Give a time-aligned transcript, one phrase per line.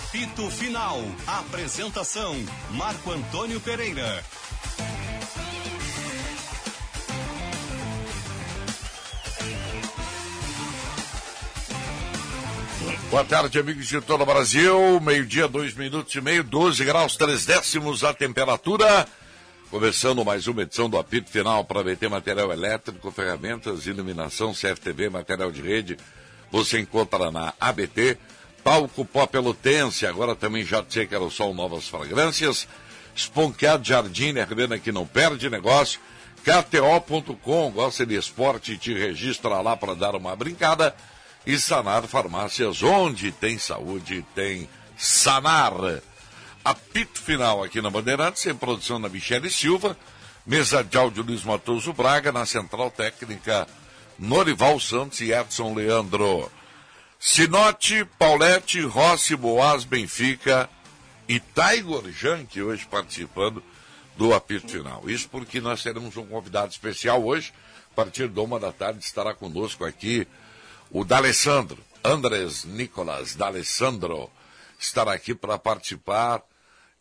[0.00, 0.98] Apito Final.
[1.26, 2.34] Apresentação:
[2.70, 4.24] Marco Antônio Pereira.
[13.10, 15.00] Boa tarde, amigos de todo o Brasil.
[15.00, 19.06] Meio-dia, dois minutos e meio, 12 graus, três décimos a temperatura.
[19.70, 25.52] Começando mais uma edição do apito final para BT Material Elétrico, Ferramentas, Iluminação, CFTV, Material
[25.52, 25.96] de Rede.
[26.50, 28.18] Você encontra na ABT.
[28.62, 32.68] Palco Pó Pelotense, agora também já sei que era o sol Novas Fragrâncias.
[33.14, 36.00] Esponqueado Jardim, Hermana que não perde negócio.
[36.44, 40.94] KTO.com, gosta de esporte, te registra lá para dar uma brincada
[41.46, 45.72] e Sanar Farmácias, onde tem saúde, tem Sanar.
[46.64, 49.96] Apito final aqui na Bandeirantes, em produção da Michele Silva,
[50.46, 53.66] mesa de áudio Luiz Matoso Braga, na Central Técnica
[54.18, 56.50] Norival Santos e Edson Leandro.
[57.22, 60.70] Sinote, Paulette, Rossi, Boas, Benfica
[61.28, 63.62] e Taigor Jank hoje participando
[64.16, 65.08] do apito final.
[65.08, 67.52] Isso porque nós teremos um convidado especial hoje,
[67.92, 70.26] a partir de uma da tarde estará conosco aqui
[70.90, 74.30] o D'Alessandro, Andres Nicolas D'Alessandro,
[74.78, 76.42] estará aqui para participar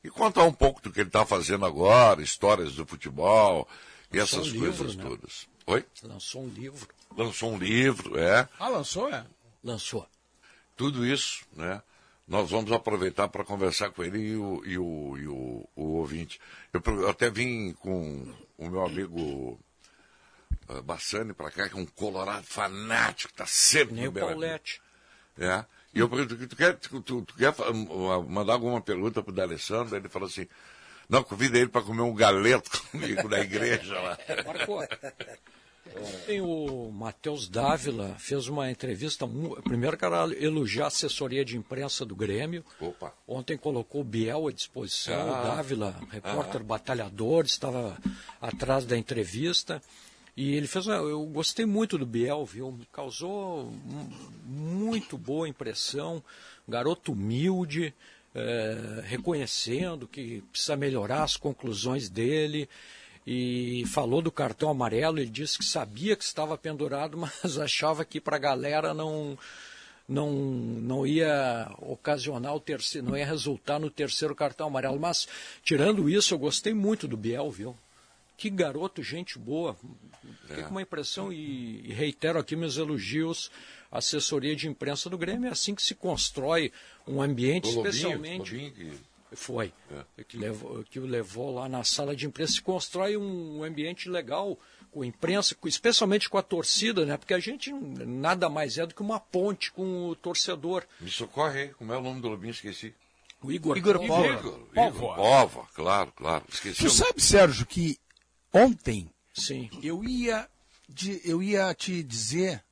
[0.03, 3.66] e contar um pouco do que ele está fazendo agora, histórias do futebol
[4.11, 5.03] e essas um coisas livro, né?
[5.09, 5.47] todas.
[5.66, 5.85] Oi?
[6.03, 6.89] Lançou um livro.
[7.16, 8.49] Lançou um livro, é.
[8.59, 9.25] Ah, lançou, é?
[9.63, 10.07] Lançou.
[10.75, 11.81] Tudo isso, né?
[12.27, 16.39] Nós vamos aproveitar para conversar com ele e o, e o, e o, o ouvinte.
[16.71, 19.59] Eu, até vim com o meu amigo
[20.69, 24.79] uh, Bassani para cá, que é um colorado fanático, está sempre Nem no o Paulette.
[25.39, 25.66] É.
[25.94, 27.51] E eu pergunto, tu quer, tu, tu, tu quer
[28.27, 29.95] mandar alguma pergunta para o D'Alessandro?
[29.95, 30.47] Ele falou assim,
[31.09, 34.17] não, convida ele para comer um galeto comigo na igreja lá.
[34.45, 34.88] Marcou.
[36.25, 39.27] Tem o Matheus Dávila, fez uma entrevista.
[39.63, 42.63] Primeiro, quero elogiar a assessoria de imprensa do Grêmio.
[42.79, 43.13] Opa.
[43.27, 45.33] Ontem colocou o Biel à disposição.
[45.33, 45.41] Ah.
[45.41, 46.63] O Dávila, repórter ah.
[46.63, 47.97] batalhador, estava
[48.41, 49.81] atrás da entrevista.
[50.38, 50.88] E ele fez.
[50.88, 52.72] Eu gostei muito do Biel, viu?
[52.72, 53.73] Me causou
[54.45, 56.23] muito boa impressão.
[56.67, 57.94] Garoto humilde,
[58.33, 62.69] é, reconhecendo que precisa melhorar as conclusões dele.
[63.31, 65.19] E falou do cartão amarelo.
[65.19, 69.38] Ele disse que sabia que estava pendurado, mas achava que para a galera não.
[70.07, 75.00] Não, não ia ocasionar o terceiro, não ia resultar no terceiro cartão amarelo.
[75.00, 75.28] Mas,
[75.63, 77.78] tirando isso, eu gostei muito do Biel, viu?
[78.35, 79.78] Que garoto, gente boa.
[80.47, 80.66] Fiquei é.
[80.66, 83.51] com uma impressão e, e, reitero aqui meus elogios
[83.91, 85.47] à assessoria de imprensa do Grêmio.
[85.47, 86.72] É assim que se constrói
[87.07, 88.56] um ambiente, especialmente.
[88.56, 89.00] Lobinho, Lobinho.
[89.34, 89.72] Foi.
[89.91, 90.23] É.
[90.23, 92.53] Que, levou, que o levou lá na sala de imprensa.
[92.53, 94.57] Se constrói um ambiente legal
[94.91, 97.16] com a imprensa, especialmente com a torcida, né?
[97.17, 100.84] Porque a gente nada mais é do que uma ponte com o torcedor.
[101.00, 102.51] Me socorre, como é o nome do Lobinho?
[102.51, 102.94] Esqueci.
[103.41, 104.28] O Igor, Igor Pova.
[104.28, 106.44] Igor, Igor Pova, claro, claro.
[106.51, 106.84] Esqueci.
[106.84, 107.97] Tu sabe, Sérgio, que
[108.51, 109.69] ontem Sim.
[109.81, 110.50] eu ia,
[110.88, 112.63] de, eu ia te dizer,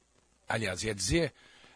[0.49, 1.33] aliás, ia dizer,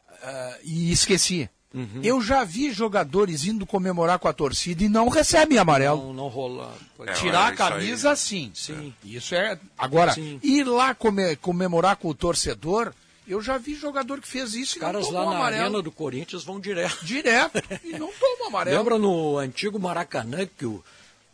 [0.09, 1.50] uh, e esqueci.
[1.74, 2.02] Uhum.
[2.04, 6.08] Eu já vi jogadores indo comemorar com a torcida e não recebem amarelo.
[6.08, 6.74] Não, não rola.
[7.00, 8.18] É, Tirar a camisa, aí...
[8.18, 8.52] sim.
[8.54, 8.94] sim.
[9.06, 9.58] Isso é.
[9.78, 10.40] Agora, sim.
[10.44, 12.94] ir lá come, comemorar com o torcedor,
[13.26, 15.64] eu já vi jogador que fez isso Os e caras não lá na amarelo.
[15.64, 16.98] arena do Corinthians vão direto.
[17.06, 17.64] Direto.
[17.86, 18.78] e não tomam amarelo.
[18.78, 20.84] Lembra no antigo Maracanã que o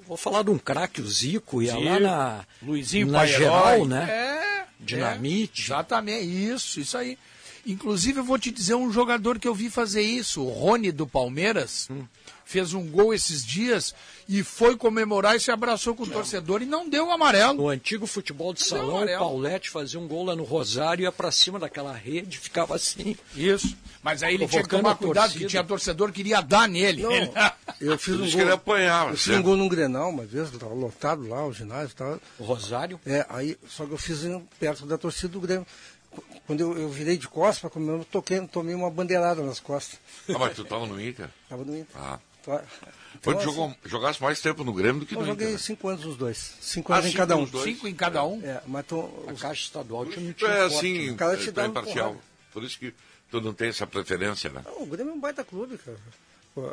[0.08, 4.08] Vou falar de um craque, o Zico, ia Zico, lá na, Luizinho na geral, né?
[4.10, 5.64] É, Dinamite.
[5.64, 7.18] É, exatamente, isso, isso aí.
[7.68, 11.06] Inclusive, eu vou te dizer um jogador que eu vi fazer isso, o Rony do
[11.06, 11.88] Palmeiras.
[11.92, 12.06] Hum
[12.48, 13.94] fez um gol esses dias
[14.28, 17.56] e foi comemorar e se abraçou com o torcedor e não deu o amarelo.
[17.56, 21.12] No antigo futebol de não salão, o Paulette fazia um gol lá no Rosário, ia
[21.12, 23.18] para cima daquela rede, ficava assim.
[23.36, 23.76] Isso.
[24.02, 27.04] Mas aí ele tinha que tomar cuidado, que tinha torcedor que queria dar nele.
[27.04, 27.30] Não, ele...
[27.80, 28.42] Eu fiz um gol.
[28.42, 31.90] Ele apanhava, eu fiz um gol num Grenal uma vez, estava lotado lá, o ginásio
[31.90, 32.20] estava.
[32.40, 33.00] O Rosário?
[33.06, 34.22] É, aí, só que eu fiz
[34.60, 35.68] perto da torcida do Grêmio
[36.48, 40.00] quando eu, eu, virei de costas para comer, eu toquei, tomei uma bandeirada nas costas.
[40.30, 41.30] Ah, mas tu estava no Inter?
[41.44, 41.96] Estava no Inter.
[41.96, 42.20] Ah.
[42.48, 42.64] Então,
[43.22, 45.34] Quando jogou, assim, jogasse mais tempo no Grêmio do que no Inter?
[45.34, 46.54] Eu joguei cinco anos os dois.
[46.62, 47.46] Cinco ah, anos em cada um.
[47.46, 48.42] Cinco em cada um?
[48.42, 52.16] É, mas tô, a Caixa Estadual tinha, tinha É assim, cara te é, imparcial.
[52.54, 52.94] Por isso que
[53.30, 54.62] tu não tem essa preferência, né?
[54.66, 55.98] Não, o Grêmio é um baita clube, cara.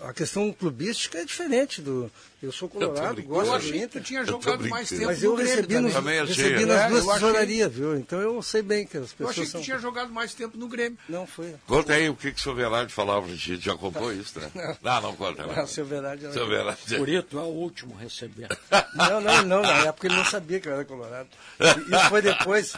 [0.03, 2.11] A questão clubística é diferente do.
[2.43, 4.03] Eu sou colorado, eu gosto eu achei do Inter.
[4.03, 7.97] Que tinha jogado mais tempo Mas eu recebi, nos, recebi nas duas tesourarias, viu?
[7.97, 9.21] Então eu sei bem que as pessoas.
[9.21, 9.61] Eu achei que são...
[9.63, 10.99] tinha jogado mais tempo no Grêmio.
[11.09, 11.55] Não foi.
[11.67, 13.65] Conta aí o que, que o seu Velarde falava pra gente.
[13.65, 14.51] Já contou isso, né?
[14.55, 15.47] Não, não, não conta.
[15.47, 16.33] Não, não seu Velarde.
[16.33, 16.97] Seu Velarde.
[16.97, 18.49] Purito é o último a receber.
[18.95, 19.63] Não, não, não.
[19.63, 21.29] Na época ele não sabia que eu era colorado.
[21.59, 22.75] Isso foi depois.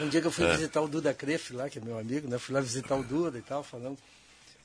[0.00, 0.52] Um dia que eu fui é.
[0.52, 2.38] visitar o Duda Crefe lá, que é meu amigo, né?
[2.38, 3.98] Fui lá visitar o Duda e tal, falando.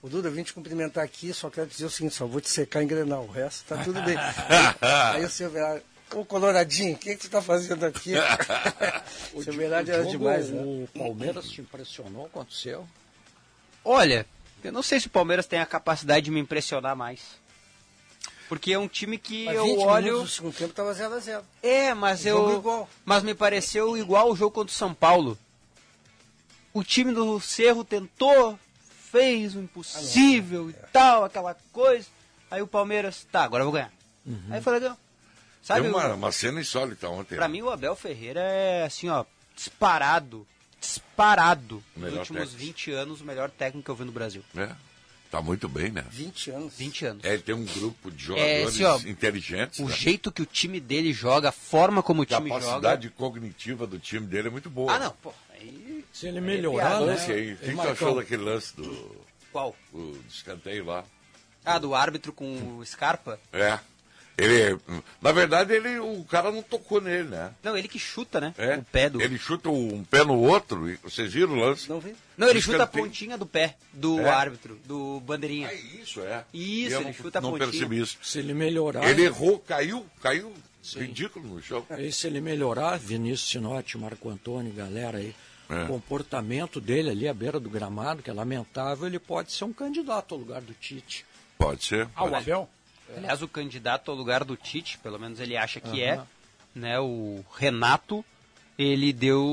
[0.01, 2.49] O Duda, eu vim te cumprimentar aqui, só quero dizer o seguinte, só vou te
[2.49, 4.15] secar em Grenal, o resto tá tudo bem.
[5.13, 5.83] Aí o seu Verade,
[6.13, 8.13] ô Coloradinho, o que, que tu tá fazendo aqui?
[9.33, 10.61] o seu Verade era demais, né?
[10.61, 12.87] O Palmeiras te impressionou quanto o seu?
[13.83, 14.25] Olha,
[14.63, 17.21] eu não sei se o Palmeiras tem a capacidade de me impressionar mais.
[18.47, 20.21] Porque é um time que Mas eu 20 olho.
[20.21, 21.43] do segundo tempo tava 0x0.
[21.61, 22.55] É, mas eu.
[22.55, 22.89] igual.
[23.03, 25.37] Mas me pareceu igual o jogo contra o São Paulo.
[26.73, 28.57] O time do Cerro tentou,
[29.17, 32.05] fez o impossível e tal, aquela coisa.
[32.49, 33.91] Aí o Palmeiras, tá, agora eu vou ganhar.
[34.49, 34.97] Aí foi legal.
[35.63, 37.35] Sabe, Tem uma, o- uma cena insólita ontem.
[37.35, 39.25] pra mim o Abel Ferreira é assim, ó,
[39.55, 40.47] disparado,
[40.79, 42.57] disparado nos últimos técnico.
[42.57, 44.43] 20 anos, o melhor técnico que eu vi no Brasil.
[44.55, 44.69] É,
[45.29, 46.05] tá muito bem, né?
[46.09, 46.73] 20 anos.
[46.77, 47.23] 20 anos.
[47.25, 49.79] É, ele tem um grupo de É, jogadores assim, ó, inteligentes.
[49.79, 49.95] O né?
[49.95, 52.61] jeito que o time dele joga, a forma como o A time joga.
[52.61, 54.93] capacidade cognitiva do time dele é muito boa.
[54.93, 55.33] Ah, não, pô.
[56.17, 57.05] Se ele é melhorar, né?
[57.05, 57.53] Lance aí.
[57.53, 59.15] O que, tu achou daquele lance do,
[59.51, 59.75] qual?
[59.93, 61.05] do escanteio lá?
[61.63, 63.39] Ah, do árbitro com o Scarpa?
[63.53, 63.77] É.
[64.35, 64.79] Ele,
[65.21, 67.53] na verdade, ele, o cara não tocou nele, né?
[67.61, 68.51] Não, ele que chuta, né?
[68.57, 68.77] É.
[68.77, 69.21] O pé do.
[69.21, 71.87] Ele chuta um pé no outro, e vocês viram o lance?
[71.87, 72.15] Não vi?
[72.35, 74.27] Não, ele chuta a pontinha do pé do É.
[74.27, 75.67] árbitro, do bandeirinha.
[75.67, 76.43] É isso, é.
[76.51, 77.69] Isso, E eu ele não, chuta a não pontinha.
[77.69, 78.17] percebi isso.
[78.23, 80.51] Se ele melhorar, Ele errou, caiu, caiu
[80.95, 81.85] ridículo no chão.
[81.91, 85.35] aí se ele melhorar, Vinícius Sinotti, Marco Antônio, galera aí,
[85.69, 85.83] É.
[85.83, 89.73] o comportamento dele ali à beira do gramado, que é lamentável, ele pode ser um
[89.73, 91.25] candidato ao lugar do Tite.
[91.57, 92.07] Pode ser.
[92.15, 92.69] Ah, o Abel?
[93.15, 96.21] Aliás, o candidato ao lugar do Tite, pelo menos ele acha que é,
[96.73, 96.99] né?
[96.99, 98.23] O Renato,
[98.77, 99.43] ele deu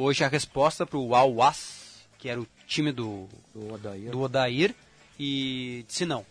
[0.00, 4.10] hoje a resposta pro Al-Was, que era o time do, Do Odair.
[4.10, 4.74] do Odair,
[5.18, 6.24] e disse não.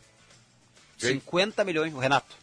[0.98, 1.13] Quem?
[1.13, 2.36] 50 milhões, o Renato.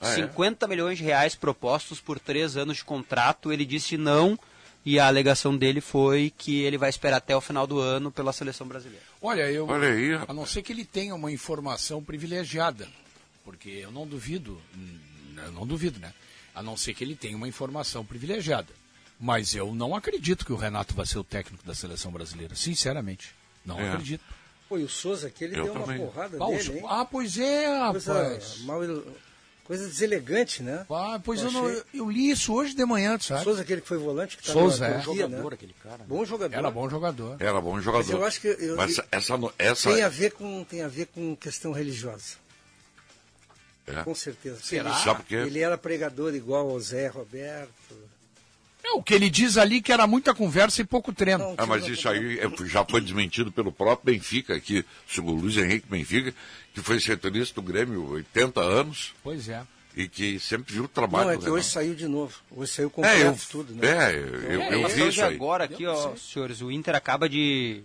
[0.00, 0.14] Ah, é?
[0.14, 4.38] 50 milhões de reais propostos por três anos de contrato, ele disse não,
[4.84, 8.32] e a alegação dele foi que ele vai esperar até o final do ano pela
[8.32, 9.02] seleção brasileira.
[9.22, 9.66] Olha, eu.
[9.66, 12.88] Olha aí, A não ser que ele tenha uma informação privilegiada.
[13.44, 14.60] Porque eu não duvido.
[14.76, 14.98] hum,
[15.36, 16.12] Eu não duvido, né?
[16.54, 18.68] A não ser que ele tenha uma informação privilegiada.
[19.20, 22.54] Mas eu não acredito que o Renato vai ser o técnico da seleção brasileira.
[22.54, 23.34] Sinceramente.
[23.64, 23.90] Não É.
[23.90, 24.22] acredito.
[24.68, 25.98] Pô, e o Souza aqui, ele Eu deu também.
[26.00, 26.84] uma porrada Ah, o- dele, hein?
[26.88, 28.58] ah, pois é, Coisa, rapaz.
[28.60, 28.80] mal,
[29.64, 30.86] coisa deselegante, né?
[30.90, 33.44] Ah, pois eu, Eu não, eu, li isso hoje de manhã, tu sabe?
[33.44, 34.98] Souza, aquele que foi volante, que tá Souza, na é.
[35.00, 35.54] Turquia, jogador, né?
[35.54, 35.98] aquele cara.
[35.98, 36.04] né?
[36.06, 36.56] Bom jogador.
[36.56, 37.36] Era bom jogador.
[37.40, 38.04] Era bom jogador.
[38.06, 40.88] Mas eu acho que eu- Mas essa, no- essa Tem a ver com, tem a
[40.88, 42.36] ver com questão religiosa,
[43.86, 44.02] é.
[44.02, 44.58] com certeza.
[44.62, 44.90] Será?
[44.90, 45.34] Ele, Sabe por quê?
[45.36, 47.94] ele era pregador igual ao Zé Roberto.
[48.84, 51.42] É, o que ele diz ali que era muita conversa e pouco treino.
[51.44, 54.84] Não, Ah, mas isso aí é- já foi desmentido pelo próprio Benfica, que,
[55.18, 56.34] o Luiz Henrique Benfica,
[56.74, 59.62] que foi setorista do Grêmio 80 anos Pois é.
[59.96, 62.34] e que sempre viu o trabalho Não, é do que hoje saiu de novo.
[62.50, 63.86] Hoje saiu É, completo eu, tudo, né?
[63.88, 65.34] é, eu, eu, É, eu a vi questão isso aí.
[65.34, 67.82] agora aqui, ó, senhores, o Inter acaba de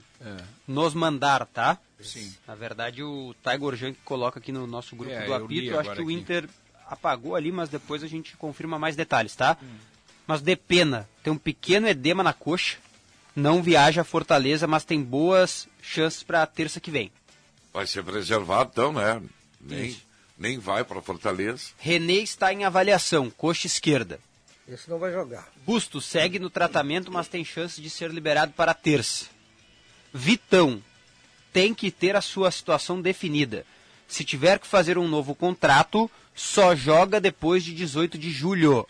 [0.68, 1.78] nos mandar, tá?
[2.02, 2.34] Sim.
[2.48, 5.80] Na verdade, o Tiger Jean que coloca aqui no nosso grupo É, do apito, eu
[5.80, 6.14] acho que o aqui.
[6.14, 6.50] Inter
[6.88, 9.58] apagou ali, mas depois a gente confirma mais detalhes, tá?
[10.30, 12.78] Mas de pena, tem um pequeno edema na coxa,
[13.36, 17.12] não viaja a Fortaleza, mas tem boas chances para terça que vem.
[17.74, 19.20] Vai ser preservado, então, né?
[19.60, 20.04] Nem, Isso.
[20.38, 21.72] nem vai para Fortaleza.
[21.80, 24.20] René está em avaliação, coxa esquerda.
[24.68, 25.50] Esse não vai jogar.
[25.66, 29.26] Busto segue no tratamento, mas tem chance de ser liberado para terça.
[30.14, 30.80] Vitão
[31.52, 33.66] tem que ter a sua situação definida.
[34.08, 38.88] Se tiver que fazer um novo contrato, só joga depois de 18 de julho.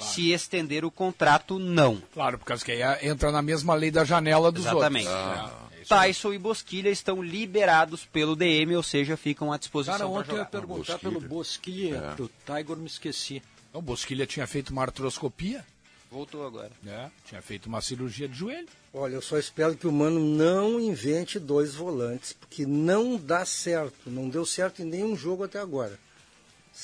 [0.00, 2.02] Se estender o contrato, não.
[2.12, 5.06] Claro, por causa que aí entra na mesma lei da janela dos Exatamente.
[5.08, 5.24] outros.
[5.72, 10.08] É, isso Tyson e Bosquilha estão liberados pelo DM, ou seja, ficam à disposição Cara,
[10.08, 10.98] ontem eu ia perguntar Bosquilha.
[10.98, 12.14] pelo Bosquilha, É.
[12.14, 13.42] pro Tiger, me esqueci.
[13.72, 15.64] O Bosquilha tinha feito uma artroscopia,
[16.10, 16.70] Voltou agora.
[16.82, 17.10] né?
[17.26, 18.68] tinha feito uma cirurgia de joelho.
[18.92, 24.08] Olha, eu só espero que o Mano não invente dois volantes, porque não dá certo.
[24.08, 25.98] Não deu certo em nenhum jogo até agora.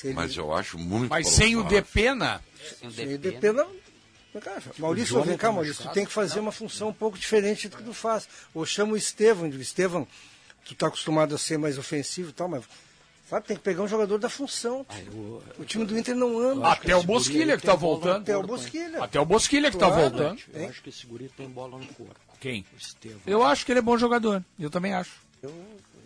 [0.03, 1.63] Ele, Mas eu acho muito Mas sem o.
[1.63, 2.41] Depena,
[2.79, 3.39] Sem o se ele DP, né?
[3.41, 3.67] dependa...
[4.33, 5.83] Vem cá, Maurício, vem cá, Maurício.
[5.83, 8.27] Tu tem que fazer uma função um pouco diferente do que tu faz.
[8.53, 9.49] Ou chama o Estevão.
[9.49, 10.07] digo, Estevão,
[10.63, 12.63] tu tá acostumado a ser mais ofensivo e tal, mas...
[13.29, 14.85] Sabe, tem que pegar um jogador da função.
[15.07, 16.67] eu- o time do Inter não anda.
[16.69, 18.23] até o Bosquilha que tá voltando.
[18.23, 19.03] Até o Bosquilha.
[19.03, 20.41] Até o Bosquilha que tá voltando.
[20.53, 22.15] Eu acho que esse guri tem bola no corpo.
[22.41, 22.65] Quem?
[22.73, 23.21] O Estevão.
[23.25, 24.43] Eu acho que ele é bom jogador.
[24.59, 25.11] Eu também acho.
[25.41, 25.49] Eu,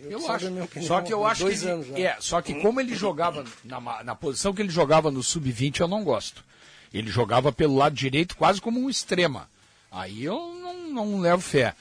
[0.10, 0.48] Eu só acho.
[0.48, 4.16] opinião, Só que eu acho que ele, é, só que como ele jogava na, na
[4.16, 6.44] posição que ele jogava no sub-20, eu não gosto.
[6.94, 9.50] Ele jogava pelo lado direito quase como um extrema.
[9.92, 11.76] Aí eu não, não levo fé.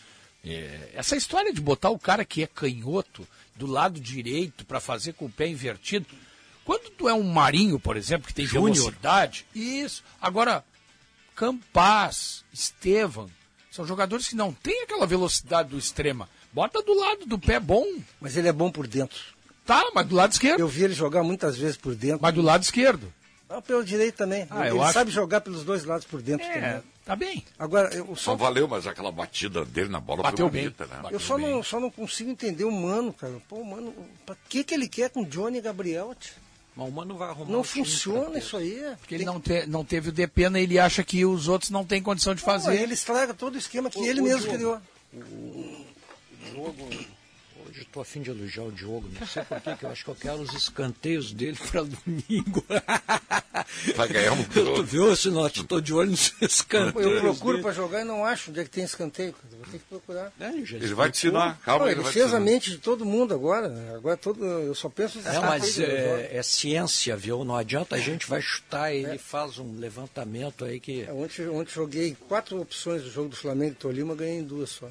[0.44, 3.26] É, essa história de botar o cara que é canhoto
[3.56, 6.06] do lado direito para fazer com o pé invertido.
[6.64, 8.74] Quando tu é um Marinho, por exemplo, que tem Júnior.
[8.74, 10.02] velocidade, isso.
[10.20, 10.64] Agora,
[11.34, 13.30] Campaz, Estevam,
[13.70, 17.84] são jogadores que não têm aquela velocidade do extrema, Bota do lado do pé bom.
[18.20, 19.18] Mas ele é bom por dentro.
[19.66, 20.60] Tá, mas do lado esquerdo.
[20.60, 22.20] Eu vi ele jogar muitas vezes por dentro.
[22.22, 23.12] Mas do lado esquerdo.
[23.48, 24.46] Ah, pelo direito também.
[24.50, 26.82] Ah, ele eu acho- sabe jogar pelos dois lados por dentro É, também.
[27.04, 27.44] tá bem.
[27.58, 30.96] Agora, eu Não só, valeu, mas aquela batida dele na bola Bateu foi bonita, bem.
[31.02, 31.08] né?
[31.12, 33.34] eu só não, só não consigo entender o Mano, cara.
[33.48, 33.92] Pô, o Mano,
[34.24, 36.14] pra que, que ele quer com Johnny e Gabriel?
[36.18, 36.32] tio?
[36.76, 38.82] Mas o Mano vai arrumar Não um funciona isso aí.
[38.98, 42.02] Porque ele não, te- não teve o DP, ele acha que os outros não têm
[42.02, 42.80] condição de Não, fazer.
[42.80, 44.80] ele estraga todo o esquema que Ô, ele ô, mesmo criou.
[46.52, 46.84] Diogo,
[47.66, 50.10] hoje eu tô afim de elogiar o Diogo, não sei por que eu acho que
[50.10, 52.64] eu quero os escanteios dele para domingo.
[53.96, 54.82] Vai ganhar um Tu jogo.
[54.82, 55.64] viu, Sinote?
[55.64, 57.12] Tô de olho nos escanteios.
[57.12, 59.32] Eu procuro para jogar e não acho onde é que tem escanteio.
[59.32, 59.48] cara.
[59.56, 60.32] Vou ter que procurar.
[60.38, 63.72] É, ele vai te ensinar, calma, Não, ele fez a mente de todo mundo agora.
[63.96, 67.44] Agora todo, eu só penso em É, mas é, é ciência, viu?
[67.44, 71.02] Não adianta a gente vai chutar, ele faz um levantamento aí que.
[71.02, 74.70] É, Ontem, ontem joguei quatro opções do jogo do Flamengo e Tolima, ganhei em duas
[74.70, 74.90] só.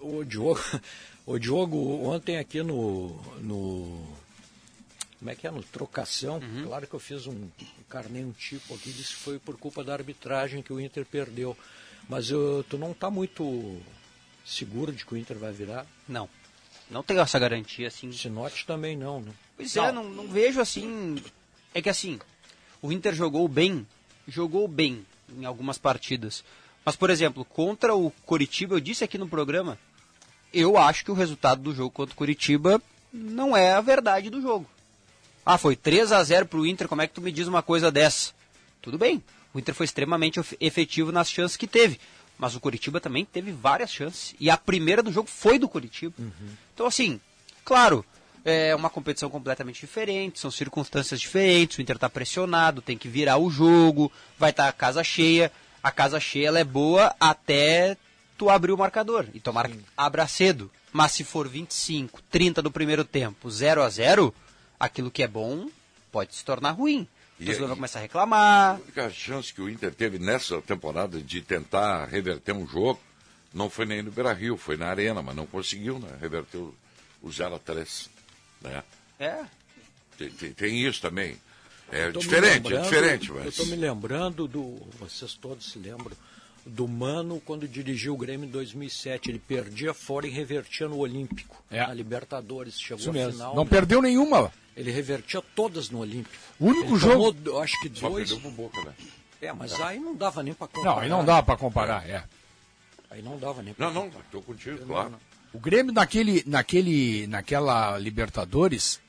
[0.00, 0.60] O Diogo,
[1.26, 3.08] o Diogo ontem aqui no,
[3.40, 4.06] no
[5.18, 7.48] como é que é no trocação, claro que eu fiz um,
[7.88, 11.56] carnê um tipo aqui disse que foi por culpa da arbitragem que o Inter perdeu,
[12.08, 13.80] mas eu, tu não está muito
[14.44, 15.86] seguro de que o Inter vai virar.
[16.08, 16.28] Não.
[16.90, 18.10] Não tenho essa garantia, assim.
[18.12, 19.32] Sinote também não, né?
[19.56, 21.16] Pois é, não, não vejo assim.
[21.74, 22.18] É que assim,
[22.80, 23.86] o Inter jogou bem,
[24.26, 25.04] jogou bem
[25.36, 26.42] em algumas partidas.
[26.84, 29.78] Mas, por exemplo, contra o Coritiba, eu disse aqui no programa,
[30.52, 32.80] eu acho que o resultado do jogo contra o Coritiba
[33.12, 34.66] não é a verdade do jogo.
[35.44, 37.90] Ah, foi 3 a 0 pro Inter, como é que tu me diz uma coisa
[37.90, 38.32] dessa?
[38.82, 41.98] Tudo bem, o Inter foi extremamente efetivo nas chances que teve.
[42.38, 44.34] Mas o Coritiba também teve várias chances.
[44.38, 46.14] E a primeira do jogo foi do Coritiba.
[46.72, 47.20] Então, assim,
[47.64, 48.04] claro,
[48.44, 53.38] é uma competição completamente diferente, são circunstâncias diferentes, o Inter está pressionado, tem que virar
[53.38, 55.50] o jogo, vai estar a casa cheia.
[55.82, 57.96] A casa cheia ela é boa até
[58.38, 59.26] tu abrir o marcador.
[59.34, 60.70] E tomara que abra cedo.
[60.92, 64.34] Mas se for 25, 30 do primeiro tempo, 0 a 0
[64.80, 65.68] aquilo que é bom
[66.10, 67.06] pode se tornar ruim.
[67.38, 68.76] E O torcedor vai começar a reclamar.
[68.76, 72.98] A única chance que o Inter teve nessa temporada de tentar reverter um jogo
[73.52, 76.74] não foi nem no Beira Rio, foi na Arena, mas não conseguiu né, reverter o,
[77.22, 78.10] o 0 a 3
[78.62, 78.82] né?
[79.20, 79.44] É,
[80.16, 81.36] tem, tem- tem isso também.
[81.90, 83.46] É diferente, é diferente, Eu mas.
[83.48, 84.76] estou me lembrando do.
[84.98, 86.12] Vocês todos se lembram.
[86.68, 89.30] Do Mano quando dirigiu o Grêmio em 2007.
[89.30, 91.62] Ele perdia fora e revertia no Olímpico.
[91.70, 91.86] É.
[91.86, 92.78] Na Libertadores.
[92.80, 93.32] Chegou Isso à mesmo.
[93.32, 93.54] final.
[93.56, 93.70] Não né?
[93.70, 94.52] perdeu nenhuma.
[94.76, 96.34] Ele revertia todas no Olímpico.
[96.60, 98.30] O único Ele jogo- tomou, eu acho que Só dois.
[98.30, 98.92] perdeu pro Boca, né?
[99.40, 100.94] É, mas aí não dava nem para comparar.
[100.94, 102.22] Não, aí não dá pra comparar, é.
[103.10, 105.14] Aí não dava nem pra Não, não, estou contigo, claro.
[105.52, 109.00] O Grêmio naquele, naquele, naquela Libertadores,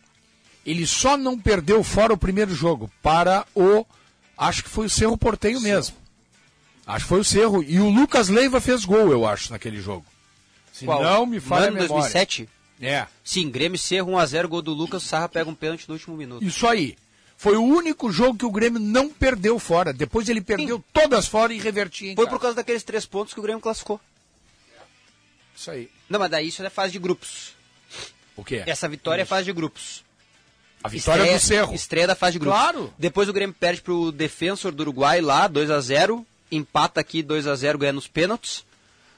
[0.66, 3.86] ele só não perdeu fora o primeiro jogo para o,
[4.38, 5.96] acho que foi o Cerro Portenho mesmo.
[6.90, 10.06] Acho que foi o Cerro e o Lucas Leiva fez gol, eu acho, naquele jogo.
[10.74, 11.04] Se Qual?
[11.04, 12.02] não me falha a Mano, memória.
[12.12, 12.50] 2007?
[12.82, 16.44] É, Sim, Grêmio Cerro 1x0, gol do Lucas, Sarra pega um pênalti no último minuto.
[16.44, 16.98] isso aí.
[17.38, 19.94] Foi o único jogo que o Grêmio não perdeu fora.
[19.94, 22.36] Depois ele perdeu todas fora e revertia em Foi casa.
[22.36, 24.02] por causa daqueles três pontos que o Grêmio classificou.
[25.56, 25.90] Isso aí.
[26.10, 27.54] Não, mas daí isso é fase de grupos.
[28.36, 28.64] O quê?
[28.66, 30.04] Essa vitória é fase de grupos.
[30.84, 31.74] A vitória estreia, do Cerro.
[31.76, 32.60] Estreia da fase de grupos.
[32.60, 32.94] Claro.
[32.98, 37.48] Depois o Grêmio perde pro Defensor do Uruguai lá, 2 a 0 Empata aqui 2
[37.48, 38.64] a 0 ganha nos pênaltis.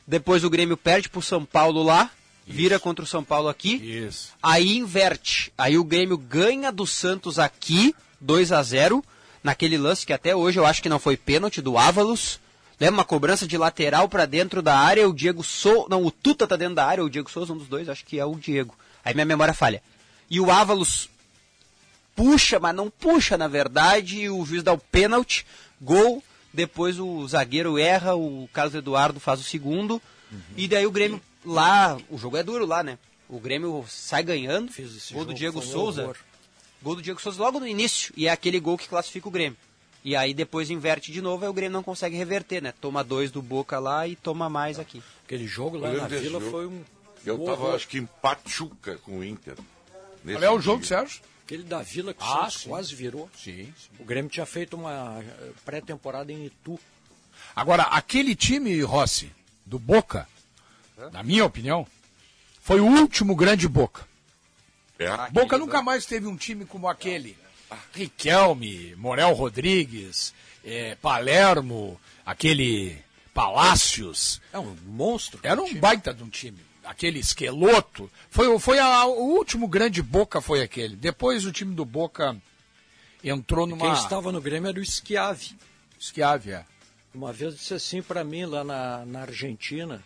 [0.06, 2.10] Depois o Grêmio perde pro São Paulo lá.
[2.46, 3.76] Vira contra o São Paulo aqui.
[3.76, 4.34] Isso.
[4.42, 5.54] Aí inverte.
[5.58, 9.04] Aí o Grêmio ganha do Santos aqui, 2 a 0
[9.44, 12.40] naquele lance que até hoje eu acho que não foi pênalti do Ávalos.
[12.80, 16.48] Lembra uma cobrança de lateral pra dentro da área, o Diego Souza, não, o Tuta
[16.48, 18.76] tá dentro da área, o Diego Souza, um dos dois, acho que é o Diego.
[19.06, 19.84] Aí minha memória falha.
[20.30, 21.08] E o Ávalos
[22.16, 25.46] puxa, mas não puxa na verdade, e o juiz dá o pênalti,
[25.80, 30.01] gol, depois o zagueiro erra, o Carlos Eduardo faz o segundo,
[30.55, 32.98] e daí o Grêmio lá, o jogo é duro lá, né?
[33.29, 36.17] O Grêmio sai ganhando, Fiz esse gol do Diego Souza, horror.
[36.81, 39.58] gol do Diego Souza logo no início, e é aquele gol que classifica o Grêmio.
[40.03, 42.74] E aí depois inverte de novo, aí o Grêmio não consegue reverter, né?
[42.81, 45.01] Toma dois do Boca lá e toma mais aqui.
[45.25, 46.50] Aquele jogo lá na Vila jogo.
[46.50, 46.81] foi um.
[47.24, 47.75] Eu horror.
[47.75, 49.55] acho que em Pachuca com o Inter.
[50.24, 50.88] Qual é o jogo, dia.
[50.88, 51.22] Sérgio?
[51.51, 52.70] Aquele da Vila que o Ah, Santos sim.
[52.70, 53.29] quase virou.
[53.38, 53.74] Sim.
[54.00, 56.79] O Grêmio tinha feito uma eh, pré-temporada em Itu.
[57.53, 59.29] Agora, aquele time, Rossi,
[59.65, 60.25] do Boca,
[61.12, 61.86] na minha opinião,
[62.62, 64.08] foi o último grande Boca.
[64.98, 65.29] É.
[65.31, 67.38] Boca nunca mais teve um time como aquele.
[67.93, 72.98] Riquelme, Morel Rodrigues, eh, Palermo, aquele
[73.34, 74.39] Palácios.
[74.53, 75.41] É um monstro.
[75.43, 75.79] Era um time.
[75.81, 76.60] baita de um time.
[76.84, 78.10] Aquele esqueloto.
[78.30, 80.96] Foi, o- foi a- o último grande Boca foi aquele.
[80.96, 82.36] Depois o time do Boca
[83.24, 83.86] entrou numa...
[83.86, 85.56] Quem estava no Grêmio era o Schiavi.
[86.00, 86.66] Schiavi, é.
[87.14, 90.02] Uma vez disse assim para mim lá na, na Argentina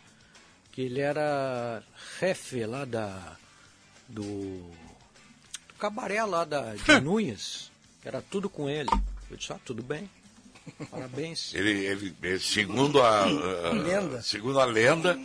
[0.72, 1.82] que ele era
[2.20, 3.38] chefe lá da.
[4.10, 4.24] do.
[4.24, 8.90] do cabaré lá da, de Nunes, que era tudo com ele.
[9.32, 10.10] Eu disse, ah, tudo bem.
[10.92, 11.54] Parabéns.
[11.54, 14.22] Ele, ele, ele- segundo a, a- Lenda.
[14.24, 15.18] segundo a lenda,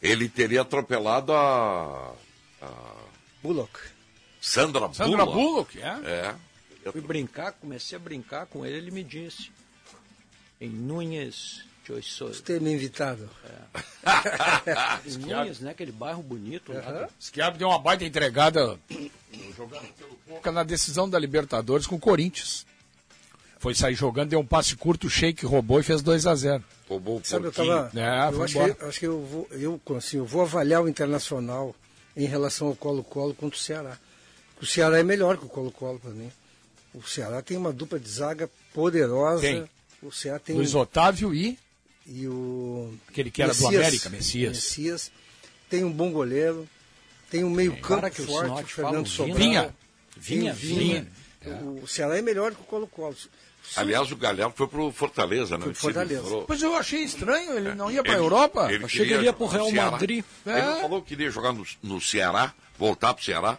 [0.00, 2.14] ele teria atropelado a,
[2.62, 2.94] a
[3.42, 3.78] Bullock.
[4.40, 5.78] Sandra, Sandra Bullock.
[5.78, 6.10] Bullock, é?
[6.10, 6.34] É.
[6.84, 9.50] Eu fui brincar, comecei a brincar com ele, ele me disse.
[10.60, 12.28] Em Nunes, eu sou.
[12.28, 13.28] Você me invitado.
[15.04, 15.70] Em Nunes, né?
[15.70, 17.08] Aquele bairro bonito lá.
[17.20, 18.78] Schiavi deu uma baita entregada
[19.56, 22.66] jogando pelo Boca na decisão da Libertadores com o Corinthians.
[23.58, 26.62] Foi sair jogando, deu um passe curto, o Sheik roubou e fez 2 a 0
[26.88, 27.90] Roubou o Sabe, eu tava.
[27.94, 31.74] É, eu acho que, acho que eu vou, eu, assim, eu vou avaliar o Internacional
[32.16, 33.98] em relação ao Colo-Colo contra o Ceará.
[34.60, 36.30] O Ceará é melhor que o Colo-Colo para mim.
[36.94, 39.42] O Ceará tem uma dupla de zaga poderosa.
[39.42, 39.68] Tem.
[40.02, 41.58] O Ceará tem Luiz Otávio e
[42.06, 44.52] e o aquele que era do América, Messias.
[44.54, 45.10] Messias.
[45.68, 46.68] Tem um bom goleiro.
[47.28, 49.36] Tem um meio campo Cara que o forte, o Fernando Sobral.
[49.36, 49.74] Vinha.
[50.16, 51.06] Vinha, Tem o vinha.
[51.82, 53.16] O Ceará é melhor que o Colo-Colo.
[53.74, 55.64] Aliás, o Galhardo foi pro Fortaleza, né?
[55.64, 56.20] Foi pro Fortaleza.
[56.20, 58.72] Ele falou- Mas eu achei estranho, ele não ia para a Ele- Europa.
[58.72, 59.90] ele Achei que ele ia pro jogar no Real Ceará.
[59.90, 60.24] Madrid.
[60.46, 60.80] Ele É.
[60.80, 63.58] falou que queria jogar no, no Ceará, voltar pro Ceará.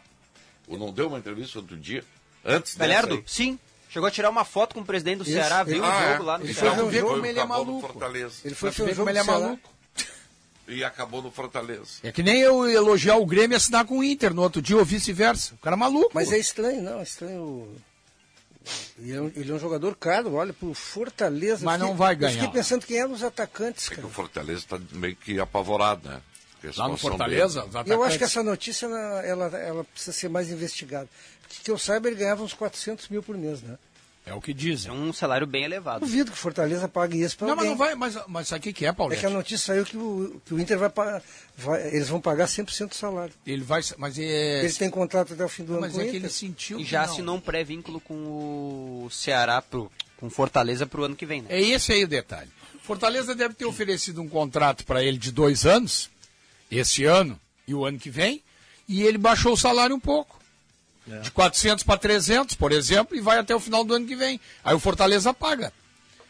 [0.68, 2.04] O não deu uma entrevista outro dia.
[2.46, 3.24] Antes Galhardo, aí.
[3.26, 3.60] sim.
[3.90, 5.92] Chegou a tirar uma foto com o presidente do Isso, Ceará, ele- viu Ah, o
[6.04, 6.12] é.
[6.12, 6.76] jogo lá no Ele Ceará.
[6.76, 7.88] foi ver o mas ele é maluco.
[7.88, 8.34] Fortaleza.
[8.46, 9.40] Ele foi ver o como ele é Ceará.
[9.40, 9.70] maluco.
[10.70, 11.86] E acabou no Fortaleza.
[12.04, 14.76] É que nem eu elogiar o Grêmio e assinar com o Inter no outro dia
[14.76, 15.56] ou vice-versa.
[15.56, 16.12] O cara é maluco.
[16.14, 17.74] Mas é estranho, não, é estranho.
[19.00, 21.66] Ele é, um, ele é um jogador caro, olha, pro Fortaleza.
[21.66, 22.34] Mas Eu fiquei- não vai Eu ganhar.
[22.34, 24.08] fiquei pensando quem eram os atacantes, É que cara.
[24.08, 26.22] o Fortaleza está meio que apavorado, né?
[26.76, 31.08] Lá no Fortaleza, eu acho que essa notícia ela, ela, ela precisa ser mais investigada.
[31.42, 33.78] Porque que eu saiba, ele ganhava uns 400 mil por mês, né?
[34.28, 34.92] É o que É dizem.
[34.92, 36.02] um salário bem elevado.
[36.02, 37.78] Duvido que o Fortaleza pague isso para Não, mas alguém.
[37.78, 37.96] não vai.
[37.96, 39.20] Mas, mas sabe o que, que é, É Paulete?
[39.22, 41.22] que a notícia saiu que o, que o Inter vai, pagar,
[41.56, 43.34] vai Eles vão pagar 100% do salário.
[43.46, 43.82] Ele vai.
[43.98, 44.64] Mas é.
[44.66, 46.22] Ele tem contrato até o fim do ano Mas com o é que Inter.
[46.24, 46.80] ele sentiu.
[46.80, 47.12] E que já não.
[47.14, 48.14] assinou um pré-vínculo com
[49.06, 51.48] o Ceará, pro, com Fortaleza pro ano que vem, né?
[51.52, 52.50] É esse aí o detalhe.
[52.84, 56.10] Fortaleza deve ter oferecido um contrato para ele de dois anos,
[56.72, 58.42] esse ano e o ano que vem,
[58.88, 60.40] e ele baixou o salário um pouco.
[61.22, 64.40] De 400 para 300, por exemplo, e vai até o final do ano que vem.
[64.64, 65.72] Aí o Fortaleza paga.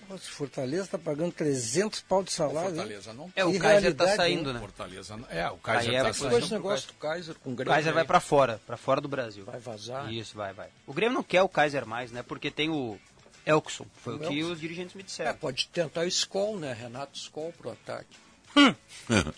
[0.09, 2.69] Nossa, o Fortaleza está pagando 300 pau de salário.
[2.69, 2.75] hein?
[2.75, 4.59] Fortaleza não É, o Que Kaiser tá realidade, saindo, né?
[4.61, 5.27] Fortaleza não.
[5.29, 6.43] É, o Kaiser é tá por Foi saindo.
[6.45, 7.73] esse negócio do Kaiser com o O Grêmio.
[7.73, 9.43] Kaiser vai pra fora, pra fora do Brasil.
[9.43, 10.13] Vai vazar.
[10.13, 10.69] Isso, vai, vai.
[10.85, 12.23] O Grêmio não quer o Kaiser mais, né?
[12.23, 12.97] Porque tem o
[13.45, 13.85] Elkson.
[14.01, 15.33] Foi o, que os dirigentes me É, disseram.
[15.35, 16.71] pode tentar o Skol, né?
[16.71, 18.15] Renato Skol pro ataque.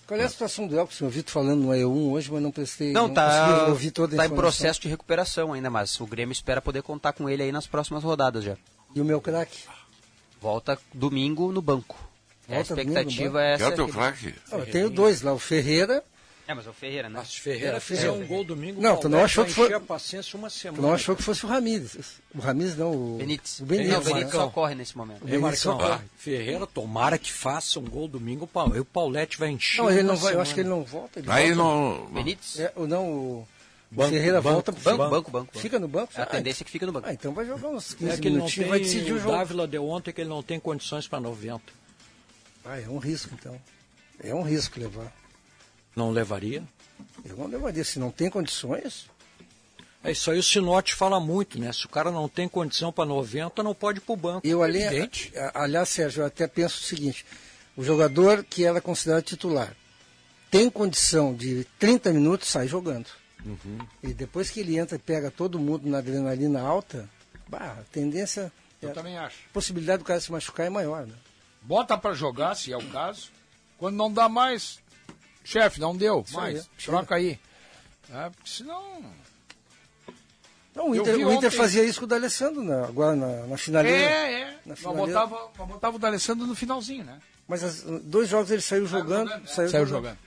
[0.07, 1.05] Qual é a situação do Elkson?
[1.05, 2.91] Eu vi tu falando no E1 hoje, mas não prestei.
[2.91, 6.31] Não, consegui tá, ouvir toda a tá em processo de recuperação ainda, mas o Grêmio
[6.33, 8.55] espera poder contar com ele aí nas próximas rodadas já.
[8.95, 9.59] E o meu craque?
[10.41, 11.95] Volta domingo no banco.
[12.49, 13.39] a Volta domingo no expectativa banco?
[13.45, 13.67] é essa.
[13.69, 14.35] o teu que- fraque?
[14.51, 16.03] Ah, eu tenho dois lá, o Ferreira.
[16.49, 17.19] É, mas é o Ferreira, né?
[17.19, 18.23] Mas Ferreira É, fizer Ferreira.
[18.23, 20.77] um gol domingo, Não, o tu não achou que foi- paciência uma semana.
[20.79, 22.19] Tu não achou que fosse o Ramires.
[22.33, 23.59] O Ramires não, o Benítez.
[23.59, 25.23] O Benítez, não, o Benítez só corre nesse momento.
[25.23, 26.03] O É, Benítez só corre.
[26.17, 28.45] Ferreira, tomara que faça um gol domingo.
[28.45, 29.77] o Pa- O Paulete vai encher.
[29.83, 31.19] Não, ele não vai, eu acho que ele não volta.
[31.19, 32.05] Ele Aí volta.
[32.07, 32.13] não.
[32.13, 32.59] Benítez?
[32.59, 33.47] É, ou não, o, o
[33.91, 34.71] Banco, Ferreira banco, volta.
[34.71, 35.59] Banco, banco, banco, banco.
[35.59, 36.11] Fica no banco?
[36.19, 37.07] A tendência é que fica no banco.
[37.07, 39.17] Ah, então vai jogar uns 15 É que ele não minutinhos tem, vai decidir o
[39.17, 39.37] o jogo.
[39.37, 41.61] Dávila deu ontem que ele não tem condições para 90.
[42.65, 43.55] Ah, é um risco então.
[44.23, 45.13] É um risco levar.
[45.95, 46.63] Não levaria?
[47.25, 47.83] Eu não levaria.
[47.83, 49.07] Se não tem condições,
[50.03, 51.73] É isso aí o Sinote fala muito, né?
[51.73, 54.47] Se o cara não tem condição para 90, não pode ir pro banco.
[54.47, 57.25] eu ali, a- aliás, Sérgio, eu até penso o seguinte:
[57.75, 59.75] o jogador que era considerado titular
[60.49, 63.07] tem condição de 30 minutos, sai jogando.
[63.45, 63.77] Uhum.
[64.01, 67.09] E depois que ele entra e pega todo mundo na adrenalina alta,
[67.47, 69.37] bah, a tendência, Eu a também acho.
[69.53, 71.05] possibilidade do cara se machucar é maior.
[71.05, 71.13] Né?
[71.61, 73.29] Bota pra jogar, se é o caso.
[73.77, 74.79] Quando não dá mais,
[75.49, 76.59] chefe, não deu Isso mais.
[76.59, 77.39] aí, troca aí.
[78.13, 78.83] É, porque senão.
[80.75, 83.97] Não, o Inter, o Inter fazia isso com o D'Alessandro na, agora na, na finaleira.
[83.97, 84.45] É, é.
[84.45, 85.07] Na Mas finaleira.
[85.25, 87.19] botava, botava o D'Alessandro no finalzinho, né?
[87.47, 89.29] Mas as- dois jogos ele saiu jogando.
[89.47, 90.17] Saiu, Saiu jogando.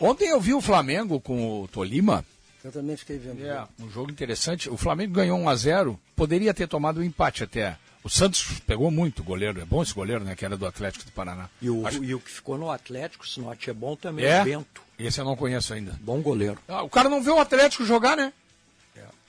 [0.00, 2.24] Ontem eu vi o Flamengo com o Tolima.
[2.62, 3.44] Eu também fiquei vendo.
[3.44, 4.68] É, um jogo interessante.
[4.70, 7.76] O Flamengo ganhou 1 a 0 Poderia ter tomado um empate até.
[8.04, 9.60] O Santos pegou muito o goleiro.
[9.60, 10.36] É bom esse goleiro, né?
[10.36, 11.48] Que era do Atlético do Paraná.
[11.62, 14.42] E o, Acho- e o que ficou no Atlético, o Sinote é bom também, É?
[14.42, 14.82] o Bento.
[14.98, 15.98] Esse eu não conheço ainda.
[16.02, 16.58] Bom goleiro.
[16.68, 18.32] Ah, o cara não vê o Atlético jogar, né?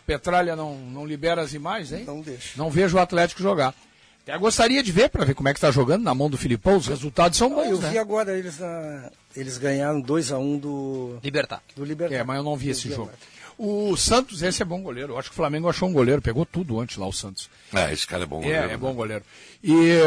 [0.06, 2.06] Petralha não, não libera as imagens, hein?
[2.06, 2.50] Não deixa.
[2.58, 3.74] Não vejo o Atlético jogar.
[4.22, 6.78] Até gostaria de ver para ver como é que está jogando na mão do Filipão.
[6.78, 7.90] Os resultados são bons, Eu né?
[7.90, 11.64] vi agora eles na, eles ganharam 2x1 do, Libertar.
[11.76, 12.20] do Libertad.
[12.20, 13.04] É, mas eu não vi esse jogo.
[13.04, 13.18] agora.
[13.58, 15.14] O Santos, esse é bom goleiro.
[15.14, 16.22] Eu acho que o Flamengo achou um goleiro.
[16.22, 17.50] Pegou tudo antes lá, o Santos.
[17.74, 18.70] É, esse cara é bom goleiro.
[18.70, 19.24] É, é bom goleiro.
[19.64, 20.00] E,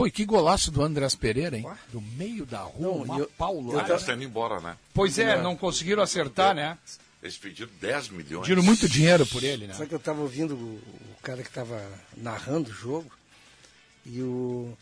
[0.00, 1.66] Pô, e que golaço do Andrés Pereira, hein?
[1.92, 3.86] Do meio da rua, Não, uma e eu- paulada.
[3.86, 4.74] Tá sendo embora, né?
[4.94, 6.78] Pois é, não conseguiram acertar, né?
[7.22, 8.46] Eles pediram 10 milhões.
[8.46, 9.74] Pediram muito dinheiro por ele, né?
[9.74, 10.80] Só que eu estava ouvindo o,
[11.18, 11.78] o cara que estava
[12.16, 13.10] narrando o jogo
[14.06, 14.74] e o,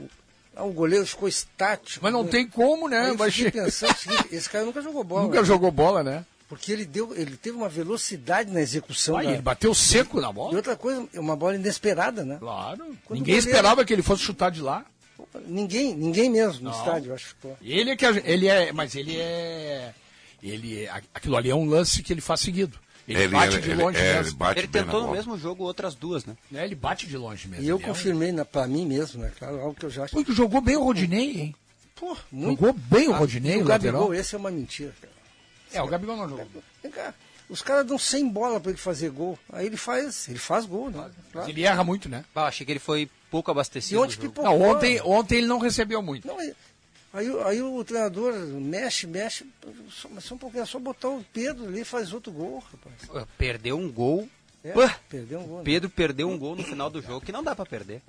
[0.00, 0.08] o,
[0.56, 2.02] ah, o goleiro ficou estático.
[2.02, 3.00] Mas não tem como, né?
[3.00, 5.24] Aí eu Vai pensando o seguinte, esse cara nunca jogou bola.
[5.24, 5.44] Nunca né?
[5.44, 6.24] jogou bola, né?
[6.52, 9.16] Porque ele, deu, ele teve uma velocidade na execução.
[9.16, 10.54] Aí da- ele bateu seco na E bola.
[10.56, 12.36] outra coisa, é uma bola inesperada, né?
[12.38, 12.78] Claro.
[13.06, 14.84] Quando Ninguém goleiro- esperava que ele fosse chutar de lá.
[15.46, 17.48] Ninguém, ninguém mesmo no estádio, eu acho que.
[17.62, 19.94] Ele é que ele é, mas ele é,
[20.42, 22.78] ele é, aquilo ali é um lance que ele faz seguido.
[23.08, 24.44] Ele, bate de longe é, ele mesmo.
[24.54, 25.16] Ele na tentou no bola.
[25.16, 26.36] mesmo jogo outras duas, né?
[26.50, 26.64] né?
[26.64, 27.64] Ele bate de longe mesmo.
[27.64, 29.32] E eu Ele é um- confirmei na, pra mim mesmo, né?
[29.38, 30.14] Claro, algo que eu já acho.
[30.14, 31.54] Pô, que jogou bem o Rodinei, hein?
[31.96, 32.60] Pô, muito.
[32.60, 34.14] Jogou bem o Ah, Rodinei, e o o Gabigol, lateral.
[34.20, 35.12] esse é uma mentira, cara.
[35.72, 36.62] É, o Gabigol não jogou.
[36.82, 37.14] Vem cá,
[37.48, 39.38] os caras dão 100 bola pra ele fazer gol.
[39.52, 41.10] Aí ele faz, ele faz gol, né?
[41.32, 41.48] Claro.
[41.50, 42.24] Ele erra muito, né?
[42.34, 44.00] Ah, achei que ele foi pouco E abastecido.
[44.00, 44.34] onde no jogo.
[44.34, 44.50] pipocou?
[44.58, 46.26] Não, ontem, ontem ele não recebeu muito.
[46.26, 46.54] Não, aí,
[47.12, 49.46] aí, o- aí o treinador mexe, mexe.
[49.90, 52.62] Só, mas só um pouquinho, é só botar o Pedro ali e faz outro gol,
[52.70, 53.26] rapaz.
[53.38, 54.28] Perdeu um gol.
[54.64, 55.58] É, Pô, perdeu um gol.
[55.58, 55.64] né?
[55.64, 58.00] Pedro perdeu um gol no final do jogo que não dá pra perder.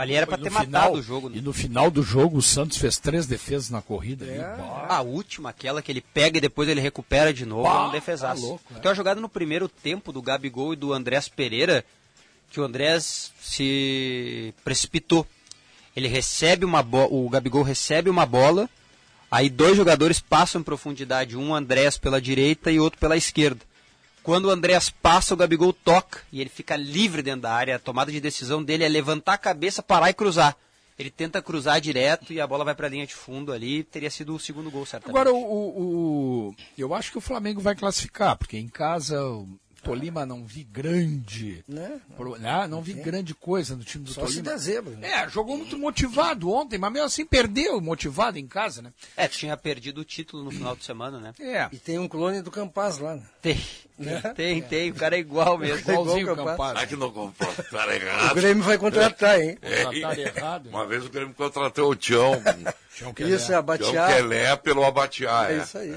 [0.00, 1.28] Ali era pra No ter final- matado o jogo.
[1.28, 1.36] né?
[1.36, 4.24] E no final do jogo, o Santos fez três defesas na corrida.
[4.24, 4.42] É.
[4.42, 4.62] ali.
[4.88, 7.90] A última, aquela que ele pega e depois ele recupera de novo, Bah, é um
[7.90, 8.40] defesaço.
[8.40, 8.80] tá louco, né?
[8.80, 11.84] Tem uma jogada no primeiro tempo do Gabigol e do Andrés Pereira,
[12.50, 15.26] que o Andrés se precipitou.
[15.94, 18.70] Ele recebe uma bola, o Gabigol recebe uma bola,
[19.30, 23.60] aí dois jogadores passam em profundidade, um Andrés pela direita e outro pela esquerda.
[24.30, 27.74] Quando o Andrés passa, o Gabigol toca e ele fica livre dentro da área.
[27.74, 30.56] A tomada de decisão dele é levantar a cabeça, parar e cruzar.
[30.96, 33.82] Ele tenta cruzar direto e a bola vai para a linha de fundo ali.
[33.82, 35.16] Teria sido o segundo gol, certamente.
[35.18, 39.18] Agora, o, o- o- eu acho que o Flamengo vai classificar, porque em casa
[39.82, 41.64] Tolima não vi grande.
[41.68, 42.00] Né?
[42.16, 42.66] pro- né?
[42.66, 44.50] Não vi grande coisa no time do Só se Tolima.
[44.50, 44.96] der zebra.
[44.96, 45.08] Né?
[45.10, 48.92] É, jogou muito motivado ontem, mas mesmo assim perdeu motivado em casa, né?
[49.16, 51.32] É, tinha perdido o título no final de semana, né?
[51.40, 51.68] É.
[51.72, 53.22] E tem um clone do Campaz lá, né?
[53.42, 53.58] Tem,
[54.34, 54.90] tem, tem.
[54.90, 55.78] O cara é igual mesmo.
[55.78, 56.56] Igualzinho igual o o Campaz.
[56.58, 56.82] Campaz.
[56.82, 57.52] Ah, que não comprou.
[57.70, 58.34] Tá O errado.
[58.34, 59.56] Grêmio vai contratar, hein?
[59.60, 60.68] Contrataram errado.
[60.68, 64.08] Uma vez o Grêmio contratou o Tião, um Isso é Tião abatear.
[64.14, 65.50] Quelé pelo Abatiá.
[65.50, 65.92] É isso aí.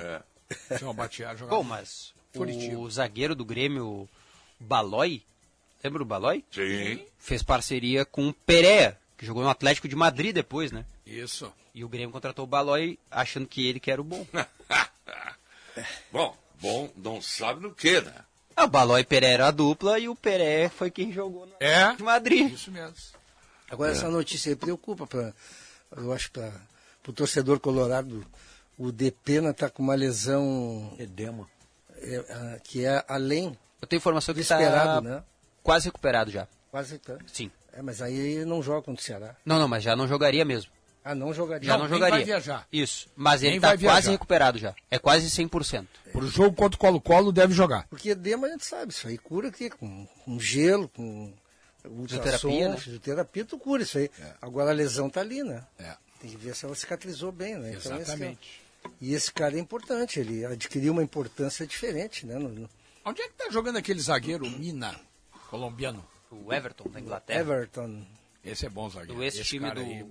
[0.77, 1.55] Tinha um batear jogado.
[1.57, 2.79] Bom, mas Curitiba.
[2.79, 4.07] o zagueiro do Grêmio,
[4.59, 5.21] Balói,
[5.83, 6.43] lembra o Balói?
[6.51, 7.05] Sim.
[7.19, 10.85] Fez parceria com o Pereira, que jogou no Atlético de Madrid depois, né?
[11.05, 11.51] Isso.
[11.73, 14.25] E o Grêmio contratou o Balói achando que ele que era o bom.
[16.11, 18.13] Bom, bom, não sabe no que, né?
[18.55, 21.53] Ah, o Balói e Pereira era a dupla e o Pereira foi quem jogou no
[21.59, 21.73] É?
[21.73, 22.53] Atlético de Madrid.
[22.53, 22.93] Isso mesmo.
[23.69, 25.33] Agora essa notícia aí preocupa para,
[25.97, 26.53] eu acho para
[27.07, 28.23] o torcedor colorado.
[28.77, 31.49] O Depena está com uma lesão Edema.
[32.03, 35.23] É, ah, que é além Eu tenho informação do que está esperado, né?
[35.61, 36.47] quase recuperado já.
[36.71, 37.17] Quase tá.
[37.27, 37.51] Sim.
[37.71, 39.35] É, mas aí não joga contra o Ceará.
[39.45, 40.71] Não, não, mas já não jogaria mesmo.
[41.05, 41.67] Ah, não jogaria.
[41.67, 42.15] Já Não, não, jogaria.
[42.15, 42.65] vai viajar.
[42.71, 43.09] Isso.
[43.13, 44.73] Mas ele vai está quase recuperado já.
[44.89, 45.85] É quase 100%.
[46.13, 47.85] Pro jogo contra o Colo-Colo deve jogar.
[47.89, 51.33] Porque edema a gente sabe, isso aí cura aqui, com, com gelo, com
[52.07, 52.77] Fisioterapia, né?
[52.77, 54.09] fisioterapia, tu cura isso aí.
[54.41, 55.65] Agora a lesão tá ali, né?
[55.77, 55.93] É.
[56.21, 57.73] Tem que ver se ela cicatrizou bem, né?
[57.75, 57.97] Então,
[59.01, 62.35] e esse cara é importante, ele adquiriu uma importância diferente, né?
[62.37, 62.69] No, no
[63.05, 64.99] Onde é que tá jogando aquele zagueiro Mina,
[65.49, 66.05] colombiano?
[66.31, 67.39] O Everton da Inglaterra.
[67.41, 68.05] Everton,
[68.43, 69.15] Esse é bom zagueiro.
[69.15, 70.05] Do Esse cara do, aí-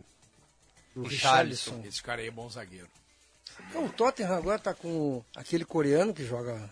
[0.95, 1.83] do Richarlison.
[1.85, 2.89] Esse cara aí é bom zagueiro.
[3.69, 6.71] Então, o Tottenham agora tá com aquele coreano que joga,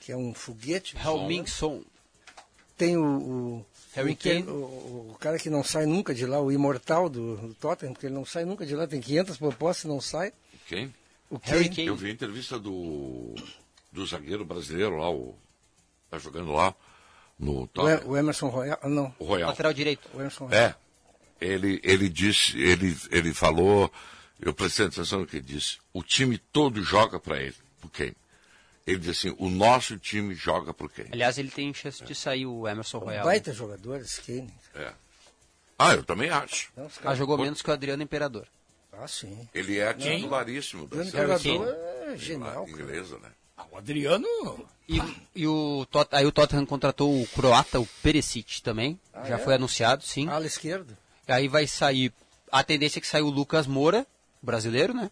[0.00, 0.96] que é um foguete.
[0.96, 1.82] Helming Son.
[2.76, 4.42] Tem o, o, Harry o, Kane.
[4.46, 8.06] o- o cara que não sai nunca de lá, o imortal do, do Tottenham, porque
[8.06, 10.32] ele não sai nunca de lá, tem 500 propostas e não sai.
[10.68, 10.94] Quem?
[11.30, 11.76] O Harry Kane.
[11.76, 11.86] Kane.
[11.88, 13.34] Eu vi a entrevista do,
[13.92, 15.36] do zagueiro brasileiro lá, o,
[16.10, 16.74] tá jogando lá
[17.38, 18.08] no O, E- Tottenham.
[18.10, 19.50] o Emerson Royal, ah, não, O Royal.
[19.50, 20.08] Lateral direito.
[20.14, 20.60] o Emerson Royal.
[20.62, 20.74] É.
[21.40, 23.92] Ele, ele disse, ele, ele falou,
[24.40, 27.54] eu prestei atenção no que ele disse, o time todo joga para ele.
[27.80, 28.14] Por quem?
[28.86, 31.06] Ele disse assim, o nosso time joga por quem?
[31.12, 33.18] Aliás, ele tem chance de sair o Emerson Royal.
[33.18, 33.24] né?
[33.24, 34.50] Baita jogador, esse Kane.
[34.74, 34.92] É.
[35.78, 36.70] Ah, eu também acho.
[36.76, 38.46] Não, Ah, jogou menos que o Adriano Imperador.
[38.98, 39.48] Ah, sim.
[39.54, 41.68] Ele é titularíssimo O da seleção jogador
[42.08, 42.66] é genial.
[42.66, 42.70] cara.
[42.70, 43.30] inglesa, né?
[43.56, 44.26] Ah, o Adriano.
[44.88, 45.00] E,
[45.34, 48.98] e o Tot, aí o Tottenham contratou o croata, o Perisic também.
[49.12, 49.38] Ah, já é?
[49.38, 50.28] foi anunciado, sim.
[50.28, 50.96] Ala esquerda.
[51.26, 52.12] Aí vai sair.
[52.52, 54.06] A tendência é que saia o Lucas Moura,
[54.42, 55.10] brasileiro, né?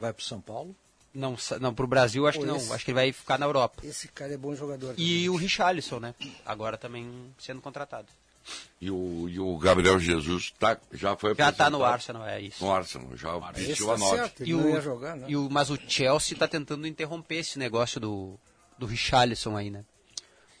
[0.00, 0.74] Vai pro São Paulo.
[1.12, 2.56] Não, não pro Brasil acho Pô, que não.
[2.58, 3.82] esse- Acho que ele vai ficar na Europa.
[3.84, 4.94] Esse cara é bom jogador.
[4.96, 6.14] E o Richarlison, né?
[6.46, 8.06] Agora também sendo contratado.
[8.80, 12.64] E o, e o Gabriel Jesus tá, já foi Já tá no Arsenal, é isso.
[12.64, 14.44] No Arsenal, já Esse vestiu tá a nota.
[14.44, 15.26] E o, jogar, né?
[15.28, 18.38] e o, mas o Chelsea está tentando interromper esse negócio do,
[18.78, 19.84] do Richarlison aí, né?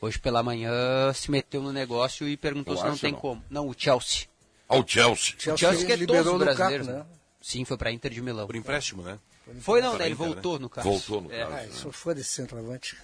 [0.00, 3.20] Hoje pela manhã se meteu no negócio e perguntou O se não tem Arsenal?
[3.20, 3.44] como.
[3.48, 4.26] Não, o Chelsea.
[4.68, 5.34] Ao Chelsea.
[5.54, 6.92] O Chelsea que é liberou todos o brasileiros, né?
[6.94, 7.06] né?
[7.40, 8.46] Sim, foi pra Inter de Milão.
[8.46, 9.18] Por empréstimo, né?
[9.60, 10.06] Foi não, né?
[10.06, 10.32] Ele Inter, né?
[10.34, 10.88] voltou no caso.
[10.88, 11.38] Voltou no É.
[11.38, 11.54] caso.
[11.54, 12.96] Ah, eu sou fã desse centroavante.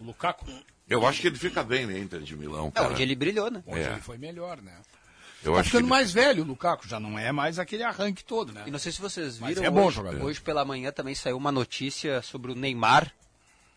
[0.00, 0.46] O Lukaku,
[0.88, 2.88] Eu acho que ele fica bem na Inter de Milão, É, cara.
[2.90, 3.62] onde ele brilhou, né?
[3.66, 3.92] onde É.
[3.92, 4.72] ele foi melhor, né?
[5.44, 7.82] Eu Tá acho que ficando ele- mais velho o Lukaku, já não é mais aquele
[7.84, 8.64] arranque todo, né?
[8.66, 10.22] E não sei se vocês Mas viram, é bom hoje, jogador.
[10.24, 13.12] hoje pela manhã também saiu uma notícia sobre o Neymar,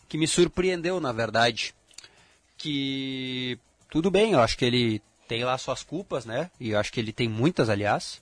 [0.10, 1.76] que me surpreendeu, na verdade.
[2.58, 3.58] Que
[3.90, 6.50] tudo bem, eu acho que ele tem lá suas culpas, né?
[6.60, 8.22] E eu acho que ele tem muitas, aliás.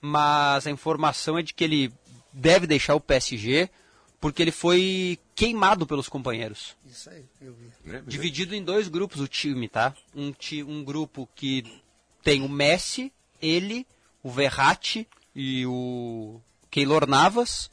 [0.00, 1.92] Mas a informação é de que ele
[2.32, 3.68] deve deixar o PSG
[4.20, 6.76] porque ele foi queimado pelos companheiros.
[6.86, 7.70] Isso aí, eu vi.
[7.82, 8.02] né?
[8.06, 9.94] Dividido em dois grupos o time, tá?
[10.14, 11.80] Um, ti, um grupo que
[12.22, 13.86] tem o Messi, ele,
[14.22, 17.70] o Verratti e o Keylor Navas.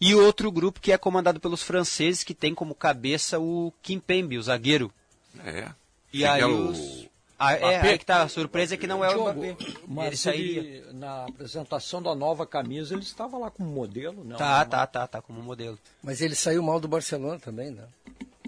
[0.00, 4.42] E outro grupo que é comandado pelos franceses, que tem como cabeça o Kimpembe, o
[4.42, 4.90] zagueiro.
[5.44, 5.70] É.
[6.10, 7.09] E Achei aí os...
[7.40, 7.88] o- Ah, é, Mbappé?
[7.90, 9.48] aí que tá, a surpresa é que não é o Mbappé.
[9.48, 9.56] Ele
[9.88, 10.60] Mas sairia.
[10.60, 14.36] ele, na apresentação da nova camisa, ele estava lá como modelo, não?
[14.36, 15.78] Tá, tá, tá, tá, como modelo.
[16.02, 17.84] Mas ele saiu mal do Barcelona também, né?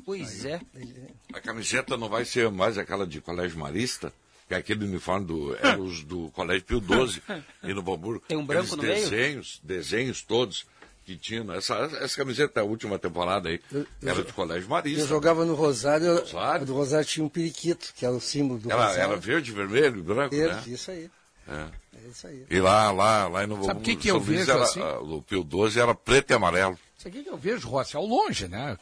[0.05, 0.61] Pois é.
[0.75, 4.13] Ele- A camiseta não vai ser mais aquela de colégio marista,
[4.49, 7.23] que é aquele uniforme do, era os do colégio Pio XII,
[7.63, 8.25] e no Bamburgo.
[8.29, 9.11] Tem um branco Aqueles no meio?
[9.11, 10.67] desenhos, desenhos todos
[11.05, 11.53] que tinham.
[11.53, 15.01] Essa, essa camiseta da última temporada aí, Eu- era de colégio marista.
[15.03, 16.63] Eu jogava no Rosário, Rosário?
[16.63, 19.03] a do Rosário tinha um periquito, que era o símbolo do Era, Rosário.
[19.13, 20.75] era verde, vermelho, branco, Verde, né?
[20.75, 21.11] isso aí.
[21.49, 21.67] É.
[22.05, 22.47] É isso aí.
[22.49, 24.81] E lá, lá, lá no Sabe o que que eu Luís vejo era, assim?
[24.81, 26.79] ah, O Pio XII era preto e amarelo.
[26.99, 28.77] Isso aqui que eu vejo, Rossi, ao longe, né?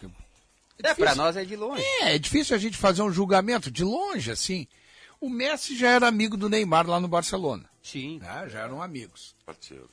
[0.82, 1.82] É, pra nós é de longe.
[2.02, 4.66] É, é difícil a gente fazer um julgamento de longe, assim.
[5.20, 7.64] O Messi já era amigo do Neymar lá no Barcelona.
[7.82, 8.18] Sim.
[8.18, 8.48] Né?
[8.48, 9.34] Já eram amigos.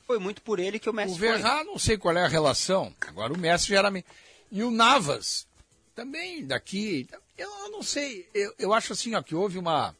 [0.06, 1.28] Foi muito por ele que o Messi O foi.
[1.28, 2.94] Verrat, não sei qual é a relação.
[3.00, 4.06] Agora o Messi já era amigo.
[4.50, 5.46] E o Navas,
[5.94, 7.08] também daqui.
[7.36, 8.28] Eu não sei.
[8.32, 9.96] Eu, eu acho assim, ó, que houve uma,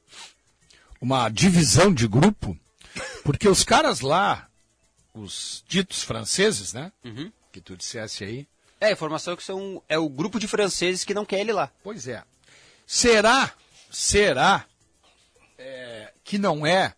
[1.00, 2.56] uma divisão de grupo,
[3.24, 4.48] porque os caras lá,
[5.12, 6.92] os ditos franceses, né?
[7.04, 7.32] Uhum.
[7.52, 8.46] Que tu dissesse aí.
[8.80, 11.52] É, a informação é que são, é o grupo de franceses que não quer ele
[11.52, 11.70] lá.
[11.82, 12.22] Pois é.
[12.86, 13.52] Será,
[13.90, 14.64] será
[15.58, 16.94] é, que não é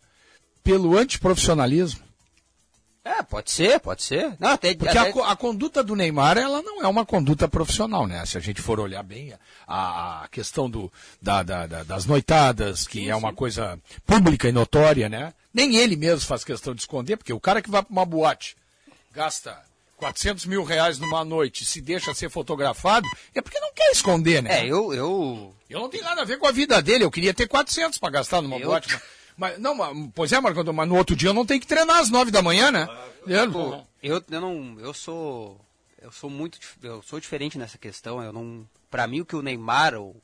[0.63, 2.01] pelo antiprofissionalismo?
[3.03, 4.35] É, pode ser, pode ser.
[4.39, 8.05] Não, até, Porque até- a, a conduta do Neymar, ela não é uma conduta profissional,
[8.05, 8.23] né?
[8.27, 9.33] Se a gente for olhar bem
[9.67, 14.51] a, a questão do, da- da- da- das noitadas, que é uma coisa pública e
[14.51, 15.33] notória, né?
[15.51, 18.55] Nem ele mesmo faz questão de esconder, porque o cara que vai para uma boate,
[19.11, 19.57] gasta
[19.97, 24.43] 400 mil reais numa noite e se deixa ser fotografado, é porque não quer esconder,
[24.43, 24.59] né?
[24.61, 25.55] É, eu, eu.
[25.67, 28.11] Eu não tenho nada a ver com a vida dele, eu queria ter 400 para
[28.11, 28.93] gastar numa Eu- boate.
[28.93, 29.01] Mas,
[29.41, 31.97] mas- não, mas, pois é, Antônio, mas no outro dia eu não tenho que treinar
[31.97, 32.87] às 9 da manhã, né?
[33.27, 34.79] Eu- Pô, eu, eu não.
[34.79, 35.59] Eu sou.
[36.01, 36.59] Eu sou muito.
[36.81, 38.21] Eu sou diferente nessa questão.
[38.21, 38.67] Eu não.
[38.89, 40.15] Pra mim, o que o Neymar ou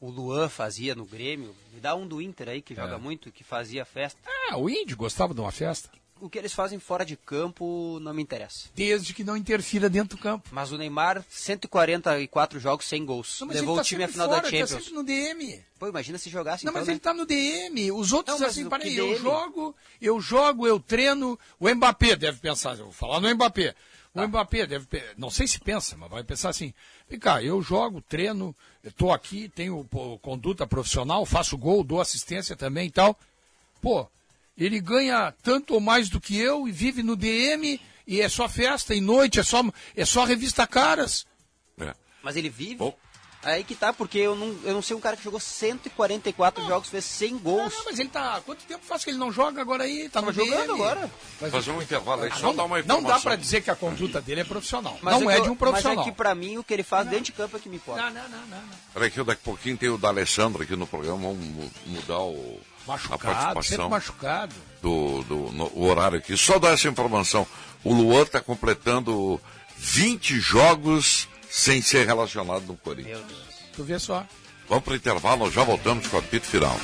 [0.00, 3.44] o Luan fazia no Grêmio, me dá um do Inter aí que joga muito, que
[3.44, 4.18] fazia festa.
[4.50, 5.88] Ah, o Índio gostava de uma festa.
[6.22, 8.68] O que eles fazem fora de campo não me interessa.
[8.76, 10.48] Desde que não interfira dentro do campo.
[10.52, 13.40] Mas o Neymar, 144 jogos sem gols.
[13.40, 14.84] Não, Levou ele tá o time à final fora, da ele tá Champions.
[14.84, 15.64] sempre no DM.
[15.80, 16.92] Pô, imagina se jogasse Não, então, mas né?
[16.94, 17.90] ele tá no DM.
[17.90, 21.36] Os outros, Não, assim, que eu jogo, eu jogo, eu treino.
[21.58, 23.74] O Mbappé deve pensar, eu vou falar no Mbappé.
[24.14, 24.28] O Tá.
[24.28, 26.72] Mbappé deve, não sei se pensa, mas vai pensar assim,
[27.08, 28.54] vem cá, eu jogo, treino,
[28.84, 33.18] estou aqui, tenho pô, conduta profissional, faço gol, dou assistência também e tal.
[33.80, 34.06] Pô,
[34.56, 38.48] ele ganha tanto ou mais do que eu e vive no DM e é só
[38.48, 39.62] festa e noite, é só,
[39.96, 41.24] é só revista caras.
[41.78, 41.94] É.
[42.22, 42.76] Mas ele vive.
[42.76, 42.96] Bom.
[43.44, 46.88] Aí que tá, porque eu não, eu não sei um cara que jogou 144 jogos,
[46.88, 47.74] fez 100 Não, gols.
[47.74, 48.40] não, mas ele tá.
[48.46, 50.08] Quanto tempo faz que ele não joga agora aí?
[50.08, 50.72] Tá jogando DM.
[50.74, 51.10] agora.
[51.50, 53.08] Fazer um intervalo aí, Ah, só não, dar uma não informação.
[53.16, 54.96] dá pra dizer que a conduta dele é profissional.
[55.02, 55.96] Mas não é é, que de um profissional.
[55.96, 57.76] Mas é que pra mim o que ele faz dentro de campo é que me
[57.76, 58.02] importa.
[58.02, 58.62] Não, não, não, não.
[58.62, 58.78] não.
[58.94, 62.60] Peraí que daqui a pouquinho tem o D'Alessandro aqui no programa, vamos mu- mudar o,
[62.86, 64.54] a Machucado, participação sempre machucado.
[64.82, 66.36] do, do no- o horário aqui.
[66.36, 67.46] Só dar essa informação,
[67.84, 69.40] o Luan está completando
[69.76, 73.18] 20 jogos sem ser relacionado no Corinthians.
[73.18, 73.42] Meu Deus.
[73.76, 74.24] Tu vê só.
[74.68, 76.76] Vamos para o intervalo, nós já voltamos com o apito final.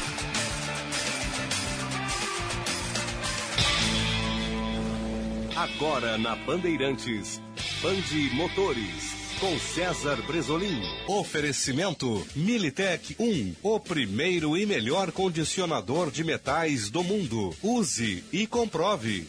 [5.57, 7.41] Agora na Bandeirantes,
[7.83, 10.83] Bande Motores, com César Bresolim.
[11.07, 17.55] Oferecimento Militech 1, o primeiro e melhor condicionador de metais do mundo.
[17.63, 19.29] Use e comprove.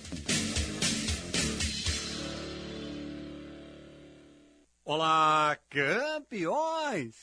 [4.84, 7.16] Olá, campeões!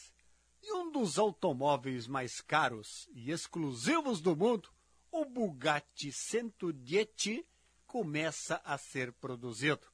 [0.62, 4.68] E um dos automóveis mais caros e exclusivos do mundo,
[5.10, 7.44] o Bugatti 110
[7.84, 9.86] começa a ser produzido.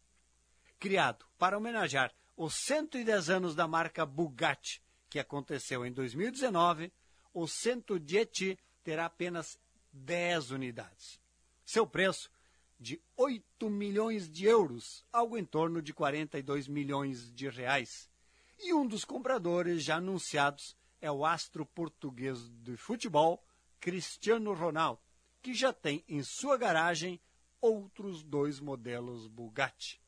[0.79, 2.13] Criado para homenagear
[2.45, 6.93] os 110 anos da marca Bugatti, que aconteceu em 2019,
[7.33, 9.57] o 110 terá apenas
[9.93, 11.21] 10 unidades.
[11.65, 12.29] Seu preço
[12.81, 18.11] de 8 milhões de euros, algo em torno de 42 milhões de reais.
[18.59, 23.41] E um dos compradores já anunciados é o astro português de futebol,
[23.79, 25.01] Cristiano Ronaldo,
[25.41, 27.21] que já tem em sua garagem
[27.61, 30.02] outros dois modelos Bugatti.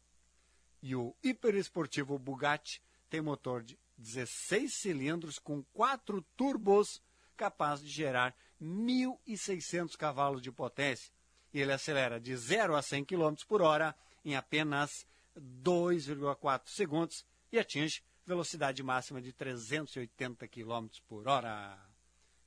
[0.87, 7.01] E o hiperesportivo Bugatti tem motor de 16 cilindros com quatro turbos,
[7.39, 11.11] capaz de gerar 1.600 cavalos de potência.
[11.55, 17.59] E ele acelera de 0 a 100 km por hora em apenas 2,4 segundos e
[17.59, 21.79] atinge velocidade máxima de 380 km por hora.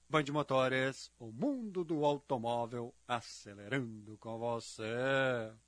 [0.08, 5.52] Band Motores, o mundo do automóvel acelerando com você.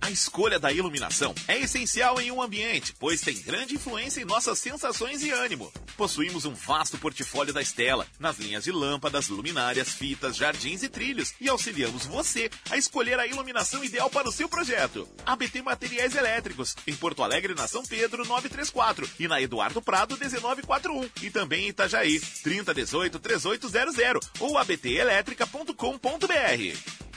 [0.00, 4.58] A escolha da iluminação é essencial em um ambiente, pois tem grande influência em nossas
[4.58, 5.72] sensações e ânimo.
[5.96, 11.34] Possuímos um vasto portfólio da Estela, nas linhas de lâmpadas, luminárias, fitas, jardins e trilhos,
[11.40, 15.08] e auxiliamos você a escolher a iluminação ideal para o seu projeto.
[15.24, 21.08] ABT Materiais Elétricos, em Porto Alegre, na São Pedro, 934, e na Eduardo Prado, 1941,
[21.22, 27.09] e também em Itajaí, 3018 3800 ou abtelétrica.com.br.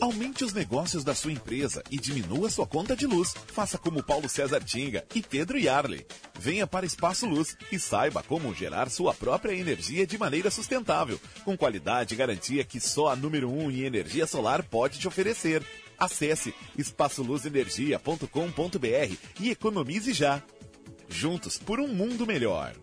[0.00, 3.34] Aumente os negócios da sua empresa e diminua sua conta de luz.
[3.46, 6.06] Faça como Paulo César Tinga e Pedro Yarley.
[6.38, 11.56] Venha para Espaço Luz e saiba como gerar sua própria energia de maneira sustentável, com
[11.56, 15.62] qualidade e garantia que só a número 1 um em energia solar pode te oferecer.
[15.98, 20.42] Acesse espaçoluzenergia.com.br e economize já.
[21.08, 22.74] Juntos por um mundo melhor.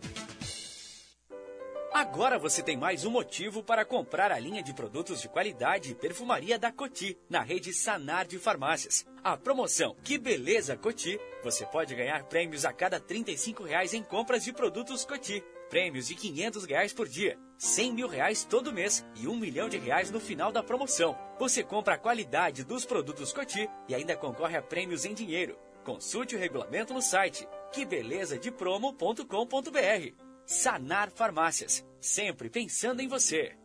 [1.94, 5.96] Agora você tem mais um motivo para comprar a linha de produtos de qualidade e
[5.96, 9.06] perfumaria da Coti, na rede Sanar de Farmácias.
[9.24, 14.44] A promoção Que Beleza Coti, você pode ganhar prêmios a cada 35 reais em compras
[14.44, 15.44] de produtos Coti.
[15.70, 19.78] Prêmios de 500 reais por dia, 100 mil reais todo mês e um milhão de
[19.78, 21.16] reais no final da promoção.
[21.38, 25.56] Você compra a qualidade dos produtos Coti e ainda concorre a prêmios em dinheiro.
[25.84, 30.23] Consulte o regulamento no site quebelezadepromo.com.br.
[30.46, 33.56] Sanar Farmácias, sempre pensando em você.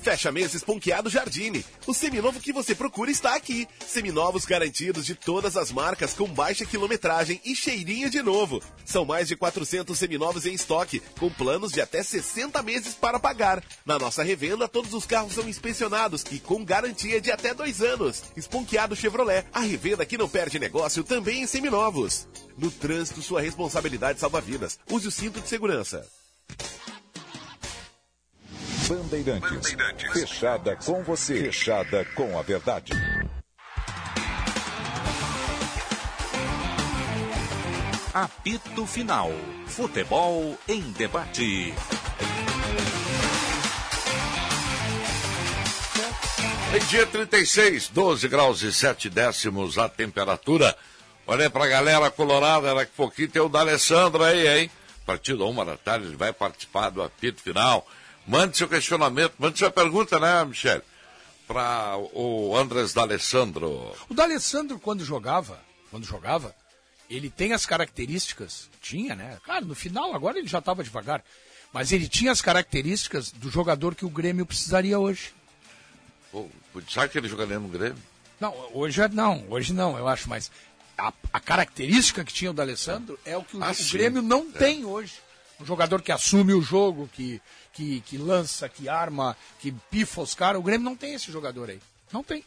[0.00, 1.62] Fecha mês esponqueado Jardine.
[1.86, 3.68] O seminovo que você procura está aqui.
[3.86, 8.62] Seminovos garantidos de todas as marcas com baixa quilometragem e cheirinho de novo.
[8.86, 13.62] São mais de 400 seminovos em estoque, com planos de até 60 meses para pagar.
[13.84, 18.22] Na nossa revenda, todos os carros são inspecionados e com garantia de até dois anos.
[18.34, 22.26] Esponqueado Chevrolet, a revenda que não perde negócio também em seminovos.
[22.58, 24.80] No trânsito, sua responsabilidade salva vidas.
[24.90, 26.04] Use o cinto de segurança.
[28.88, 29.74] Bandeirantes.
[29.74, 30.12] Bandeirantes.
[30.12, 31.38] Fechada com você.
[31.38, 32.92] Fechada com a verdade.
[38.12, 39.30] Apito Final.
[39.66, 41.72] Futebol em debate.
[46.74, 50.76] Em dia 36, 12 graus e 7 décimos a temperatura.
[51.30, 54.70] Olha pra galera colorada, daqui a pouquinho tem o D'Alessandro aí, hein?
[55.02, 57.86] A partir da uma da tarde ele vai participar do apito final.
[58.26, 60.80] Mande seu questionamento, mande sua pergunta, né, Michele?
[61.46, 63.94] Para o Andrés D'Alessandro.
[64.08, 65.60] O D'Alessandro, quando jogava,
[65.90, 66.54] quando jogava,
[67.10, 69.36] ele tem as características, tinha, né?
[69.44, 71.22] Claro, no final, agora ele já estava devagar,
[71.74, 75.34] mas ele tinha as características do jogador que o Grêmio precisaria hoje.
[76.32, 76.48] Pô,
[76.88, 78.02] sabe que ele jogaria no Grêmio?
[78.40, 80.50] Não, hoje é, não, hoje não, eu acho, mas
[80.98, 84.48] a, a característica que tinha o D'Alessandro é o que o, ah, o Grêmio não
[84.54, 84.58] é.
[84.58, 85.14] tem hoje.
[85.60, 87.40] Um jogador que assume o jogo, que,
[87.72, 90.60] que, que lança, que arma, que pifa os caras.
[90.60, 91.80] O Grêmio não tem esse jogador aí.
[92.12, 92.44] Não tem.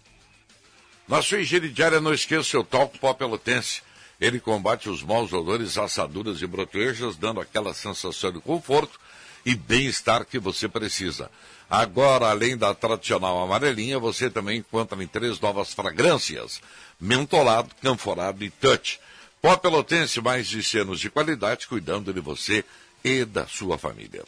[1.23, 3.81] Sua higiene diária, não esqueça o seu talco pó pelotense.
[4.19, 8.99] Ele combate os maus odores, assaduras e brotejas, dando aquela sensação de conforto
[9.45, 11.29] e bem-estar que você precisa.
[11.69, 16.61] Agora, além da tradicional amarelinha, você também encontra em três novas fragrâncias:
[17.01, 18.99] mentolado, canforado e touch.
[19.41, 22.63] Pó Pelotense, mais de de qualidade, cuidando de você
[23.03, 24.23] e da sua família.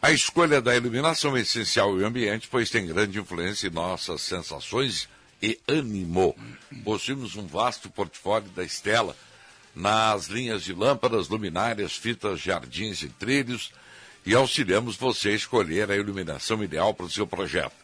[0.00, 5.06] A escolha da iluminação é essencial e ambiente, pois tem grande influência em nossas sensações
[5.42, 6.34] e ânimo.
[6.82, 9.14] Possuímos um vasto portfólio da Estela
[9.74, 13.72] nas linhas de lâmpadas, luminárias, fitas, jardins e trilhos
[14.24, 17.79] e auxiliamos você a escolher a iluminação ideal para o seu projeto.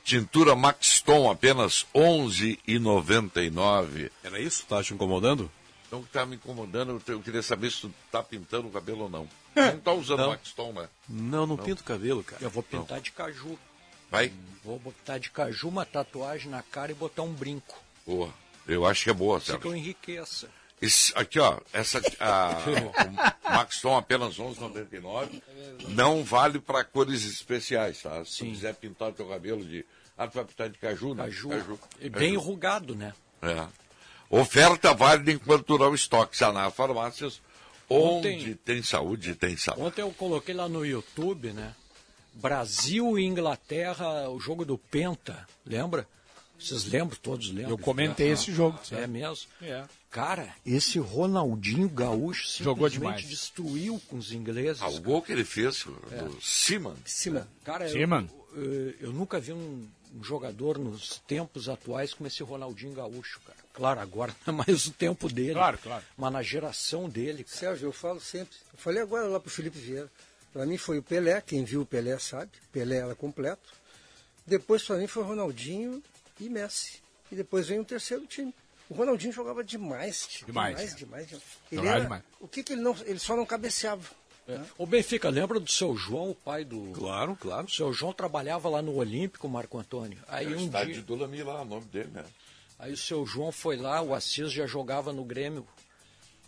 [0.02, 4.10] Tintura Maxton, apenas R$ 11,99.
[4.24, 4.64] Era isso?
[4.66, 5.50] Tá te incomodando?
[5.92, 9.28] Não está me incomodando, eu, queria saber se tu tá pintando o cabelo ou não.
[9.54, 10.30] Não tá usando Não.
[10.30, 10.88] Maxton, né?
[11.06, 12.42] Não, não, pinto o cabelo, cara.
[12.42, 13.58] Eu vou pintar de caju.
[14.10, 14.32] Vai?
[14.64, 17.78] Vou botar de caju uma tatuagem na cara e botar um brinco.
[18.06, 18.32] Boa.
[18.66, 20.48] Eu acho que é boa, Assim que eu enriqueça.
[20.80, 22.56] Esse- aqui, ó, essa, a,
[23.46, 25.42] o Maxton apenas 11,99.
[25.88, 28.24] Não vale para cores especiais, tá?
[28.24, 29.84] Se tu quiser pintar o teu cabelo de.
[30.16, 31.24] Ah, tu vai pintar de caju, né?
[31.24, 31.78] Caju.
[32.00, 33.12] E bem enrugado, né?
[33.42, 33.66] É.
[34.32, 36.36] Oferta válida enquanto durar o estoque.
[36.36, 37.40] Sanar Farmácias,
[37.88, 39.82] onde Ontem- tem saúde, tem saúde.
[39.82, 41.74] Ontem eu coloquei lá no YouTube, né?
[42.34, 46.08] Brasil e Inglaterra, o jogo do Penta, lembra?
[46.58, 47.70] Vocês lembram, todos lembram?
[47.72, 49.46] Eu comentei Ah, esse jogo, É mesmo?
[49.60, 49.84] É.
[50.10, 53.28] Cara, esse Ronaldinho Gaúcho Jogou simplesmente demais.
[53.28, 54.80] destruiu com os ingleses.
[54.80, 56.22] Ah, o gol que ele fez, É.
[56.22, 56.94] do Siman.
[57.04, 57.46] Siman.
[57.64, 58.28] Cara, eu, Siman.
[58.54, 63.58] eu, eu nunca vi um, um jogador nos tempos atuais como esse Ronaldinho Gaúcho, cara.
[63.72, 65.54] Claro, agora não é mais o tempo dele.
[65.54, 66.04] Claro, claro.
[66.16, 67.56] Mas na geração dele, cara.
[67.56, 68.56] Sérgio, eu falo sempre.
[68.72, 70.10] Eu falei agora lá pro Felipe Vieira.
[70.52, 72.50] Para mim foi o Pelé, quem viu o Pelé sabe.
[72.70, 73.72] Pelé era completo.
[74.46, 76.02] Depois para mim foi Ronaldinho
[76.38, 77.00] e Messi.
[77.30, 78.54] E depois vem o terceiro time.
[78.90, 80.28] O Ronaldinho jogava demais.
[80.44, 80.96] Demais, Demais, é.
[80.96, 81.28] demais.
[81.28, 81.44] demais.
[81.70, 82.22] Ele, era, demais.
[82.38, 82.94] O que, que ele não.
[83.06, 84.04] Ele só não cabeceava.
[84.46, 84.64] Né?
[84.78, 86.90] O Benfica, lembra do seu João, o pai do.
[86.94, 87.66] Claro, claro.
[87.66, 90.18] O seu João trabalhava lá no Olímpico, Marco Antônio.
[90.28, 90.94] Aí um Cidade dia.
[90.96, 92.24] de Dolami lá, o nome dele, né?
[92.78, 95.66] Aí o seu João foi lá, o Assis já jogava no Grêmio.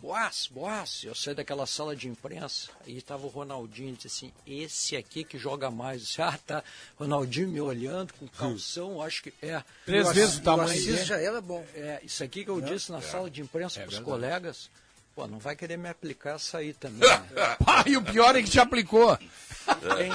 [0.01, 4.95] Boas, boas, eu saí daquela sala de imprensa, aí estava o Ronaldinho, disse assim, esse
[4.95, 6.01] aqui que joga mais.
[6.01, 6.63] Eu disse, ah, tá,
[6.99, 9.63] Ronaldinho me olhando com calção, acho que é.
[9.85, 11.65] Três E o vezes Assis- o tamanho Assis já era bom.
[11.73, 14.69] É, isso aqui que eu disse na sala de imprensa para os colegas,
[15.15, 17.07] pô, não vai querer me aplicar essa aí também.
[17.09, 17.25] né?
[17.65, 19.17] Ah, e o pior é que te aplicou.
[19.17, 20.11] Tem,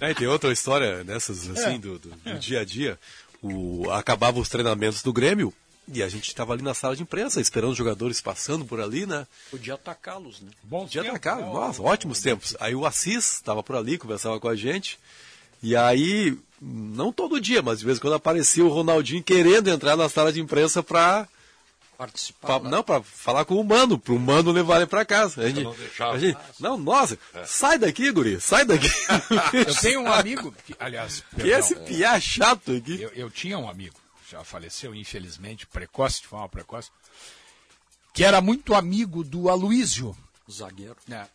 [0.00, 1.78] É, e tem outra história dessas, assim, É.
[1.78, 2.98] do, do- do dia a dia.
[3.42, 5.52] O, acabava os treinamentos do Grêmio
[5.92, 9.04] e a gente estava ali na sala de imprensa, esperando os jogadores passando por ali,
[9.06, 9.26] né?
[9.50, 10.50] podia atacá-los, né?
[10.62, 11.46] Bom Podia tempo, atacar, né?
[11.52, 12.56] nossa, ótimos tempos.
[12.60, 14.98] Aí o Assis estava por ali, conversava com a gente.
[15.62, 19.96] E aí, não todo dia, mas de vez em quando aparecia o Ronaldinho querendo entrar
[19.96, 21.26] na sala de imprensa para
[22.02, 22.58] Participar.
[22.60, 25.42] Pra- não, para falar com o mano, pro mano levar ele pra casa.
[25.42, 26.14] A gente, não deixava.
[26.14, 28.88] a gente- não, nossa, sai daqui, guri, sai daqui.
[29.54, 33.00] Eu tenho um amigo, que, aliás, que perdão, esse piá chato aqui.
[33.00, 33.94] eu, eu tinha um amigo,
[34.28, 36.90] já faleceu, infelizmente, precoce, de forma precoce,
[38.12, 40.16] que era muito amigo do Aloísio.
[40.50, 40.96] Zagueiro.
[41.06, 41.28] né?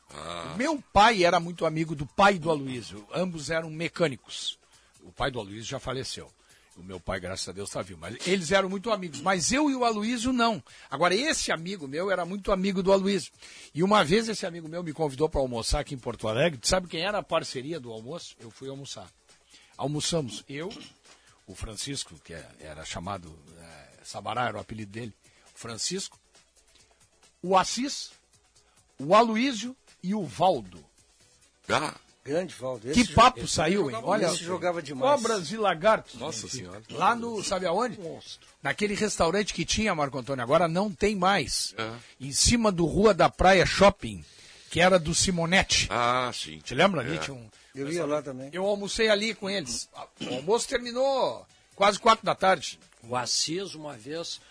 [0.54, 3.08] O meu pai era muito amigo do pai do Aloísio.
[3.14, 4.60] Ambos eram mecânicos.
[5.02, 6.30] O pai do Aloísio já faleceu.
[6.78, 8.00] O meu pai, graças a Deus, está vivo.
[8.00, 9.20] Mas eles eram muito amigos.
[9.22, 10.64] Mas eu e o Aloísio, não.
[10.90, 13.32] Agora, esse amigo meu era muito amigo do Aloísio.
[13.74, 16.60] E uma vez esse amigo meu me convidou para almoçar aqui em Porto Alegre.
[16.64, 18.36] Sabe quem era a parceria do almoço?
[18.40, 19.10] Eu fui almoçar.
[19.76, 20.44] Almoçamos.
[20.48, 20.70] Eu,
[21.48, 25.14] o Francisco, que é- era chamado é, Sabará, era o apelido dele.
[25.56, 26.20] O Francisco,
[27.42, 28.12] o Assis,
[29.00, 30.84] o Aloísio e o Valdo.
[31.70, 31.96] Ah,
[32.28, 32.92] Grande Valdo.
[32.92, 33.96] Que Esse papo esse saiu, hein?
[33.96, 35.22] jogava- Olha, esse jogava demais.
[35.22, 36.16] Cobras e lagartos.
[36.20, 36.58] Nossa gente.
[36.58, 36.82] Senhora.
[36.92, 37.98] Lá no, sabe aonde?
[38.62, 41.74] Naquele restaurante que tinha, Marco Antônio, agora não tem mais.
[41.78, 41.90] É.
[42.20, 44.24] Em cima do Rua da Praia Shopping,
[44.70, 45.88] que era do Simonetti.
[45.90, 46.60] ah, sim.
[46.60, 47.16] Te lembra ali?
[47.16, 47.20] É.
[47.20, 47.48] Tinha um...
[47.74, 48.50] Eu ia lá também.
[48.52, 49.88] Eu almocei ali com eles.
[50.30, 52.80] O almoço terminou quase quatro da tarde.
[53.04, 54.42] O Assis, uma vez,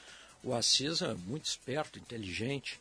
[0.44, 2.78] o Assis é muito esperto, inteligente.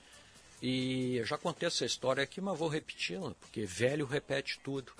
[0.61, 4.91] E eu já contei essa história aqui, mas vou repeti-la, porque velho repete tudo.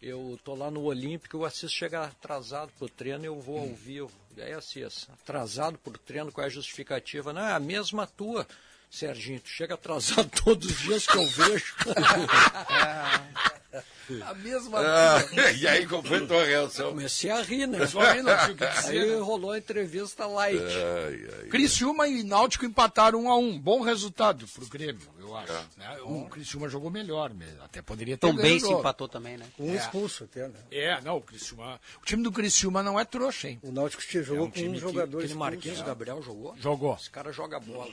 [0.00, 4.10] Eu tô lá no Olímpico, o Assis chega atrasado pro treino, eu vou ao vivo.
[4.36, 7.32] E aí, Assis, atrasado pro treino, qual é a justificativa?
[7.32, 8.46] Não, é a mesma tua,
[8.90, 9.40] Serginho.
[9.40, 11.74] Tu chega atrasado todos os dias que eu vejo.
[14.26, 15.18] A mesma Ah,
[15.58, 16.90] e aí, qual foi a tua reação?
[16.90, 17.86] Comecei a rir, né?
[17.86, 19.16] Só aí não tinha o que dizer, Aí né?
[19.20, 20.60] rolou a entrevista light.
[20.60, 21.48] Ai, ai.
[21.48, 23.58] Criciúma e Náutico empataram um a um.
[23.58, 25.52] Bom resultado pro Grêmio, eu acho.
[25.52, 25.62] É.
[25.78, 25.98] né?
[26.02, 27.62] O Criciúma jogou melhor, mesmo.
[27.62, 29.46] até poderia ter o se empatou também, né?
[29.58, 30.58] Um expulso até, né?
[30.70, 31.80] É, não, o Criciúma.
[32.02, 33.58] O time do Criciúma não é trouxa, hein?
[33.62, 35.38] O Náutico tinha- jogou um com time um que- jogador Aquele expulso.
[35.38, 36.54] Marquinhos Gabriel jogou?
[36.58, 36.94] Jogou.
[36.96, 37.90] Esse cara joga bola.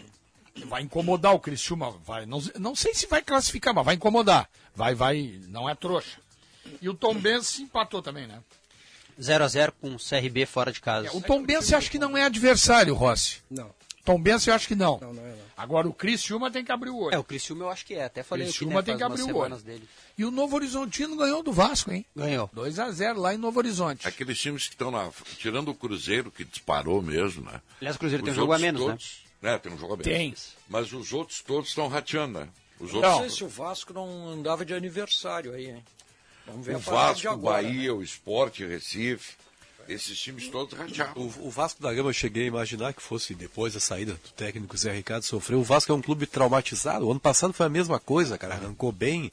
[0.65, 1.91] Vai incomodar o Criciúma.
[2.05, 4.49] Vai, não, não sei se vai classificar, mas vai incomodar.
[4.75, 5.39] Vai, vai.
[5.47, 6.19] Não é trouxa.
[6.81, 8.39] E o Tom Benz empatou também, né?
[9.19, 11.07] 0x0 com o CRB fora de casa.
[11.07, 13.41] É, o Tom Bense acho que não é adversário, Rossi.
[13.49, 13.69] Não.
[14.05, 14.97] Tom Bense eu acho que não.
[14.99, 15.49] Não, não é não.
[15.57, 17.13] Agora o Criciúma tem que abrir o olho.
[17.13, 18.05] É, o Criciúma eu acho que é.
[18.05, 19.43] Até falei Criciúma aqui, né, tem que abrir umas o olho.
[19.43, 19.89] semanas dele.
[20.17, 22.05] E o Novo Horizontino ganhou do Vasco, hein?
[22.15, 22.49] Ganhou.
[22.53, 24.07] 2 a 0 lá em Novo Horizonte.
[24.07, 25.09] Aqueles times que estão na.
[25.37, 27.61] Tirando o Cruzeiro, que disparou mesmo, né?
[27.81, 28.87] Aliás, o Cruzeiro tem Os um jogo a menos, né?
[28.87, 29.28] todos, né?
[29.41, 30.03] Tem um jogo a menos.
[30.11, 30.35] Tem.
[30.67, 32.47] Mas os outros todos estão rateando, né?
[32.79, 33.17] Os Não outros.
[33.17, 35.83] sei se o Vasco não andava de aniversário aí, hein?
[36.45, 39.33] Vamos ver O a partir de Vasco, o agora, Bahia, o Sport, Recife.
[39.87, 41.13] Esses times todos ratearam.
[41.15, 44.29] O, o Vasco da Gama eu cheguei a imaginar que fosse depois da saída do
[44.35, 45.59] técnico Zé Ricardo sofreu.
[45.59, 47.07] O Vasco é um clube traumatizado.
[47.07, 48.53] O ano passado foi a mesma coisa, cara.
[48.53, 49.31] Arrancou bem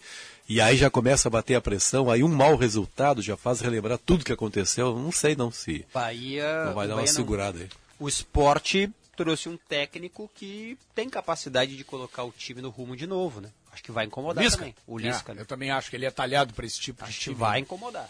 [0.48, 2.11] e aí já começa a bater a pressão.
[2.11, 4.96] Aí um mau resultado já faz relembrar tudo que aconteceu.
[4.98, 6.64] Não sei não se Bahia.
[6.64, 7.16] não vai o dar uma Bahia não.
[7.16, 7.68] segurada aí.
[8.00, 13.07] O esporte trouxe um técnico que tem capacidade de colocar o time no rumo de
[13.07, 13.51] novo, né?
[13.73, 14.59] Acho que vai incomodar Lisca?
[14.59, 14.75] também.
[14.87, 15.43] O Lisca, É, né?
[15.43, 17.37] Eu também acho que ele é talhado para esse tipo de Acho que time.
[17.37, 18.09] vai incomodar.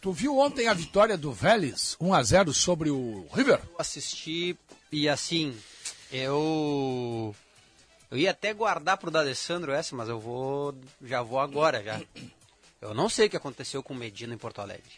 [0.00, 3.60] Tu viu ontem a vitória do Vélez, 1 a 0 sobre o River?
[3.72, 4.56] Eu assisti
[4.92, 5.56] e assim,
[6.12, 7.34] eu.
[8.10, 10.74] Eu ia até guardar pro D'Alessandro essa, mas eu vou.
[11.02, 12.00] Já vou agora já.
[12.80, 14.92] Eu não sei o que aconteceu com o Medina em Porto Alegre.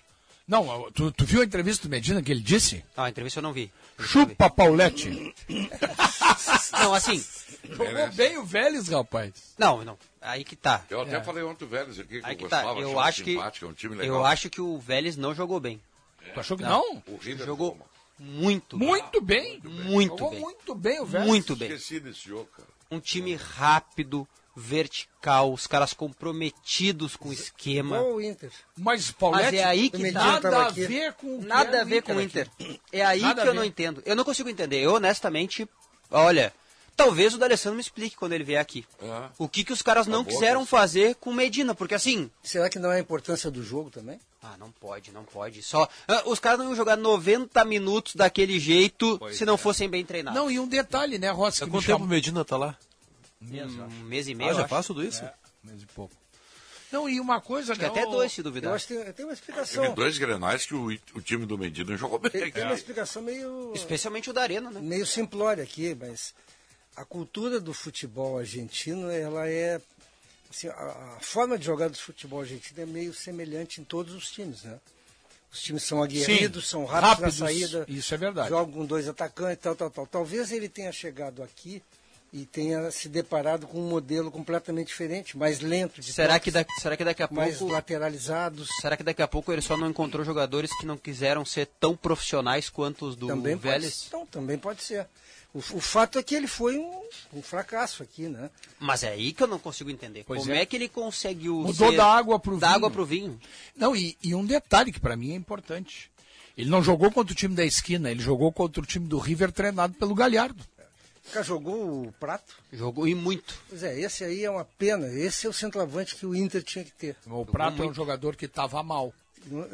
[0.48, 2.82] Não, tu, tu viu a entrevista do Medina que ele disse?
[2.96, 3.70] Não, a entrevista eu não vi.
[4.00, 5.34] Chupa Paulette.
[6.72, 7.22] Não, assim.
[7.70, 9.32] Jogou bem o Vélez, rapaz.
[9.58, 9.98] Não, não.
[10.22, 10.84] Aí que tá.
[10.88, 11.22] Eu até É.
[11.22, 12.62] falei ontem o Vélez aqui que Aí eu que tá.
[12.62, 13.64] gostava, Eu achava acho que.
[13.64, 14.16] é um time legal.
[14.16, 15.80] Eu acho que o Vélez não jogou bem.
[16.32, 17.02] Tu achou que não?
[17.06, 17.78] O River Jogou
[18.18, 18.86] muito bem.
[18.88, 19.60] Muito bem.
[19.64, 20.40] Muito Jogou bem.
[20.40, 21.28] muito bem o Vélez.
[21.28, 21.68] Muito bem.
[21.72, 22.68] Esqueci desse jogo, cara.
[22.90, 24.26] Um time rápido,
[24.58, 27.96] vertical, os caras comprometidos com o esquema.
[27.96, 28.50] Igual o Inter.
[28.76, 30.24] Mas Mas é aí o que tá.
[30.24, 32.50] nada a ver com o que Nada era a ver com o Inter.
[32.54, 32.80] aqui.
[32.92, 34.02] É aí Nada que eu não entendo.
[34.04, 34.80] Eu não consigo entender.
[34.80, 35.68] Eu, honestamente,
[36.10, 36.52] olha,
[36.96, 38.84] talvez o D'Alessandro me explique quando ele vier aqui.
[39.00, 39.28] É.
[39.38, 42.30] O que, que os caras não boa quiseram fazer com o Medina, porque assim...
[42.42, 44.18] Será que não é a importância do jogo também?
[44.42, 45.62] Ah, não pode, não pode.
[45.62, 50.04] Só ah, Os caras não iam jogar 90 minutos daquele jeito se não fossem bem
[50.04, 50.40] treinados.
[50.40, 51.62] Não, e um detalhe, né, Rossi?
[51.62, 52.76] Há quanto tempo o Medina tá lá?
[53.40, 54.70] Um mês e meio, Ah, eu já acho.
[54.70, 55.24] faz tudo isso?
[55.24, 55.32] É,
[55.64, 56.14] mês e pouco.
[56.90, 57.92] Não, e uma coisa, Acho que né?
[57.92, 58.72] até dois, se Eu duvidar.
[58.74, 59.94] acho que tem, uma Teve explicação.
[59.94, 62.30] dois grenais que o, o time do Medina jogou bem.
[62.30, 64.80] Tem, tem uma explicação meio, Especialmente o da Arena, né?
[64.80, 66.34] meio simplória aqui, mas
[66.96, 69.80] a cultura do futebol argentino, ela é.
[70.50, 74.30] assim, a, a forma de jogar do futebol argentino é meio semelhante em todos os
[74.30, 74.80] times, né?
[75.52, 77.84] Os times são aguerridos, Sim, são rápidos, rápidos, na saída.
[77.88, 78.48] isso é verdade.
[78.48, 80.06] Jogam com dois atacantes, tal, tal, tal.
[80.06, 81.82] Talvez ele tenha chegado aqui
[82.32, 86.50] e tenha se deparado com um modelo completamente diferente, mais lento de Será toques, que,
[86.50, 87.72] daqui, será que daqui a mais pouco...
[87.72, 88.68] lateralizados.
[88.80, 91.96] Será que daqui a pouco ele só não encontrou jogadores que não quiseram ser tão
[91.96, 93.94] profissionais quanto os do também Vélez?
[93.94, 95.06] Pode, então, também pode ser.
[95.54, 97.00] O, o fato é que ele foi um,
[97.32, 98.50] um fracasso aqui, né?
[98.78, 100.22] Mas é aí que eu não consigo entender.
[100.26, 100.60] Pois Como é.
[100.60, 100.66] é.
[100.66, 102.76] que ele conseguiu Mudou ser- da água pro da vinho.
[102.76, 103.40] água pro vinho?
[103.74, 106.10] Não, e, e um detalhe que para mim é importante.
[106.56, 109.50] Ele não jogou contra o time da esquina, ele jogou contra o time do River
[109.50, 110.62] treinado pelo Galhardo.
[111.32, 112.54] Já jogou o prato?
[112.72, 113.54] Jogou e muito.
[113.68, 115.06] Pois é, esse aí é uma pena.
[115.08, 117.16] Esse é o centroavante que o Inter tinha que ter.
[117.26, 119.12] O Prato é um jogador que estava mal.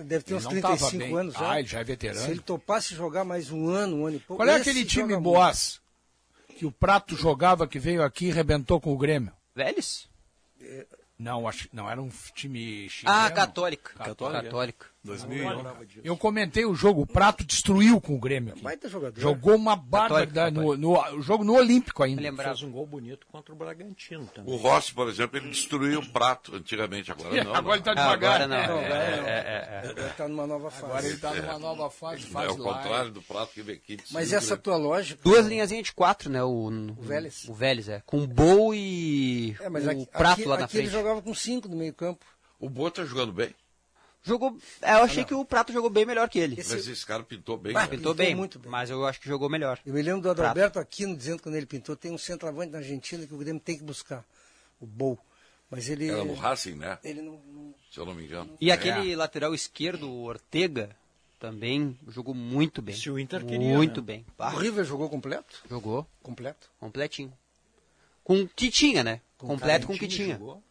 [0.05, 1.17] Deve ter Ele uns não tava 35 bem.
[1.17, 1.51] anos já.
[1.53, 2.21] Ah, ele já é veterano.
[2.21, 4.43] Se ele topasse jogar mais um ano, um ano e pouco.
[4.43, 5.81] Qual é aquele time Boas
[6.57, 9.33] que o Prato jogava que veio aqui e rebentou com o Grêmio?
[9.55, 10.09] Vélez?
[11.19, 13.17] Não, acho não era um time chileno.
[13.19, 13.93] Ah, Católica.
[13.95, 14.43] Católica.
[14.43, 14.87] Católica.
[15.05, 15.65] 2001.
[16.03, 18.53] Eu comentei o jogo, o Prato destruiu com o Grêmio.
[18.55, 18.63] aqui.
[18.63, 19.21] Baita jogador.
[19.21, 22.23] Jogou uma barbaridade no, no- o jogo no Olímpico ainda.
[22.23, 22.51] Lembrava.
[22.57, 24.53] Fez um gol bonito contra o Bragantino também.
[24.53, 27.55] O Rossi, por exemplo, ele destruiu o prato antigamente, agora não.
[27.55, 28.41] Agora ele tá Ah, devagar.
[28.43, 28.79] agora não.
[28.79, 29.91] É, é, é, é.
[29.91, 30.85] Ele está numa nova fase.
[30.87, 32.75] Agora ele tá numa nova fase, É fase o lá.
[32.75, 33.99] contrário do prato que vem aqui.
[34.11, 35.21] Mas essa tua lógica.
[35.23, 36.43] Duas linhazinhas de quatro, né?
[36.43, 37.47] O, o Vélez.
[37.49, 38.03] O Vélez, é.
[38.07, 40.93] Com o Bol e É, mas o aqui, Prato aqui, lá na aqui ele frente.
[40.99, 42.25] jogava com cinco no meio-campo.
[42.59, 43.55] O Boa tá jogando bem.
[44.27, 44.57] Jogou.
[44.81, 46.59] é, eu achei que o Prato jogou bem melhor que ele.
[46.59, 47.77] Esse- Mas esse cara pintou bem.
[47.77, 47.87] Ah, né?
[47.89, 48.70] Pintou pintou bem, muito bem.
[48.70, 49.79] mas eu acho que jogou melhor.
[49.85, 50.41] Eu me lembro do Prato.
[50.41, 53.77] Adalberto Aquino dizendo quando ele pintou: tem um centroavante na Argentina que o Grêmio tem
[53.77, 54.25] que buscar.
[54.81, 55.18] O Bol.
[55.70, 56.09] Mas ele.
[56.09, 56.99] Era no Racing, né?
[57.05, 57.33] Ele não.
[57.53, 58.57] não- Se eu não me engano.
[58.61, 60.91] E aquele lateral esquerdo, o Ortega,
[61.39, 62.95] também jogou muito bem.
[62.97, 64.07] Se o Inter queria, Muito né?
[64.07, 64.27] bem.
[64.39, 65.62] O Ah, River jogou completo?
[65.68, 66.70] jogou Completo.
[66.81, 67.33] completinho.
[68.22, 69.20] Com o que tinha, né?
[69.37, 70.35] Com Completo com o que tinha.
[70.39, 70.62] jogou.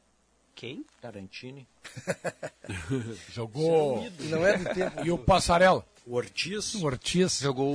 [0.56, 0.86] Quem?
[1.01, 1.68] Tarantini.
[3.34, 4.06] Jogou.
[4.20, 5.06] E não é do tempo.
[5.06, 5.86] E o Passarela?
[6.06, 6.76] O Ortiz.
[6.76, 7.39] O Ortiz.
[7.39, 7.74] Jogou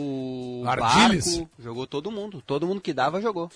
[0.62, 1.38] o Ardiles?
[1.38, 2.42] Barco, jogou todo mundo.
[2.46, 3.50] Todo mundo que dava jogou.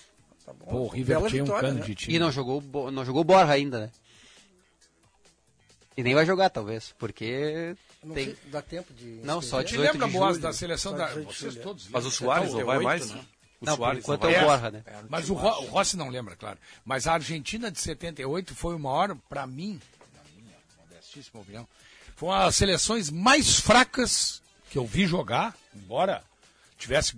[0.45, 0.65] Tá bom.
[0.65, 1.85] Pô, o River Bela tinha um cano né?
[1.85, 2.15] de time.
[2.15, 2.61] E não jogou,
[2.91, 3.91] não jogou Borja ainda, né?
[5.95, 8.25] E nem vai jogar, talvez, porque Não tem...
[8.25, 9.19] sei, dá tempo de.
[9.23, 9.65] Não, só inscrever?
[9.65, 10.41] Te 18 lembra, de Boas, julho.
[10.41, 11.05] da seleção Só da.
[11.07, 11.63] 18 de Vocês julho.
[11.65, 12.11] todos Mas o.
[12.11, 13.11] Soares não vai 78, mais?
[13.11, 13.25] né?
[13.63, 14.45] O Não, por Soares enquanto não é o?
[14.45, 14.83] Borja, né?
[15.09, 16.57] Mas o, Ro- o Rossi não lembra, claro.
[16.85, 19.79] Mas a Argentina de 78 foi o maior, pra mim,
[20.13, 21.67] na minha modestíssima opinião,
[22.15, 26.23] foi uma das seleções mais fracas que eu vi jogar, embora
[26.77, 27.15] tivesse,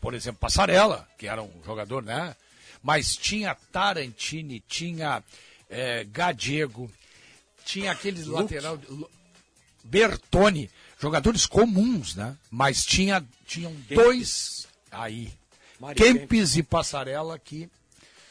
[0.00, 2.36] por exemplo, Passarella, que era um jogador, né?
[2.82, 5.24] Mas tinha Tarantini, tinha
[5.70, 6.92] é, Gadiego,
[7.64, 8.42] tinha aquele Luke.
[8.54, 8.78] lateral,
[9.82, 10.70] Bertoni,
[11.00, 12.36] jogadores comuns, né?
[12.50, 15.32] Mas tinha, tinham dois aí,
[15.80, 17.68] Mário Kempes e Passarella que...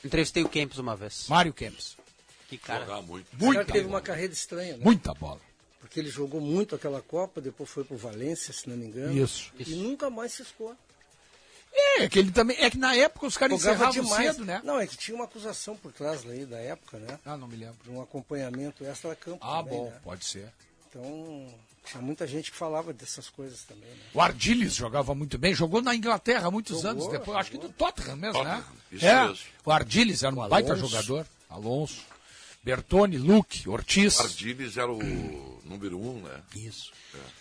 [0.03, 1.27] Entrevistei o Kempis uma vez.
[1.27, 1.97] Mário Kempes.
[2.47, 2.85] Que cara.
[2.85, 3.27] Jogar muito.
[3.27, 3.95] O cara Muita teve bola.
[3.95, 4.83] uma carreira estranha, né?
[4.83, 5.41] Muita bola.
[5.79, 9.17] Porque ele jogou muito aquela Copa, depois foi pro Valência, se não me engano.
[9.17, 9.51] Isso.
[9.57, 10.75] E nunca mais ciscou.
[11.73, 12.55] É, que ele também.
[12.59, 14.35] É que na época os caras Jogava encerravam demais.
[14.35, 14.61] cedo, né?
[14.63, 17.19] Não, é que tinha uma acusação por trás aí da época, né?
[17.25, 17.77] Ah, não me lembro.
[17.83, 19.39] De um acompanhamento extra-campo.
[19.41, 19.99] Ah, também, bom, né?
[20.03, 20.51] pode ser.
[20.89, 21.53] Então,
[21.85, 23.97] tinha muita gente que falava dessas coisas também, né?
[24.13, 27.69] O Ardiles jogava muito bem, jogou na Inglaterra muitos Jogou, anos depois, acho que do
[27.69, 28.55] Tottenham mesmo, né?
[28.55, 29.45] Tottenham, isso é, mesmo.
[29.65, 30.87] o Ardiles era um O baita Alonso.
[30.89, 31.27] jogador.
[31.49, 32.01] Alonso,
[32.63, 34.19] Bertone, Luque, Ortiz.
[34.19, 36.41] Ardiles era o número um, né?
[36.55, 36.91] Isso.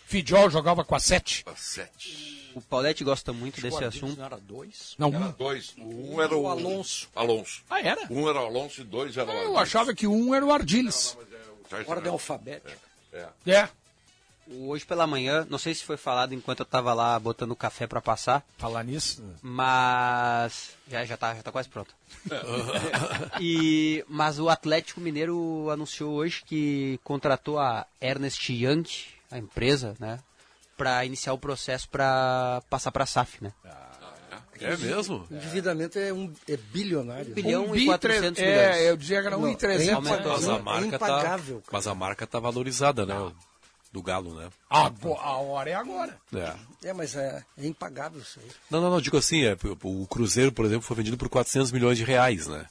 [0.07, 1.43] Fidjol jogava com a sete.
[1.47, 2.53] A sete.
[2.55, 4.19] O Paulette gosta muito O desse Ardiles assunto.
[4.19, 4.95] Não era dois?
[4.99, 5.31] Não, Era um.
[5.33, 5.75] dois.
[5.79, 6.43] Um era o...
[6.43, 7.09] O Alonso.
[7.17, 7.63] Alonso.
[7.69, 8.07] Ah, era?
[8.11, 9.59] Um era o Alonso e dois era o Eu Ardiles.
[9.63, 11.17] achava que um era o Ardiles.
[11.87, 12.79] Ordem alfabética.
[13.13, 13.27] É.
[13.47, 13.69] É.
[14.51, 17.87] Hoje pela manhã, não sei se foi falado enquanto eu tava lá botando o café
[17.87, 19.23] pra passar, Falar nisso.
[19.43, 21.95] mas já já tá, já tá quase pronto.
[23.41, 28.85] e mas o Atlético Mineiro anunciou hoje que contratou a Ernest Young,
[29.31, 30.21] a empresa, né,
[30.77, 33.53] para iniciar o processo para passar para SAF, né?
[34.61, 35.27] É mesmo?
[35.31, 37.33] O endividamento é, um, é bilionário.
[37.33, 38.77] Um bilhão Um e bi 400 tre- milhões.
[38.77, 39.89] É, eu dizia que era Não, 1,300.
[39.89, 40.33] é Aumentou.
[40.33, 41.41] Mas a É tá, cara.
[41.73, 43.15] mas a marca tá valorizada, né?
[43.95, 44.51] Do Galo, né?
[44.69, 46.19] Agora, a hora é agora.
[46.35, 46.89] É.
[46.89, 48.51] É, mas é, é impagável isso aí.
[48.69, 51.97] Não, não, não, digo assim, é, o Cruzeiro, por exemplo, foi vendido por 400 milhões
[51.97, 52.67] de reais, né?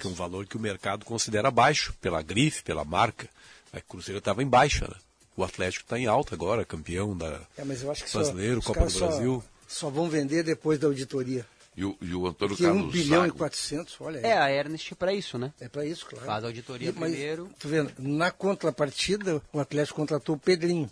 [0.00, 3.28] Que é um valor que o mercado considera baixo, pela grife, pela marca.
[3.72, 4.96] Aí o Cruzeiro estava em baixa, né?
[5.36, 8.58] O Atlético está em alta agora, campeão da É, mas eu acho que só, brasileiro,
[8.58, 9.44] os Copa do só- Brasil.
[9.68, 11.46] Só, vão vender depois da auditoria.
[11.76, 13.38] E o, e o Antônio Porque 1 Carlos bilhão e Zago.
[13.38, 14.24] 400, olha aí.
[14.26, 15.52] É a Ernest é para isso, né?
[15.60, 16.24] É para isso, claro.
[16.24, 17.50] Faz a auditoria E- mas, primeiro.
[17.58, 20.88] Tu vendo, na contrapartida, o Atlético contratou o Pedrinho.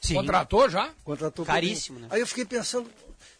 [0.00, 0.14] Sim.
[0.14, 0.90] Contratou já?
[1.04, 2.08] Contratou o Caríssimo, Pedrinho.
[2.10, 2.14] né?
[2.14, 2.88] Aí eu fiquei pensando,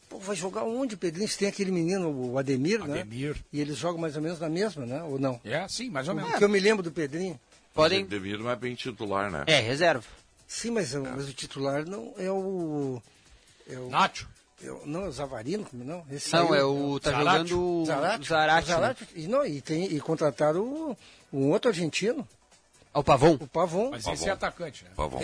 [0.09, 1.29] pô, vai jogar onde o Pedrinho?
[1.29, 3.01] Se tem aquele menino, o Ademir, né?
[3.03, 3.37] Ademir.
[3.53, 5.03] E eles jogam mais ou menos na mesma, né?
[5.03, 5.41] Ou não?
[5.45, 6.31] É, sim, mais ou menos.
[6.31, 7.39] Porque eu me lembro do Pedrinho.
[7.75, 8.05] Podem.
[8.07, 9.45] Demir não é bem titular, né?
[9.47, 10.05] É, reserva.
[10.49, 13.01] Sim, mas, mas o titular não é o...
[13.71, 14.27] É o Nacho.
[14.63, 16.05] É o- não, é o Zavarino, não?
[16.11, 16.99] Esse Não, aí é o.
[17.01, 17.49] Tá Zarate.
[17.49, 18.31] jogando o Zarate.
[18.73, 18.97] Né?
[19.15, 20.97] E, não, e, tem, e contrataram o,
[21.33, 22.27] um outro argentino,
[22.93, 23.35] Ao Pavon.
[23.41, 23.91] o Pavon.
[23.91, 24.91] Mas esse é atacante, né?
[24.97, 25.21] Pavon.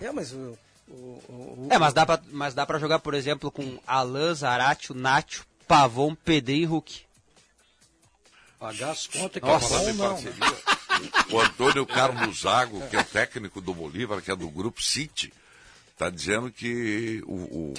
[0.00, 0.06] É.
[0.06, 0.58] É, mas o...
[0.88, 4.92] o, o- É, mas dá, pra, mas dá pra jogar, por exemplo, com Alan, Zarate,
[4.92, 7.02] Nacho, Pavon, Pedrinho e Hulk.
[8.58, 9.74] Pagar as contas que Nossa.
[9.74, 10.08] é bom, em não.
[10.10, 10.56] parceria,
[11.32, 15.32] o Antônio Carlos Zago, que é o técnico do Bolívar, que é do grupo City,
[15.94, 17.74] está dizendo que o, o-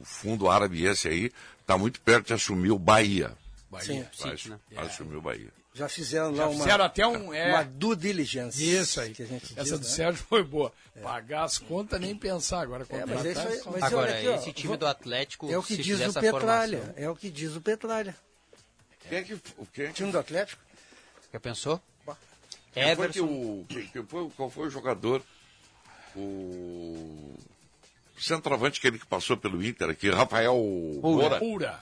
[0.00, 1.30] o fundo árabe esse aí
[1.60, 3.36] está muito perto de assumir o Bahia.
[3.82, 4.58] Sim, Vai, City, né?
[4.72, 5.52] vai assumir o Bahia.
[5.74, 7.34] já fizeram Já lá uma, fizeram até um.
[7.34, 8.58] É, uma due diligence.
[8.64, 9.12] Isso aí.
[9.12, 9.84] Que a gente Essa diz, do né?
[9.84, 10.72] Sérgio foi boa.
[11.02, 12.86] Pagar as contas, nem pensar agora.
[12.88, 13.60] É, mas é isso aí.
[13.72, 16.12] Mas Agora, aqui, ó, esse time vou- do Atlético, É o que se diz o
[16.14, 16.78] Petralha.
[16.78, 18.16] formação- É o que diz o Petralha.
[19.08, 19.40] Quem é que, o
[19.72, 20.60] quem é O que, time do Atlético?
[21.32, 21.80] Já pensou?
[22.72, 23.24] quem foi que Everson.
[23.26, 23.66] o,
[24.08, 25.22] foi, qual foi o jogador?
[26.16, 27.34] O
[28.18, 30.54] centroavante, aquele que passou pelo Inter aqui, Rafael
[31.00, 31.38] Moura.
[31.38, 31.80] Pura.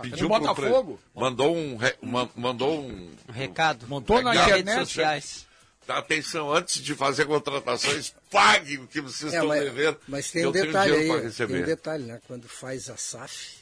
[0.00, 1.00] Pediu pro Botafogo.
[1.12, 3.86] pre- mandou um, re- ma- mandou um, recado.
[3.88, 4.78] Montou na internet.
[4.86, 5.46] sociais.
[5.84, 9.98] Tá, atenção, antes de fazer contratações, pague o que vocês É, estão mas, devendo.
[10.06, 11.30] mas que tem um detalhe aí.
[11.32, 12.20] Tem um detalhe, né?
[12.28, 13.56] Quando faz a SAF,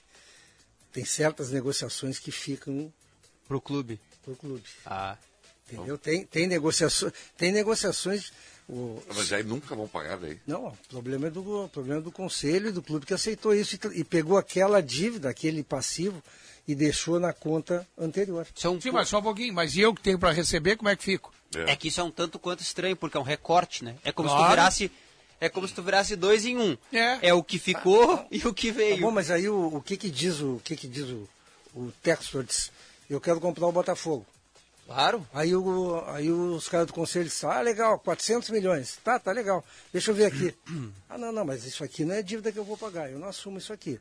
[0.93, 2.93] tem certas negociações que ficam
[3.49, 3.99] Pro clube.
[4.25, 4.65] pro clube.
[4.85, 5.17] Ah.
[5.73, 5.97] Entendeu?
[5.97, 7.13] Tem, tem negociações.
[7.37, 8.33] Tem negociações.
[8.69, 10.39] O, Mas aí nunca vão pagar daí.
[10.47, 13.55] Não, o problema é do, o problema é do conselho e do clube que aceitou
[13.55, 16.21] isso e, e pegou aquela dívida, aquele passivo,
[16.67, 18.45] e deixou na conta anterior.
[18.63, 19.55] É, um Sim, mas só um pouquinho.
[19.55, 21.33] Mas e eu que tenho para receber, como é que fico?
[21.55, 23.95] é que isso é um tanto quanto estranho, porque é um recorte, né?
[24.05, 24.51] É como se tu Claro.
[24.51, 24.91] virasse.
[25.41, 26.77] É como se tu virasse dois em um.
[26.93, 27.29] É.
[27.29, 29.01] É o que ficou e o que Tá veio.
[29.01, 31.29] bom, mas aí o, o que que diz o, o que que diz o,
[31.75, 31.93] o
[33.09, 34.27] eu quero comprar o Botafogo.
[34.87, 35.27] Claro.
[35.35, 38.99] Aí, o, aí os caras do conselho disseram, ah, legal, 400 milhões.
[39.03, 39.65] Tá, tá legal.
[39.93, 40.55] Deixa eu ver aqui.
[41.11, 43.11] ah, não, não, mas isso aqui não é dívida que eu vou pagar.
[43.11, 44.01] Eu não assumo isso aqui.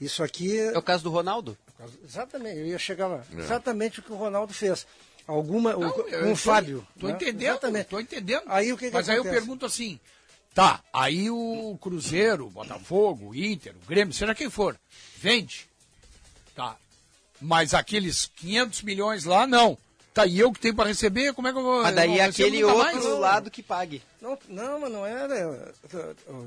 [0.00, 0.58] Isso aqui...
[0.58, 1.58] É o caso do Ronaldo.
[2.04, 3.24] Exatamente, eu ia chegar lá.
[3.36, 4.86] Exatamente o que o Ronaldo fez.
[5.26, 6.86] Alguma, o- Não, o Fábio.
[6.98, 7.12] Tô né?
[7.12, 7.86] entendendo, Exatamente.
[7.88, 8.42] tô entendendo.
[8.46, 9.40] Aí o que que Mas aí eu acontece?
[9.40, 9.98] pergunto assim,
[10.54, 14.78] tá, aí o Cruzeiro, o Botafogo, o Inter, o Grêmio, seja quem for,
[15.18, 15.68] vende.
[16.54, 16.76] Tá.
[17.40, 19.76] Mas aqueles 500 milhões lá, não.
[20.20, 21.82] Tá, e eu que tenho para receber, como é que eu vou.
[21.82, 23.18] Mas daí é aquele nunca outro mais?
[23.18, 24.02] lado que pague.
[24.20, 25.72] Não, não, mas não era.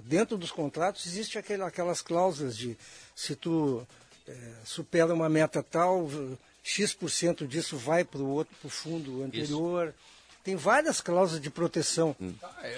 [0.06, 2.78] Dentro dos contratos existe aquele, aquelas cláusulas de
[3.16, 3.86] se tu
[4.28, 6.08] eh, supera uma meta tal,
[6.64, 9.94] X% disso vai para o outro, para o fundo anterior.
[10.44, 12.14] Tem várias cláusulas de proteção.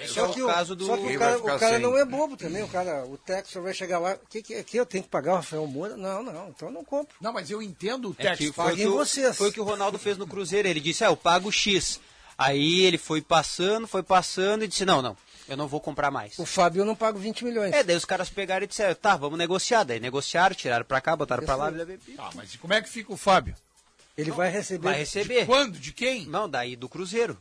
[0.02, 2.04] Esse Só é o que caso do- Só que o cara, o cara não é
[2.04, 2.62] bobo também.
[2.62, 4.14] O cara, o Texas vai chegar lá.
[4.14, 4.76] O que, que é aqui?
[4.76, 5.96] Eu tenho que pagar o Rafael Moura?
[5.96, 6.48] Não, não.
[6.50, 7.16] Então eu não compro.
[7.20, 9.36] Não, mas eu entendo o É Tex que foi, o que o, vocês.
[9.36, 10.68] foi o que o Ronaldo fez no Cruzeiro.
[10.68, 12.00] Ele disse, ah, eu pago X.
[12.38, 15.16] Aí ele foi passando, foi passando e disse, não, não,
[15.48, 16.38] eu não vou comprar mais.
[16.38, 17.72] O Fábio eu não pago 20 milhões.
[17.72, 19.82] É, daí os caras pegaram e disseram, tá, vamos negociar.
[19.82, 21.72] Daí negociaram, tiraram pra cá, botaram pra lá.
[22.18, 23.56] Ah, mas e como é que fica o Fábio?
[24.16, 24.84] Ele vai receber.
[24.88, 25.44] Vai receber.
[25.44, 25.78] Quando?
[25.78, 26.24] De quem?
[26.26, 27.36] Não, daí do Cruzeiro.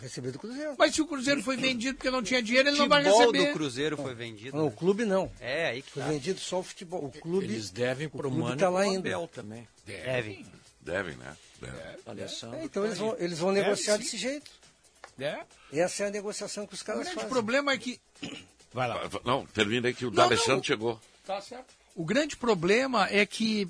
[0.00, 0.74] Receber do Cruzeiro.
[0.78, 3.46] Mas se o Cruzeiro foi vendido porque não tinha dinheiro, ele não vai Futebol receber.
[3.48, 4.56] do Cruzeiro foi vendido.
[4.56, 5.30] Não, o clube não.
[5.40, 6.08] É, aí que Foi tá.
[6.08, 7.04] vendido só o futebol.
[7.04, 7.46] O clube.
[7.46, 9.08] Eles devem o pro Mano tá lá ainda.
[9.08, 9.66] Abel também.
[9.84, 10.46] Deve.
[10.80, 11.36] Devem, né?
[11.60, 11.80] Devem.
[12.06, 12.58] Alessandro.
[12.58, 13.98] É, então eles vão, eles vão Deve negociar sim.
[14.02, 14.50] desse jeito.
[15.18, 15.40] É.
[15.72, 17.28] Essa é a negociação que os O caras grande fazem.
[17.30, 18.00] problema é que.
[18.72, 19.02] Vai lá.
[19.24, 20.62] Não, termina aí que o Não, D'Alessandro não.
[20.62, 21.00] chegou.
[21.26, 21.66] Tá certo.
[21.96, 23.66] O grande problema é que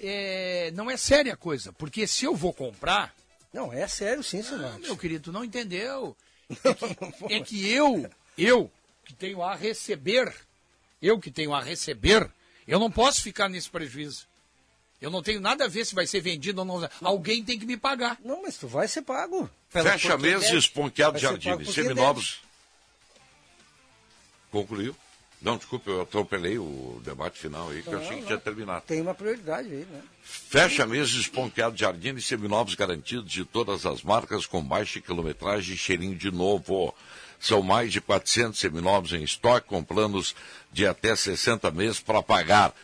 [0.00, 3.12] é, não é séria a coisa, porque se eu vou comprar,
[3.54, 4.78] Não, é sério sim, ah, senhor.
[4.80, 6.16] meu querido, tu não entendeu.
[6.60, 8.70] É que, é que eu, eu
[9.04, 10.34] que tenho a receber,
[11.00, 12.28] eu que tenho a receber,
[12.68, 14.26] eu não posso ficar nesse prejuízo.
[15.00, 16.90] Eu não tenho nada a ver se vai ser vendido ou não.
[17.00, 18.18] Alguém tem que me pagar.
[18.24, 19.48] Não, mas tu vai ser pago.
[19.70, 22.42] Fecha meses, esponqueado porque Seminovos.
[24.50, 24.96] Concluiu?
[25.44, 28.26] Não, desculpe, eu atropelei o debate final aí, que eu Não, achei que não.
[28.28, 28.82] tinha terminado.
[28.86, 30.00] Tem uma prioridade aí, né?
[30.22, 35.78] Fecha meses, esponqueado jardim e seminovos garantidos de todas as marcas com baixa quilometragem e
[35.78, 36.94] cheirinho de novo.
[37.38, 40.34] São mais de 400 seminovos em estoque com planos
[40.72, 42.74] de até 60 meses para pagar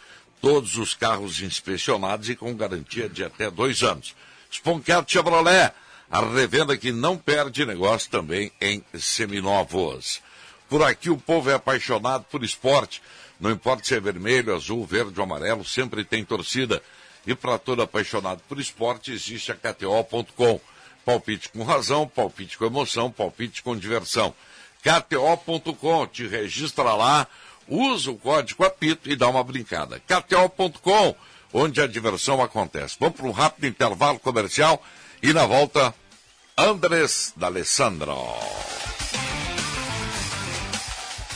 [0.42, 4.14] todos os carros inspecionados e com garantia de até dois anos.
[4.50, 5.72] Esponqueado Chevrolet,
[6.10, 10.20] a revenda que não perde negócio também em seminovos.
[10.70, 13.02] Por aqui o povo é apaixonado por esporte.
[13.40, 16.80] Não importa se é vermelho, azul, verde ou amarelo, sempre tem torcida.
[17.26, 20.60] E para todo apaixonado por esporte existe a KTO.com.
[21.04, 24.32] Palpite com razão, palpite com emoção, palpite com diversão.
[24.80, 27.26] KTO.com, te registra lá,
[27.66, 30.00] usa o código apito e dá uma brincada.
[30.00, 31.16] KTO.com,
[31.52, 32.96] onde a diversão acontece.
[33.00, 34.80] Vamos para um rápido intervalo comercial
[35.20, 35.92] e na volta,
[36.56, 38.16] Andrés D'Alessandro.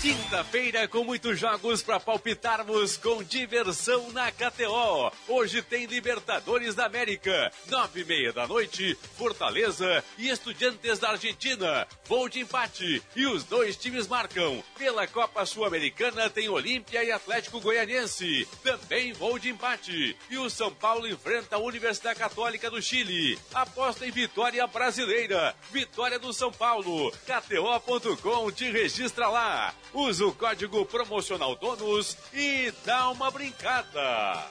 [0.04, 5.10] Quinta-feira com muitos jogos para palpitarmos com diversão na KTO.
[5.26, 11.88] Hoje tem Libertadores da América, nove e meia da noite, Fortaleza e Estudiantes da Argentina.
[12.04, 14.62] Voo de empate e os dois times marcam.
[14.76, 18.46] Pela Copa Sul-Americana tem Olímpia e Atlético Goianiense.
[18.62, 20.14] Também voo de empate.
[20.28, 23.38] E o São Paulo enfrenta a Universidade Católica do Chile.
[23.54, 25.56] Aposta em vitória brasileira.
[25.72, 27.10] Vitória do São Paulo.
[27.24, 29.74] KTO.com te registra lá.
[29.94, 34.44] Usa o código promocional DONUS e dá uma brincada.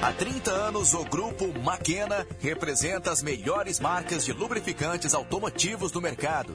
[0.00, 6.54] Há 30 anos, o grupo Maquena representa as melhores marcas de lubrificantes automotivos do mercado,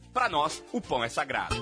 [0.11, 1.55] para nós, o pão é sagrado.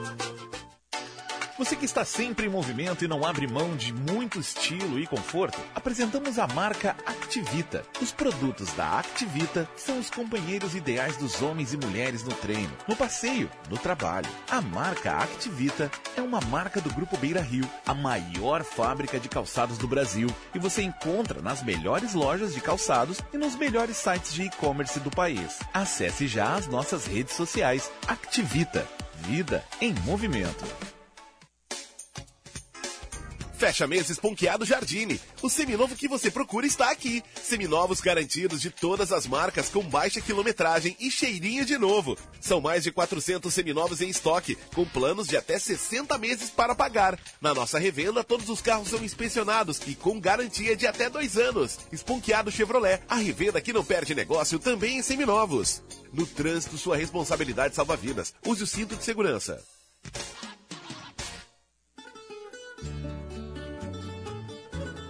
[1.59, 5.59] Você que está sempre em movimento e não abre mão de muito estilo e conforto,
[5.75, 7.83] apresentamos a marca Activita.
[8.01, 12.95] Os produtos da Activita são os companheiros ideais dos homens e mulheres no treino, no
[12.95, 14.29] passeio, no trabalho.
[14.49, 19.77] A marca Activita é uma marca do Grupo Beira Rio, a maior fábrica de calçados
[19.77, 24.43] do Brasil, e você encontra nas melhores lojas de calçados e nos melhores sites de
[24.43, 25.59] e-commerce do país.
[25.73, 28.87] Acesse já as nossas redes sociais Activita.
[29.27, 30.63] Vida em movimento.
[33.59, 35.19] Fecha mês esponqueado Jardine.
[35.41, 37.21] O seminovo que você procura está aqui.
[37.43, 42.17] Seminovos garantidos de todas as marcas com baixa quilometragem e cheirinho de novo.
[42.39, 47.19] São mais de 400 seminovos em estoque, com planos de até 60 meses para pagar.
[47.41, 51.79] Na nossa revenda, todos os carros são inspecionados e com garantia de até dois anos.
[51.91, 55.83] Esponqueado Chevrolet, a revenda que não perde negócio também em seminovos.
[56.13, 58.33] No trânsito, sua responsabilidade salva vidas.
[58.45, 59.61] Use o cinto de segurança.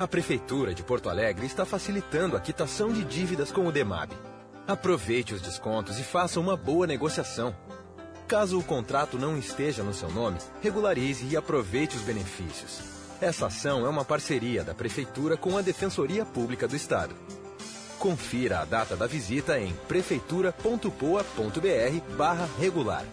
[0.00, 4.10] A Prefeitura de Porto Alegre está facilitando a quitação de dívidas com o DEMAB.
[4.66, 7.54] Aproveite os descontos e faça uma boa negociação.
[8.26, 12.80] Caso o contrato não esteja no seu nome, regularize e aproveite os benefícios.
[13.20, 17.14] Essa ação é uma parceria da Prefeitura com a Defensoria Pública do Estado.
[17.98, 23.04] Confira a data da visita em prefeitura.poa.br barra regular.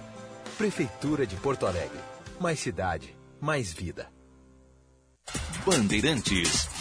[0.58, 2.00] Prefeitura de Porto Alegre.
[2.40, 4.08] Mais cidade, mais vida.
[5.66, 6.77] Bandeirantes.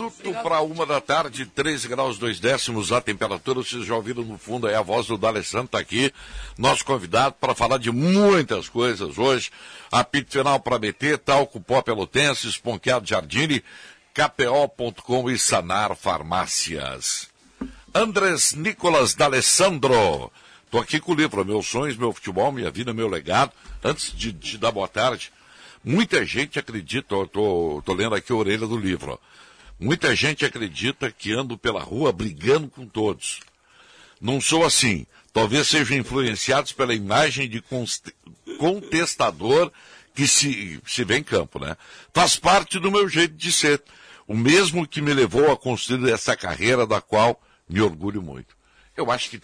[0.00, 3.60] Minuto para uma da tarde, 13 graus 2 décimos a temperatura.
[3.60, 6.12] Vocês já ouviram no fundo aí a voz do D'Alessandro está aqui,
[6.56, 9.50] nosso convidado para falar de muitas coisas hoje.
[9.92, 13.62] Apito final para BT, Talco Pó Pelotense, Esponqueado Jardine,
[14.14, 17.28] KPO.com e Sanar Farmácias.
[17.94, 20.32] Andres Nicolas D'Alessandro.
[20.64, 23.52] Estou aqui com o livro Meus Sonhos, Meu Futebol, Minha Vida, Meu Legado.
[23.82, 25.32] Antes de te dar boa tarde,
[25.84, 29.29] muita gente acredita, eu tô, tô lendo aqui a orelha do livro, ó.
[29.80, 33.40] Muita gente acredita que ando pela rua brigando com todos.
[34.20, 35.06] Não sou assim.
[35.32, 37.62] Talvez sejam influenciados pela imagem de
[38.58, 39.72] contestador
[40.14, 41.76] que se, se vê em campo, né?
[42.12, 43.82] Faz parte do meu jeito de ser.
[44.26, 48.56] O mesmo que me levou a construir essa carreira da qual me orgulho muito.
[48.96, 49.40] Eu acho que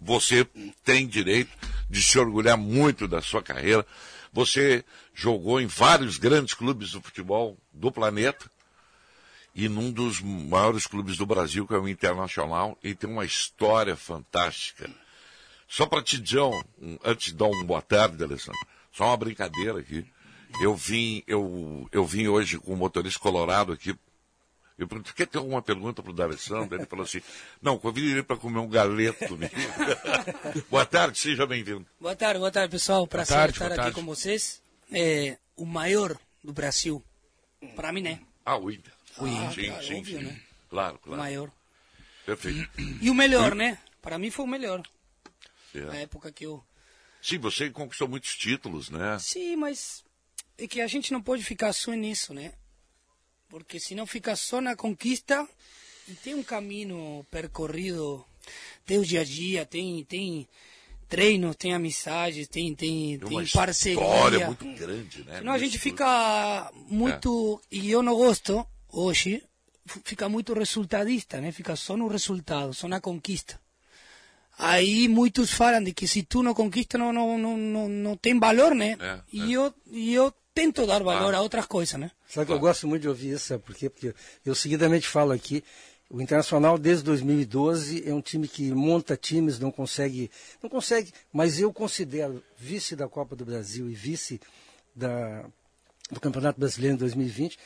[0.00, 0.46] você
[0.84, 1.50] tem direito
[1.88, 3.86] de se orgulhar muito da sua carreira.
[4.32, 8.50] Você jogou em vários grandes clubes do futebol do planeta
[9.54, 13.96] e num dos maiores clubes do Brasil, que é o Internacional, e tem uma história
[13.96, 14.88] fantástica.
[15.68, 18.58] Só para te dizer, um, um- antes de dar uma boa tarde, Alessandro,
[18.92, 20.04] só uma brincadeira aqui.
[20.60, 23.96] Eu vim, eu, eu vim hoje com o motorista colorado aqui.
[24.76, 26.74] Eu perguntei, quer ter alguma pergunta para o D'Alessandro?
[26.76, 27.20] Ele falou assim,
[27.60, 29.38] não, convide ele para comer um galeto
[30.70, 31.86] boa tarde, seja bem-vindo.
[32.00, 33.06] Boa tarde, boa tarde, pessoal.
[33.06, 33.94] Prazer tarde, estar aqui tarde.
[33.94, 34.62] com vocês.
[34.90, 37.04] É o maior do Brasil.
[37.76, 38.20] Para mim, né?
[38.44, 38.92] Ah, o Inter.
[39.18, 40.24] Inter, sim, claro, sim, óbvio, sim.
[40.24, 40.40] né?
[40.68, 41.22] Claro, claro.
[41.22, 41.50] maior.
[42.24, 42.70] Perfeito.
[43.00, 43.78] E o melhor, né?
[44.00, 44.82] Para mim foi o melhor.
[45.74, 45.80] É.
[45.80, 46.62] Na época que eu.
[47.22, 49.18] Sim, você conquistou muitos títulos, né?
[49.18, 50.04] Sim, mas
[50.56, 52.52] é que a gente não pode ficar só nisso, né?
[53.48, 55.46] Porque se não fica só na conquista,
[56.08, 58.24] e tem um caminho percorrido,
[58.86, 60.48] tem o dia a dia, tem, tem
[61.08, 64.00] treino, tem amizade, tem, tem, Tem tem uma parceria.
[64.00, 65.38] história muito grande, né?
[65.38, 67.60] Senão a gente fica muito.
[67.70, 69.42] E eu não gosto, hoje,
[70.04, 71.52] fica muito resultadista, né?
[71.52, 73.60] Fica só no resultado, só na conquista.
[74.58, 78.38] Aí muitos falam de que se tu não conquista, não, não, não, não, não tem
[78.38, 78.96] valor, né?
[79.00, 81.38] É, e, Eu, e eu tento dar valor Ah.
[81.38, 82.10] a outras coisas, né?
[82.28, 83.88] Sabe que eu gosto muito de ouvir isso, sabe por quê?
[83.88, 84.14] Porque
[84.44, 85.64] eu seguidamente falo aqui,
[86.10, 90.30] o Internacional desde 2012 é um time que monta times, não consegue,
[90.62, 94.40] não consegue, mas eu considero vice da Copa do Brasil e vice
[94.94, 95.44] da,
[96.10, 97.56] do Campeonato Brasileiro em 2020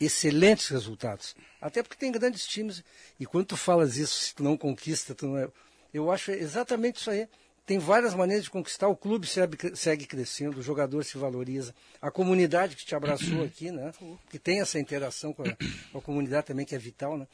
[0.00, 1.34] excelentes resultados.
[1.60, 2.82] Até porque tem grandes times
[3.18, 5.48] e quando tu falas isso, se tu não conquista, tu não é...
[5.92, 7.28] eu acho exatamente isso aí.
[7.66, 12.10] Tem várias maneiras de conquistar, o clube segue, segue crescendo, o jogador se valoriza, a
[12.10, 13.90] comunidade que te abraçou aqui, né?
[14.28, 15.56] Que tem essa interação com a,
[15.90, 17.26] com a comunidade também, que é vital, né?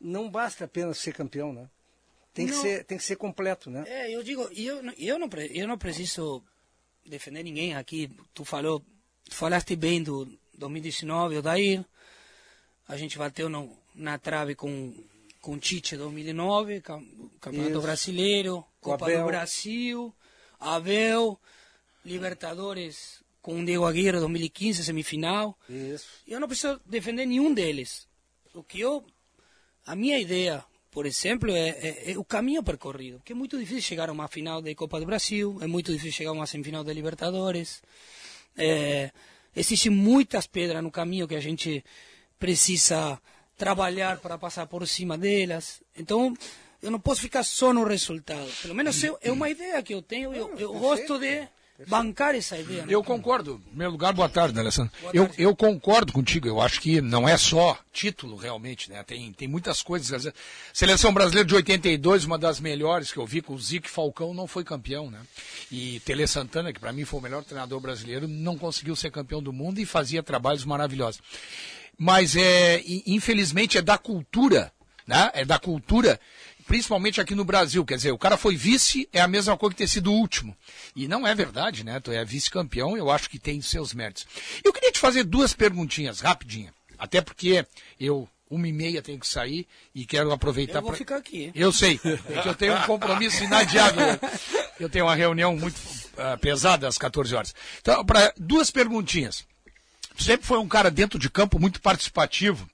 [0.00, 1.68] Não basta apenas ser campeão, né?
[2.32, 2.60] Tem que, Não.
[2.60, 3.82] ser, tem que ser completo, né?
[3.86, 6.42] É, eu digo, eu, eu, não, eu não preciso
[7.04, 8.10] defender ninguém aqui.
[8.34, 8.84] Tu falou,
[9.24, 10.28] tu falaste bem do
[10.58, 11.84] 2019, o Dair.
[12.88, 14.92] A gente bateu no, na trave com
[15.40, 17.04] com o Tite 2009, cam-
[17.40, 17.80] Campeonato Isso.
[17.82, 19.20] Brasileiro, Copa Abel.
[19.20, 20.12] do Brasil,
[20.58, 21.38] Abel,
[22.04, 25.56] Libertadores com o Diego Aguirre 2015, semifinal.
[25.68, 26.06] Isso.
[26.26, 28.08] Eu não preciso defender nenhum deles.
[28.54, 29.04] O que eu,
[29.84, 33.20] a minha ideia, por exemplo, é, é- é o caminho percorrido.
[33.24, 36.12] Que é muito difícil chegar a uma final da Copa do Brasil, é muito difícil
[36.12, 37.82] chegar a uma semifinal da Libertadores.
[38.56, 39.12] É,
[39.56, 41.82] Existem muitas pedras no caminho que a gente
[42.38, 43.18] precisa
[43.56, 45.82] trabalhar para passar por cima delas.
[45.96, 46.36] Então,
[46.82, 48.48] eu não posso ficar só no resultado.
[48.60, 50.34] Pelo menos é uma ideia que eu tenho.
[50.34, 51.48] Eu, eu gosto de
[51.86, 52.86] bancar essa ideia.
[52.86, 52.88] né?
[52.88, 53.60] Eu concordo.
[53.66, 54.92] Em primeiro lugar, boa tarde, Alessandro?
[55.12, 56.48] Eu, eu concordo contigo.
[56.48, 59.02] Eu acho que não é só título, realmente, né?
[59.02, 60.32] Tem, tem muitas coisas.
[60.72, 64.32] Seleção brasileira de 82, uma das melhores que eu vi, com o Zico e Falcão,
[64.32, 65.20] não foi campeão, né?
[65.70, 69.42] E Tele Santana, que para mim foi o melhor treinador brasileiro, não conseguiu ser campeão
[69.42, 71.20] do mundo e fazia trabalhos maravilhosos.
[71.98, 74.72] Mas, é, infelizmente, é da cultura,
[75.06, 75.30] né?
[75.34, 76.20] É da cultura
[76.66, 77.84] principalmente aqui no Brasil.
[77.84, 80.56] Quer dizer, o cara foi vice, é a mesma coisa que ter sido o último.
[80.94, 82.00] E não é verdade, né?
[82.00, 84.26] Tu é vice-campeão, eu acho que tem seus méritos.
[84.64, 86.72] Eu queria te fazer duas perguntinhas, rapidinha.
[86.98, 87.64] Até porque
[88.00, 91.50] eu, uma e meia, tenho que sair e quero aproveitar Eu vou pra- ficar aqui.
[91.54, 92.00] Eu sei,
[92.30, 94.04] é que eu tenho um compromisso inadiável.
[94.80, 95.80] Eu tenho uma reunião muito
[96.16, 97.54] ah, pesada às 14 horas.
[97.80, 99.44] Então, para duas perguntinhas.
[100.18, 102.66] Sempre foi um cara dentro de campo muito participativo,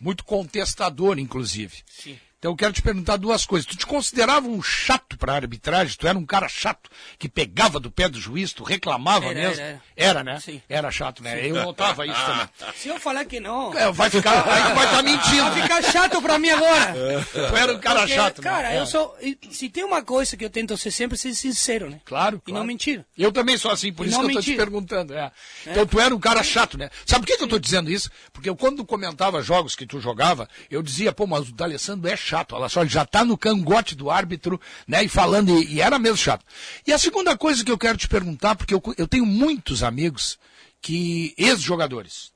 [0.00, 1.84] muito contestador, inclusive.
[1.86, 2.18] Sim.
[2.40, 3.66] Então eu quero te perguntar duas coisas.
[3.66, 5.94] Tu te considerava um chato para arbitragem?
[5.98, 6.88] Tu era um cara chato
[7.18, 9.62] que pegava do pé do juiz, tu reclamava Era, mesmo?
[9.62, 10.40] era, Era, né?
[10.40, 10.62] Sim.
[10.66, 11.36] Era chato, né?
[11.38, 11.48] Sim.
[11.48, 12.48] Eu notava isso também.
[12.76, 13.76] Se eu falar que não.
[13.76, 15.50] É, vai ficar, tu vai estar mentindo.
[15.50, 16.94] Vai ficar chato pra mim agora.
[17.30, 18.50] Tu era um cara Porque, chato, né?
[18.50, 18.80] Cara, É.
[18.80, 19.14] eu sou.
[19.20, 22.00] e Se tem uma coisa que eu tento ser sempre, ser sincero, né?
[22.06, 23.04] Claro, E não mentir.
[23.18, 25.12] Eu também sou assim, por E isso que eu estou te perguntando.
[25.12, 25.30] é.
[25.66, 26.88] Então tu era um cara chato, né?
[27.04, 28.10] Sabe por que, que eu estou dizendo isso?
[28.32, 32.16] Porque eu, quando comentava jogos que tu jogava, eu dizia, pô, mas o D'Alessandro é
[32.16, 32.29] chato.
[32.52, 35.04] Olha só, ele já tá no cangote do árbitro, né?
[35.04, 36.44] E falando, e, e era mesmo chato.
[36.86, 40.38] E a segunda coisa que eu quero te perguntar, porque eu, eu tenho muitos amigos
[40.80, 42.32] que, ex-jogadores,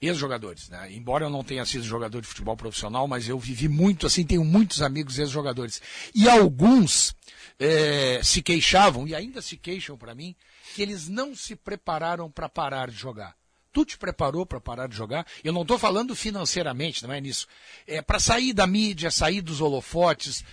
[0.00, 0.92] ex-jogadores, né?
[0.92, 4.44] Embora eu não tenha sido jogador de futebol profissional, mas eu vivi muito assim, tenho
[4.44, 5.80] muitos amigos ex-jogadores.
[6.14, 7.14] E alguns
[7.58, 10.34] eh, se queixavam, e ainda se queixam para mim,
[10.74, 13.37] que eles não se prepararam para parar de jogar.
[13.78, 15.24] Tu te preparou para parar de jogar?
[15.44, 17.46] Eu não estou falando financeiramente, não é nisso.
[17.86, 20.44] É para sair da mídia, sair dos holofotes,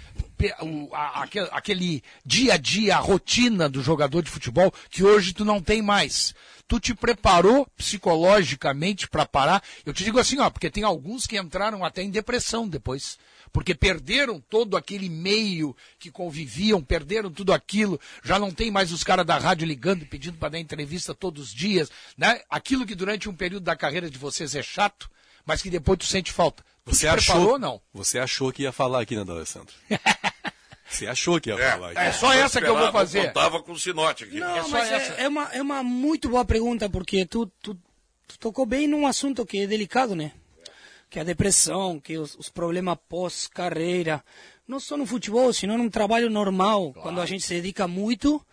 [1.51, 5.81] aquele dia a dia, a rotina do jogador de futebol que hoje tu não tem
[5.81, 6.35] mais.
[6.67, 9.63] Tu te preparou psicologicamente para parar?
[9.83, 13.17] Eu te digo assim, ó, porque tem alguns que entraram até em depressão depois
[13.55, 19.01] porque perderam todo aquele meio que conviviam, perderam tudo aquilo, já não tem mais os
[19.01, 22.41] caras da rádio ligando e pedindo para dar entrevista todos os dias, né?
[22.49, 25.09] Aquilo que durante um período da carreira de vocês é chato,
[25.45, 26.65] mas que depois tu sente falta.
[26.83, 27.81] Tu Você te preparou achou, ou não?
[27.93, 29.73] Você achou que ia falar aqui, né, Alessandro?
[30.89, 31.99] Você achou que ia falar aqui.
[31.99, 33.27] é só essa que eu vou fazer.
[33.27, 34.37] Contava com o sinote aqui.
[34.37, 37.73] Não, mas é, é uma, é uma muito boa pergunta, porque tu, tu,
[38.27, 40.33] tu tocou bem num assunto que é delicado, né?
[41.15, 44.21] Que é a depressão, que os, os problemas pós-carreira,
[44.67, 48.45] não só no futebol, sino num trabalho normal, quando a gente se dedica muito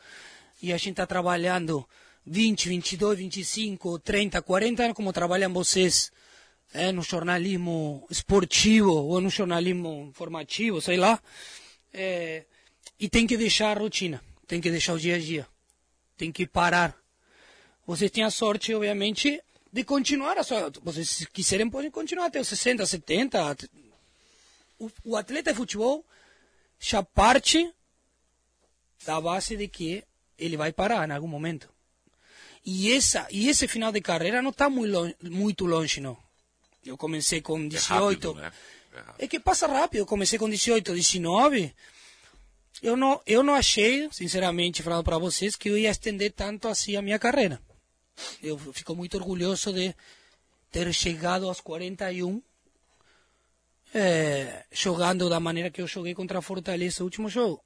[0.62, 1.84] e a gente está trabalhando
[2.24, 6.12] 20, 22, 25, 30, 40 anos, como trabalham vocês
[6.72, 11.20] é, no jornalismo esportivo ou no jornalismo informativo, sei lá.
[11.92, 12.44] É,
[12.96, 15.48] e tem que deixar a rotina, tem que deixar o dia a dia,
[16.16, 16.96] tem que parar.
[17.84, 19.42] Vocês têm a sorte, obviamente,
[19.72, 20.70] de continuar a sua.
[20.82, 23.50] Vocês, se quiserem, podem continuar até os 60, 70.
[23.50, 23.68] at-
[24.78, 26.04] O, o atleta de futebol
[26.78, 27.72] já parte
[29.06, 30.04] da base de que
[30.38, 31.68] ele vai parar em algum momento.
[32.64, 36.16] E, essa, e esse final de carreira não está muito longe, muito longe, não.
[36.84, 38.32] Eu comecei com 18.
[38.32, 38.52] rápido, né?
[39.18, 40.00] É que passa rápido.
[40.00, 41.74] Eu comecei com 18, 19.
[42.82, 46.96] Eu não, eu não achei, sinceramente, falando para vocês, que eu ia estender tanto assim
[46.96, 47.60] a minha carreira.
[48.42, 49.94] Eu fico muito orgulhoso de
[50.70, 52.42] ter chegado aos 41
[53.94, 57.62] eh, jogando da maneira que eu joguei contra a Fortaleza no último jogo.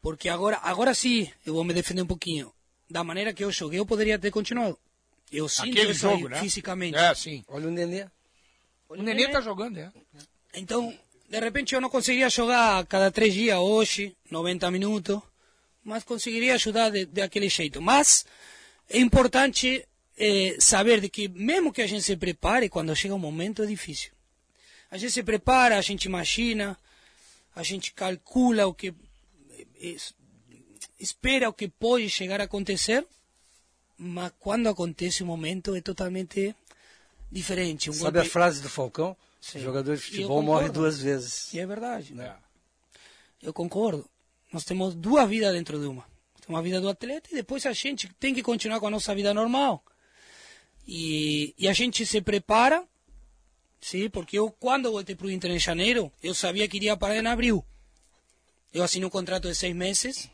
[0.00, 2.52] Porque agora, agora sim, eu vou me defender um pouquinho.
[2.88, 4.78] Da maneira que eu joguei, eu poderia ter continuado.
[5.32, 6.40] Eu sinto Aquele isso aí, jogo, né?
[6.40, 6.96] fisicamente.
[6.96, 7.44] É, sim.
[7.48, 8.06] Olha o Nenê.
[8.88, 9.90] O Nenê tá jogando, é.
[10.54, 10.96] Então,
[11.28, 15.20] de repente eu não conseguiria jogar cada três dias hoje, 90 minutos,
[15.82, 17.80] mas conseguiria ajudar de, de aquele jeito.
[17.80, 18.24] Mas
[18.88, 23.18] é importante eh, saber de que mesmo que a gente se prepare, quando chega um
[23.18, 24.12] momento é difícil.
[24.90, 26.78] A gente se prepara, a gente imagina,
[27.54, 28.88] a gente calcula o que
[29.50, 30.14] eh, es-
[30.98, 33.04] espera o que pode chegar a acontecer,
[33.98, 36.54] mas quando acontece o momento é totalmente
[37.30, 37.90] diferente.
[37.90, 39.16] Um Sabe a golpe- frase do Falcão?
[39.40, 39.58] Sim.
[39.58, 41.52] O jogador de futebol morre duas vezes.
[41.52, 42.14] E é verdade.
[42.14, 42.34] né?
[43.42, 44.08] Eu concordo.
[44.52, 46.06] Nós temos duas vidas dentro de uma.
[46.44, 49.14] Tem uma vida do atleta e depois a gente tem que continuar com a nossa
[49.14, 49.82] vida normal.
[50.86, 52.84] E, e a gente se prepara,
[53.80, 57.16] sim, porque eu, quando voltei para o Inter em janeiro, eu sabia que iria parar
[57.16, 57.64] em abril.
[58.72, 60.28] Eu assinei um contrato de seis meses.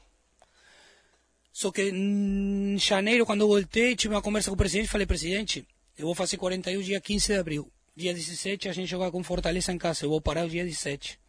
[1.52, 6.06] Só que em janeiro, quando voltei, tive uma conversa com o presidente falei, presidente, eu
[6.06, 7.70] vou fazer 41 dia 15 de abril.
[7.94, 10.04] Dia 17 a gente joga com Fortaleza em casa.
[10.04, 11.20] Eu vou parar o dia 17.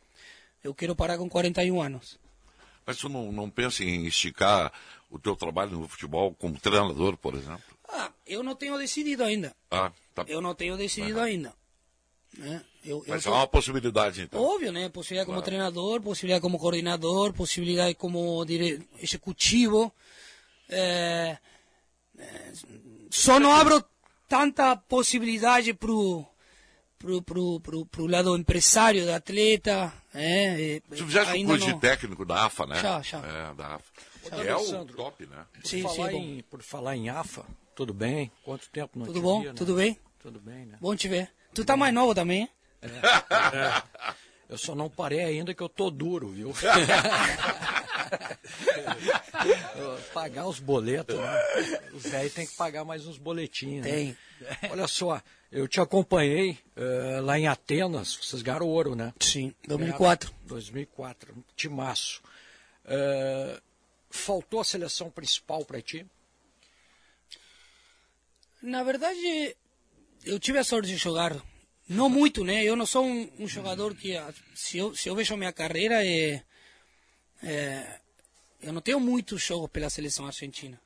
[0.64, 2.21] Eu quero parar com 41 anos.
[2.86, 4.72] Mas tu não, não pensa em esticar
[5.10, 7.64] o teu trabalho no futebol como treinador, por exemplo?
[7.88, 9.56] Ah, eu não tenho decidido ainda.
[9.70, 10.26] Ah, tá.
[10.28, 11.54] Eu não tenho decidido ainda.
[12.38, 12.64] Né?
[12.84, 14.42] Eu, Mas eu é uma possibilidade, então.
[14.42, 14.88] Óbvio, né?
[14.90, 15.46] Possibilidade como Claro.
[15.46, 18.88] treinador, possibilidade como coordenador, possibilidade como dire...
[19.00, 19.94] executivo.
[20.70, 21.38] É...
[22.18, 22.52] é,
[23.10, 23.84] Só não abro
[24.30, 26.26] tanta possibilidade pro
[27.02, 29.91] pro, pro, pro, pro lado empresário do atleta.
[30.14, 31.74] É, é, Tu fizeste um curso não.
[31.74, 32.82] de técnico da AFA, né?
[32.82, 33.18] Já, já.
[33.20, 33.91] É, da AFA.
[34.24, 35.45] Que é o top, né?
[35.54, 37.43] Por, Sim, falar sim, em, por falar em AFA,
[37.76, 38.32] tudo bem?
[38.45, 39.41] Quanto tempo não Tudo te bom?
[39.41, 39.56] via, né?
[39.58, 39.97] Tudo bem?
[40.20, 40.78] Tudo bem, né?
[40.80, 41.30] Bom te ver.
[41.54, 42.49] Tu tá mais novo também, hein?
[42.84, 42.89] É.
[44.47, 46.54] Eu só não parei ainda que eu tô duro, viu?
[50.14, 51.39] Pagar os boletos, né?
[51.93, 53.86] Os velhos tem que pagar mais uns boletinhos.
[53.86, 53.91] né?
[53.91, 54.18] Tem.
[54.70, 55.22] Olha só,
[55.52, 59.14] eu te acompanhei eh, lá em Atenas, vocês ganharam ouro, né?
[59.20, 60.30] Sim, 2004.
[60.30, 62.22] Ganharam 2004, um timaço.
[62.86, 63.62] Eh,
[64.10, 66.06] faltou a seleção principal para ti?
[68.62, 69.58] Na verdade,
[70.24, 71.36] eu tive a sorte de jogar.
[71.89, 72.64] Não muito, né?
[72.64, 75.52] Eu não sou um, um jogador que, ah, se eu, se eu vejo a minha
[75.52, 76.41] carreira, é,
[77.43, 77.99] é,
[78.62, 80.80] eu não tenho muitos jogos pela seleção argentina.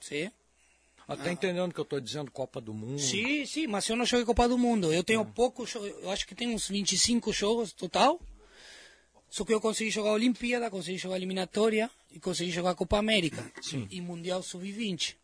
[0.00, 0.30] Sim?
[1.08, 2.98] Ah, tá entendendo que eu estou dizendo Copa do Mundo?
[3.00, 4.92] Sim, sim, mas eu não joguei Copa do Mundo.
[4.92, 8.20] Eu tenho poucos jogos, eu acho que tem uns 25 jogos total.
[9.30, 12.74] Só que eu consegui jogar a Olimpíada, consegui jogar a eliminatória e consegui jogar a
[12.74, 13.44] Copa América
[13.90, 15.14] e Mundial Sub-20.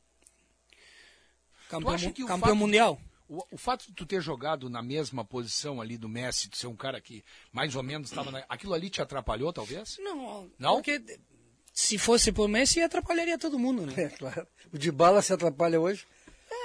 [1.68, 3.00] Campeão, o campeão fato- mundial.
[3.28, 6.66] O, o fato de tu ter jogado na mesma posição ali do Messi, de ser
[6.66, 8.44] um cara que mais ou menos estava na...
[8.48, 9.96] Aquilo ali te atrapalhou, talvez?
[10.00, 10.74] Não, Não?
[10.74, 11.00] Porque
[11.72, 13.94] se fosse por Messi, atrapalharia todo mundo, né?
[14.04, 14.46] É, claro.
[14.72, 16.04] O de bala se atrapalha hoje.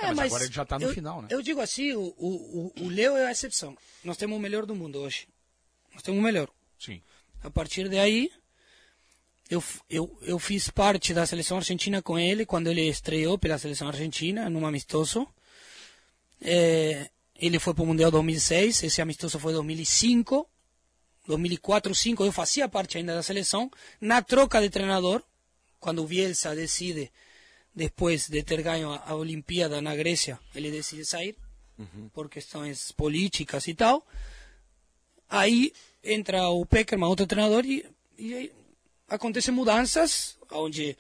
[0.02, 1.28] É, mas agora ele já tá no eu, final, né?
[1.32, 3.76] Eu digo assim, o, o, o- o Leo é a exceção.
[4.04, 5.28] Nós temos o melhor do mundo hoje.
[5.94, 6.50] Nós temos o melhor.
[6.78, 7.02] Sim.
[7.42, 8.30] A partir daí,
[9.50, 13.88] eu, eu, eu fiz parte da seleção argentina com ele quando ele estreou pela seleção
[13.88, 15.28] argentina, num amistoso.
[16.42, 20.48] É, ele foi para o Mundial 2006, esse amistoso foi 2005.
[21.28, 23.70] 2004, 2005, eu fazia parte ainda da seleção.
[24.00, 25.22] Na troca de treinador,
[25.80, 27.12] quando o Bielsa decide,
[27.76, 31.36] depois de ter ganho a, a Olimpíada na Grécia, ele decide sair,
[32.14, 34.06] por questões políticas e tal.
[35.30, 35.74] Aí
[36.04, 37.86] entra o Peckerman, outro treinador, e,
[38.18, 38.52] e aí
[39.08, 40.98] acontecem mudanças, onde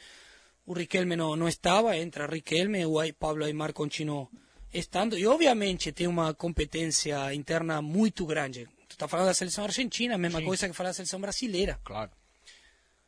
[0.65, 4.29] o Riquelme não, não estava, entra Riquelme, o Pablo Aymar continuou
[4.73, 8.67] estando, e obviamente tem uma competência interna muito grande.
[8.97, 10.45] Está falando da seleção argentina, a mesma Sim.
[10.45, 11.79] coisa que falar da seleção brasileira.
[11.83, 12.09] Claro.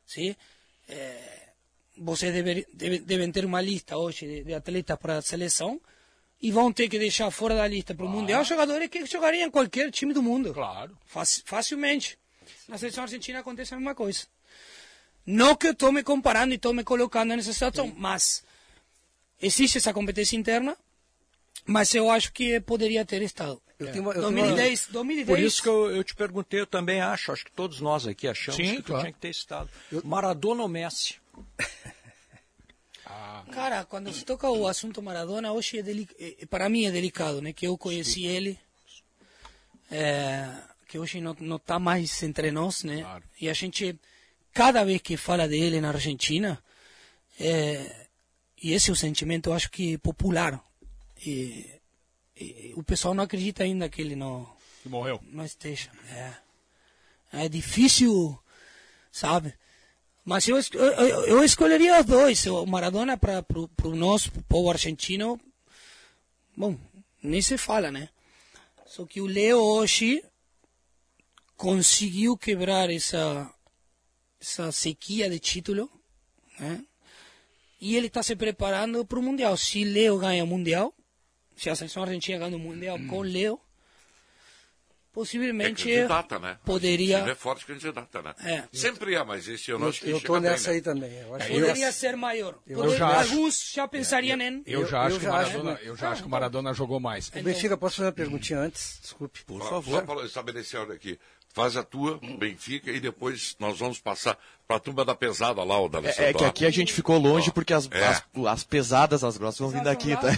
[0.05, 0.35] Sim?
[0.87, 1.49] É,
[1.97, 5.81] vocês dever, deve- devem ter uma lista hoje de, de atletas para a seleção
[6.39, 9.51] e vão ter que deixar fora da lista para o Mundial jogadores que jogariam em
[9.51, 10.53] qualquer time do mundo.
[10.53, 10.95] Claro.
[11.07, 12.19] facilmente.
[12.67, 14.27] Na seleção argentina acontece a mesma coisa.
[15.25, 18.43] Não que eu estou me comparando e estou me colocando nessa situação, mas
[19.41, 20.77] existe essa competência interna,
[21.65, 23.59] mas eu acho que poderia ter estado.
[23.79, 25.25] Eu tenho uma- eu tenho 2010, 2010.
[25.37, 28.27] Por isso que eu, eu te perguntei, eu também acho, acho que todos nós aqui
[28.27, 29.01] achamos Sim, que tu claro.
[29.03, 29.69] tinha que ter estado.
[30.03, 31.15] Maradona ou Messi?
[33.51, 37.41] Cara, quando se toca o assunto Maradona, hoje é deli- eh, para mim é delicado,
[37.41, 37.51] né?
[37.51, 38.59] Que eu conheci ele,
[39.89, 40.47] é,
[40.87, 43.03] que hoje não não está mais entre nós, né?
[43.41, 43.97] E a gente,
[44.53, 46.61] cada vez que fala dele na Argentina,
[47.39, 48.05] é,
[48.61, 50.63] e esse é o sentimento, eu acho que popular.
[51.25, 51.65] E
[52.75, 54.47] o pessoal não acredita ainda que ele não
[54.83, 55.19] Que morreu.
[55.31, 55.89] não esteja.
[56.11, 56.33] É,
[57.45, 58.37] é difícil,
[59.11, 59.53] sabe?
[60.25, 62.45] Mas eu, eu- eu escolheria os dois.
[62.47, 63.43] O Maradona para
[63.83, 65.39] o nosso pro povo argentino,
[66.55, 66.77] bom,
[67.23, 68.09] nem se fala, né?
[68.85, 70.23] Só que o Leo hoje
[71.57, 73.51] conseguiu quebrar essa,
[74.39, 75.89] essa sequia de título,
[76.59, 76.83] né?
[77.81, 79.55] E ele está se preparando para o Mundial.
[79.57, 80.93] Se Leo ganha o Mundial,
[81.59, 83.59] se a seleção argentina ganha o Mundial com Leo,
[85.09, 86.57] É possivelmente candidata, né?
[86.63, 87.17] poderia...
[87.17, 88.33] É forte candidata, né?
[88.45, 88.63] É.
[88.71, 90.75] Sempre é, mas esse Eu, acho que eu bem, nessa né?
[90.75, 91.11] aí também.
[91.19, 92.57] Eu acho que Poderia ser maior.
[92.65, 93.31] Eu já acho.
[93.31, 94.63] alguns já pensariam em...
[94.65, 96.73] Eu já acho eu que já o acho, Maradona, eu já acho que o Maradona
[96.73, 97.27] jogou mais.
[97.27, 98.99] O Benfica, posso fazer uma perguntinha antes?
[99.01, 99.41] Desculpe.
[99.47, 101.19] Só, só para estabelecer aqui.
[101.53, 105.79] Faz a tua, Benfica, e depois nós vamos passar para a turma da pesada lá,
[105.79, 108.05] o da É, é que aqui a gente ficou longe porque as, É.
[108.05, 110.29] as, as pesadas, as grossas vão vir daqui, tá?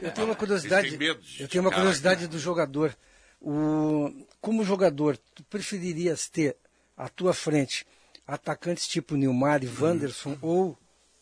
[0.00, 0.98] Eu tenho uma curiosidade.
[1.38, 2.94] Eu tenho uma cara, curiosidade do jogador.
[3.40, 6.56] O, como jogador, tu preferirias ter
[6.96, 7.86] à tua frente
[8.26, 10.78] atacantes tipo Nilmar e Wanderson ou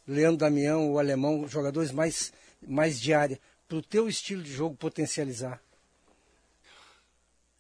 [0.07, 2.33] Leandro Damião, o alemão, jogadores mais,
[2.67, 5.61] mais de área, para o teu estilo de jogo potencializar?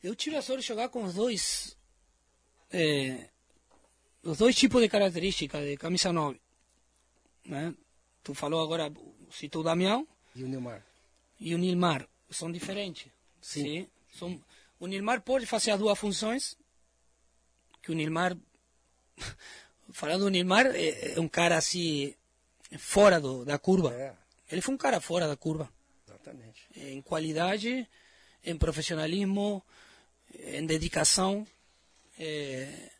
[0.02, 1.76] Eu tive a sorte de jogar com os dois.
[2.72, 3.28] eh,
[4.22, 6.40] os dois tipos de características de camisa 9.
[7.44, 7.74] Né?
[8.22, 8.92] Tu falou agora,
[9.30, 10.06] citou o Damião
[10.36, 10.84] E o Nilmar?
[11.38, 12.06] e o Nilmar.
[12.30, 13.10] São diferentes.
[13.40, 13.88] Sim.
[14.12, 14.40] São,
[14.78, 16.56] o Nilmar pode fazer as duas funções.
[17.82, 18.36] Que o Nilmar.
[19.92, 22.14] Falando do Nilmar, é, é um cara assim.
[22.78, 24.16] fora do, da curva.
[24.50, 25.68] Ele foi um cara fora da curva.
[26.06, 26.68] Exatamente.
[26.76, 27.88] Em qualidade,
[28.44, 29.64] em profissionalismo,
[30.34, 31.46] em dedicação.
[32.18, 32.90] é,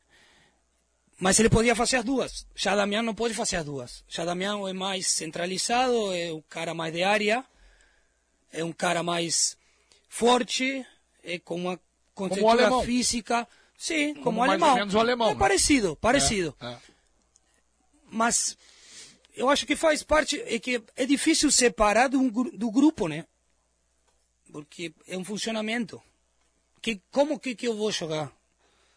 [1.18, 2.46] Mas ele podia fazer as duas.
[2.64, 4.04] Damião não pode fazer as duas.
[4.14, 7.44] Damião é mais centralizado, é um cara mais de área,
[8.52, 9.56] é um cara mais
[10.08, 10.84] forte,
[11.22, 11.78] é com uma
[12.50, 12.82] alemão.
[12.82, 13.46] física.
[13.78, 14.74] Sim, como, Como o mais ou alemão.
[14.76, 15.38] menos o alemão, É né?
[15.38, 16.54] parecido, parecido.
[16.60, 16.78] É, é.
[18.10, 18.56] Mas
[19.34, 23.24] eu acho que faz parte, é que é difícil separar do, do grupo, né?
[24.52, 26.02] Porque é um funcionamento.
[26.82, 28.30] Que, como que, que eu vou jogar?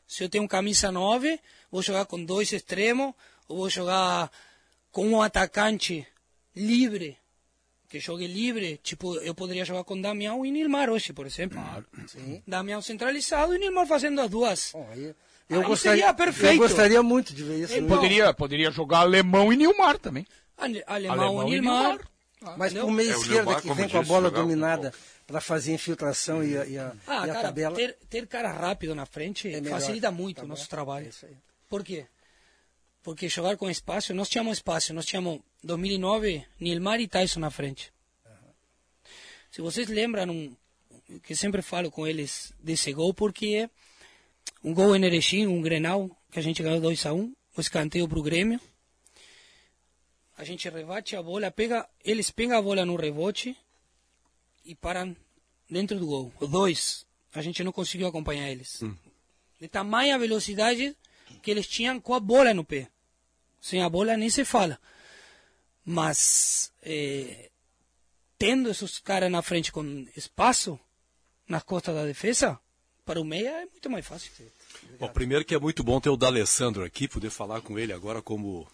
[0.08, 1.40] Se eu tenho um camisa 9,
[1.72, 3.14] vou jogar com dois extremos,
[3.48, 4.32] ou vou jogar
[4.92, 6.06] com um atacante
[6.56, 7.18] livre,
[7.90, 11.60] que jogue livre, tipo, eu poderia jogar com Damião e Nilmar hoje, por exemplo.
[12.48, 14.74] Damião centralizado e Nilmar fazendo as duas.
[15.50, 16.54] Eu Aí gostaria, seria perfeito.
[16.54, 17.74] eu gostaria muito de ver isso.
[17.76, 17.88] Então?
[17.88, 20.26] Poderia, poderia jogar alemão e Nilmar também.
[20.58, 22.00] Ale- Alemão, Alemão e Nilmar.
[22.58, 22.86] Mas Entendeu?
[22.88, 24.94] pro meio É, o esquerda que vem com a bola dominada
[25.34, 27.76] para fazer infiltração e a, e a, Ah, e a cara, tabela.
[27.76, 31.10] ter, ter cara rápido na frente É facilita muito Tá o nosso trabalho.
[31.24, 31.28] É.
[31.68, 32.06] Por quê?
[33.02, 37.92] Porque jogar com espaço, nós tínhamos espaço, nós tínhamos 2009 Nilmar e Tyson na frente.
[39.50, 40.56] Se vocês lembram, um,
[41.24, 43.70] que sempre falo com eles desse gol, porque é
[44.64, 47.62] um gol em Erechim, um Grenal, que a gente ganhou 2 a 1 um, o
[47.62, 48.60] escanteio para o Grêmio.
[50.38, 53.58] A gente rebate a bola, pega, eles pegam a bola no rebote
[54.66, 55.16] e param
[55.70, 56.34] dentro do gol.
[56.50, 58.82] Dois, a gente não conseguiu acompanhar eles.
[59.60, 60.96] De tamanha velocidade
[61.42, 62.90] que eles tinham com a bola no pé.
[63.62, 64.80] Sem a bola nem se fala.
[65.86, 67.50] Mas eh,
[68.38, 70.80] tendo esses caras na frente com espaço
[71.48, 72.60] nas costas da defesa,
[73.06, 74.32] para o meia é muito mais fácil.
[75.00, 78.22] Bom, primeiro que é muito bom ter o D'Alessandro aqui, poder falar com ele agora
[78.22, 78.68] como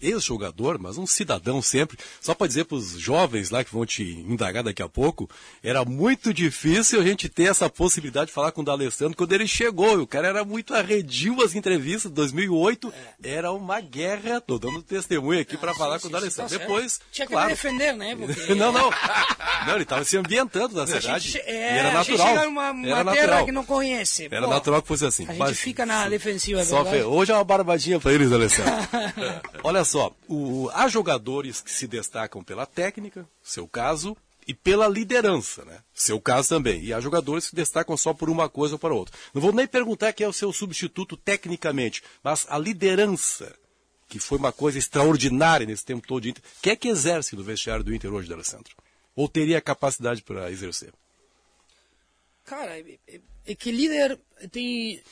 [0.00, 1.96] ex-jogador, mas um cidadão sempre.
[2.20, 5.28] Só para dizer para os jovens lá que vão te indagar daqui a pouco,
[5.62, 9.46] era muito difícil a gente ter essa possibilidade de falar com o D'Alessandro quando ele
[9.46, 9.98] chegou.
[10.00, 12.10] O cara era muito arredio as entrevistas.
[12.10, 12.92] 2008
[13.22, 14.40] era uma guerra.
[14.40, 16.42] Tô dando testemunho aqui para falar com o D'Alessandro.
[16.44, 16.60] Tá certo.
[16.62, 18.16] Depois, Tinha que claro, me defender, né?
[18.16, 18.90] Porque não, não.
[19.66, 21.28] Não, ele estava se ambientando na A gente cidade.
[21.30, 22.26] che- e é, era a gente natural.
[22.28, 23.44] chega numa, numa era terra natural.
[23.46, 24.28] que não conhece.
[24.30, 25.24] Era Pô, natural que fosse assim.
[25.24, 28.72] A gente Mas- fica na defensiva, é Hoje é uma barbadinha para eles, Alessandro.
[29.64, 34.16] Olha só, o- há jogadores que se destacam pela técnica, seu caso,
[34.46, 35.78] e pela liderança, né?
[35.94, 36.82] Seu caso também.
[36.84, 39.16] E há jogadores que destacam só por uma coisa ou para outra.
[39.32, 43.54] Não vou nem perguntar quem é o seu substituto tecnicamente, mas a liderança,
[44.06, 46.42] que foi uma coisa extraordinária nesse tempo todo de Inter.
[46.60, 48.74] Quem é que exerce no vestiário do Inter hoje, Alessandro?
[49.16, 50.92] Ou teria capacidade para exercer?
[52.44, 54.18] Cara, é, é- é que líder
[54.52, 55.02] tem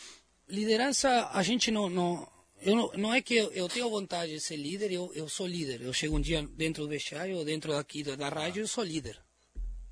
[0.48, 1.30] liderança.
[1.32, 2.28] A gente não não
[2.64, 4.90] eu não, não é que eu, eu tenho vontade de ser líder.
[4.92, 5.80] Eu, eu sou líder.
[5.82, 8.84] Eu chego um dia dentro do vestiário ou dentro daqui da, da rádio eu sou
[8.84, 9.18] líder.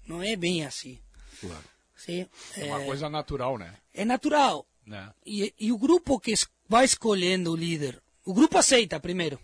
[0.07, 0.99] Não é bem assim.
[1.41, 1.65] Claro.
[1.97, 2.27] Sim,
[2.57, 3.77] É uma coisa natural, né?
[3.93, 4.67] é natural.
[4.87, 5.13] Né?
[5.27, 6.33] E, e o grupo que
[6.69, 9.39] vai escolhendo o líder, o grupo aceita primeiro.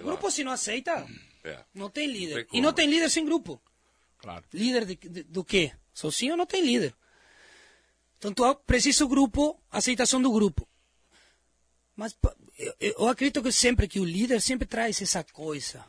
[0.00, 1.06] O grupo se não aceita,
[1.44, 1.58] É.
[1.74, 2.46] não tem líder.
[2.46, 3.60] tem e não tem líder sem grupo.
[4.18, 4.44] Claro.
[4.52, 5.72] Líder de, de- do quê?
[5.92, 6.94] Sozinho não tem líder.
[8.18, 10.66] Então tu precisa o grupo, aceitação do grupo.
[11.96, 12.16] Mas
[12.58, 15.84] eu, eu acredito que sempre que o líder sempre traz essa coisa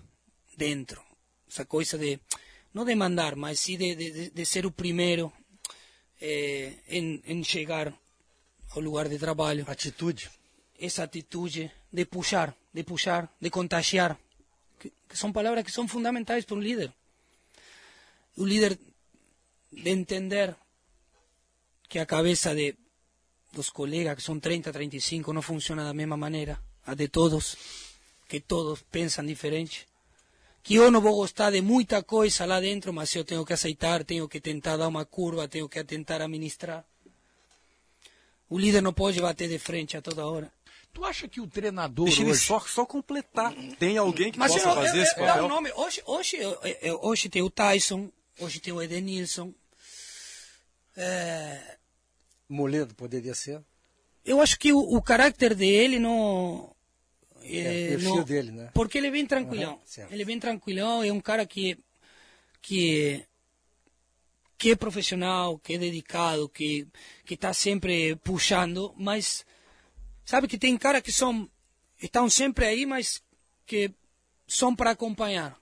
[0.57, 1.01] dentro.
[1.49, 2.19] Essa coisa de,
[2.73, 5.31] não de mandar, mas sim de, de, de- ser o primeiro
[6.21, 7.93] eh, em, em chegar
[8.71, 9.65] ao lugar de trabalho.
[9.67, 10.29] Atitude.
[10.79, 14.17] Essa atitude de puxar, de puxar, de contagiar.
[14.79, 16.91] Que, que são palavras que são fundamentais para um líder.
[18.35, 18.77] O líder
[19.71, 20.55] de entender
[21.87, 22.75] que a cabeça de
[23.53, 27.55] dos colegas, que são 30, 35, não funciona da mesma maneira, a de todos,
[28.27, 29.87] que todos pensam diferente.
[30.63, 34.03] Que eu não vou gostar de muita coisa lá dentro, mas eu tenho que aceitar,
[34.03, 36.83] tenho que tentar dar uma curva, tenho que tentar administrar.
[38.49, 40.51] O líder não pode bater de frente a toda hora.
[40.93, 42.45] Tu acha que o treinador Deixa ele hoje...
[42.45, 43.53] só, só completar.
[43.79, 45.45] Tem alguém que Mas possa eu, fazer eu, esse eu, dar papel?
[45.45, 45.71] um nome.
[45.75, 46.37] Hoje, hoje,
[47.01, 48.09] hoje tem o Tyson,
[48.39, 49.51] hoje tem o Edenilson.
[50.95, 51.77] É,
[52.53, 53.61] Moledo poderia ser.
[54.25, 56.73] eu acho que o, o caráter dele não.
[57.41, 58.71] É, é, o não- dele, né?
[58.73, 59.79] Porque ele é bem tranquilão.
[59.85, 60.11] Certo.
[60.13, 61.77] ele é bem tranquilão, é um cara que,
[62.61, 63.25] que,
[64.57, 66.87] que é profissional, que é dedicado, que
[67.25, 69.45] que está sempre puxando, mas
[70.23, 71.49] sabe que tem cara que são
[72.01, 73.21] estão sempre aí, mas
[73.65, 73.91] que
[74.47, 75.57] são para acompanhar.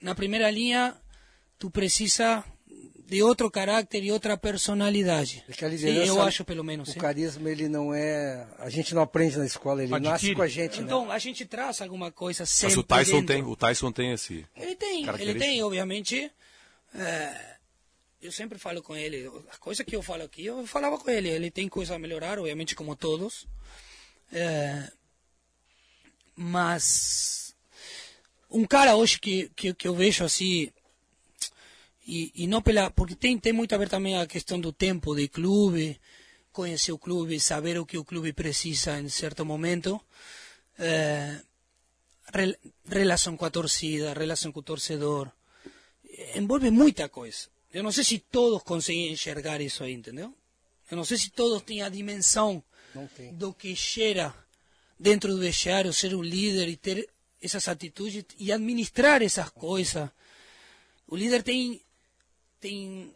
[0.00, 0.96] Na primeira linha,
[1.58, 2.44] tu precisa
[3.12, 5.44] de outro caráter e outra personalidade.
[5.78, 6.88] Sim, eu acho pelo menos.
[6.88, 6.98] O sim.
[6.98, 8.46] carisma, ele não é...
[8.58, 10.34] A gente não aprende na escola, ele nasce Adquire.
[10.34, 10.86] com a gente, né?
[10.86, 13.26] Então, a gente traz alguma coisa sempre Mas o Tyson dentro.
[13.26, 14.46] tem, o Tyson tem esse.
[14.56, 16.32] Ele tem, ele tem, obviamente.
[16.94, 17.56] é,
[18.22, 21.28] eu sempre falo com ele, a coisa que eu falo aqui, eu falava com ele.
[21.28, 23.46] Ele tem coisa a melhorar, obviamente, como todos.
[24.32, 24.90] É,
[26.34, 27.54] mas
[28.50, 30.72] um cara hoje que, que, que eu vejo assim,
[32.06, 32.90] e, e não pela.
[32.90, 36.00] Porque tem, tem muito a ver também a questão do tempo de clube,
[36.52, 40.00] conhecer o clube, saber o que o clube precisa em certo momento.
[40.78, 41.40] É,
[42.32, 42.56] rel-
[42.86, 45.30] relação com a torcida, relação com o torcedor.
[46.34, 47.48] Envolve muita coisa.
[47.72, 50.34] Eu não sei se todos conseguem enxergar isso aí, entendeu?
[50.90, 52.62] Eu não sei se todos têm a dimensão
[53.32, 54.34] do que cheira
[54.98, 57.08] dentro do vestiário, ser um líder e ter
[57.40, 60.10] essas atitudes e administrar essas coisas.
[61.08, 61.80] O líder tem,
[62.62, 63.12] tem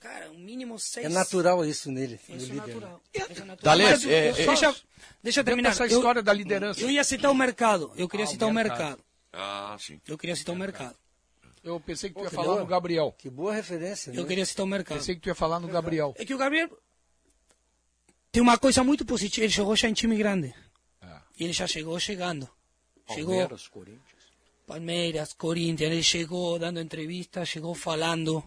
[0.00, 1.06] cara, um mínimo seis...
[1.06, 2.90] É natural isso nele, Isso é natural.
[3.14, 3.26] né?
[3.30, 3.56] Isso é natural.
[3.62, 4.74] Dale, Mas, é, é, deixa,
[5.22, 5.68] deixa eu terminar.
[5.70, 6.80] Dentro dessa Eu- história da liderança.
[6.80, 7.92] Eu ia citar o mercado.
[7.96, 8.78] Eu queria Ah, citar o mercado.
[8.78, 9.04] mercado.
[9.32, 10.00] Ah, sim.
[10.08, 10.96] Eu queria citar o mercado.
[11.62, 12.60] Eu pensei que tu ia que falar boa.
[12.60, 13.14] no Gabriel.
[13.16, 14.28] Que boa referência, Eu né?
[14.28, 14.98] queria citar o mercado.
[14.98, 16.12] Pensei que tu ia falar no Gabriel.
[16.18, 16.68] É que o Gabriel
[18.32, 19.44] tem uma coisa muito positiva.
[19.44, 20.52] Ele jogou já em time grande.
[21.38, 22.48] E ele já chegou chegando.
[23.14, 24.22] Chegou Palmeiras, Corinthians.
[24.66, 25.90] Palmeiras, Corinthians.
[25.92, 28.42] Ele chegou dando entrevistas, chegou falando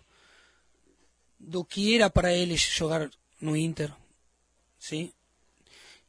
[1.46, 3.10] do que era para ele jogar
[3.40, 3.92] no Inter.
[4.80, 5.12] Sim?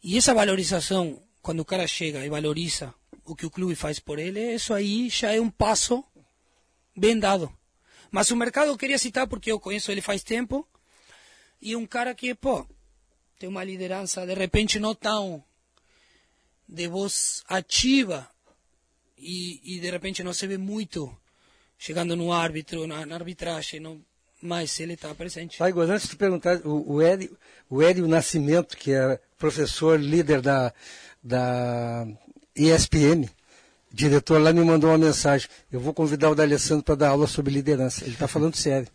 [0.03, 2.95] E essa valorização, quando o cara chega e valoriza
[3.25, 6.05] o que o clube faz por ele, isso aí já é um passo
[6.97, 7.53] bem dado.
[8.11, 10.67] Mas o mercado eu queria citar porque eu conheço ele faz tempo
[11.61, 12.67] e um cara que, pô,
[13.39, 15.45] tem uma liderança, de repente não tão
[16.69, 18.29] de voz ativa
[19.19, 21.15] e, e de repente não se vê muito
[21.79, 24.03] chegando no árbitro, na, na arbitragem, não,
[24.43, 25.59] mas ele está presente.
[25.59, 27.37] Vai, Igor, antes de perguntar, o, o, Hélio,
[27.69, 30.73] o Hélio Nascimento, que é professor, líder da,
[31.23, 32.07] da
[32.55, 33.29] ESPM,
[33.93, 35.49] diretor lá, me mandou uma mensagem.
[35.71, 38.05] Eu vou convidar o D'Alessandro para dar aula sobre liderança.
[38.05, 38.89] Ele está falando sério.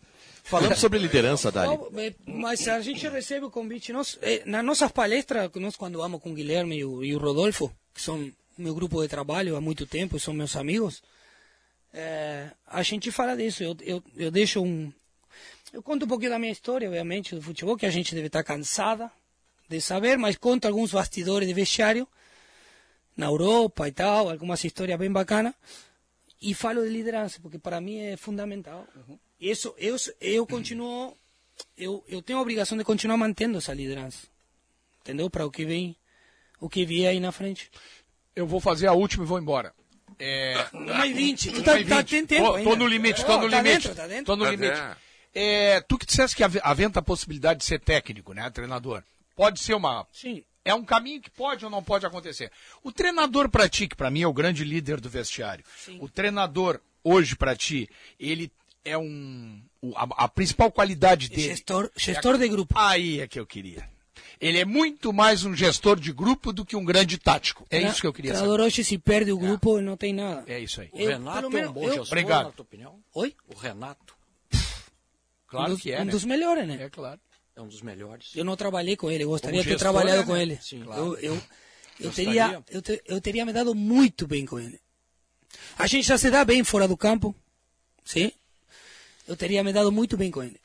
[0.44, 1.78] Falando sobre liderança, Dali.
[1.96, 3.92] Eh, Mas a gente recebe o convite.
[3.92, 7.18] Nós, eh, nas nossas palestras, nós quando vamos com o Guilherme e o, e o
[7.18, 11.02] Rodolfo, que são meu grupo de trabalho há muito tempo, são meus amigos,
[11.92, 13.62] eh, a gente fala disso.
[13.62, 14.92] Eu, eu, eu deixo um.
[15.72, 18.44] Eu conto um pouquinho da minha história, obviamente, do futebol, que a gente deve estar
[18.44, 19.10] cansada
[19.68, 22.06] de saber, mas conto alguns bastidores de vestiário
[23.16, 25.54] na Europa e tal, algumas histórias bem bacanas.
[26.40, 28.86] E falo de liderança, porque para mim é fundamental.
[29.40, 31.16] Isso, eu, eu continuo,
[31.78, 34.26] eu, eu tenho a obrigação de continuar mantendo essa liderança.
[35.00, 35.30] Entendeu?
[35.30, 35.96] Para o que vem,
[36.60, 37.70] o que vier aí na frente.
[38.36, 39.72] Eu vou fazer a última e vou embora.
[40.18, 40.54] É...
[41.06, 41.50] E vinte.
[41.50, 42.10] Tu Uma tá, e tá, vinte.
[42.10, 43.88] tem tempo Tô, no limite, tô Oh, no tá limite.
[43.88, 44.24] Dentro, tá dentro?
[44.26, 44.72] Tô no Tá limite.
[44.74, 44.96] dentro.
[45.34, 49.02] É, tu que disseste que ave- aventa a possibilidade de ser técnico, né, treinador.
[49.34, 50.06] Pode ser uma...
[50.12, 50.42] Sim.
[50.64, 52.50] É um caminho que pode ou não pode acontecer.
[52.84, 55.64] O treinador pra ti, que pra mim é o grande líder do vestiário.
[55.98, 57.88] O treinador, hoje pra ti,
[58.20, 58.52] ele
[58.84, 59.60] é um...
[59.80, 61.42] o- A, a principal qualidade dele...
[61.48, 62.74] Gestor, gestor de grupo.
[62.78, 63.90] Aí é que eu queria.
[64.40, 67.66] Ele é muito mais um gestor de grupo do que um grande tático.
[67.70, 68.46] É isso que eu queria O saber.
[68.46, 70.44] treinador hoje, se perde o grupo, não tem nada.
[70.46, 70.88] É isso aí.
[70.92, 72.44] O Eu, Renato pelo é um bom eu- gestor, Obrigado.
[72.46, 72.98] na tua opinião?
[73.14, 73.34] Oi?
[73.52, 74.11] O Renato
[75.52, 76.10] Claro um dos, que é, um né?
[76.10, 76.78] dos melhores, né?
[76.80, 77.20] É claro.
[77.54, 78.30] é um dos melhores.
[78.34, 80.42] Eu não trabalhei com ele, eu gostaria de ter gestor, trabalhado é, com né?
[80.42, 80.58] ele.
[80.62, 81.02] Sim, eu, claro.
[81.02, 81.42] eu, eu,
[82.00, 82.44] Gostaria.
[82.48, 84.80] teria, eu, te- eu teria me dado muito bem com ele.
[85.78, 87.36] A gente já se dá bem fora do campo,
[88.02, 88.32] sim?
[89.28, 90.58] Eu teria me dado muito bem com ele.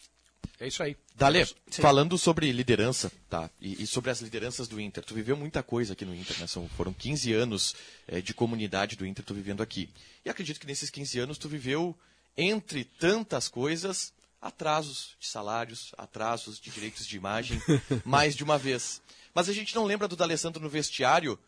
[0.57, 0.95] É isso aí.
[1.13, 3.49] Dale, falando sobre liderança, tá?
[3.59, 5.03] E, e sobre as lideranças do Inter.
[5.03, 6.47] Tu viveu muita coisa aqui no Inter, né?
[6.47, 7.75] São, foram 15 anos
[8.07, 9.89] eh, de comunidade do Inter tu vivendo aqui.
[10.23, 11.93] E acredito que nesses 15 anos tu viveu,
[12.37, 17.61] entre tantas coisas, atrasos de salários, atrasos de direitos de imagem,
[18.05, 19.01] mais de uma vez.
[19.33, 21.39] Mas a gente não lembra do D'Alessandro no vestiário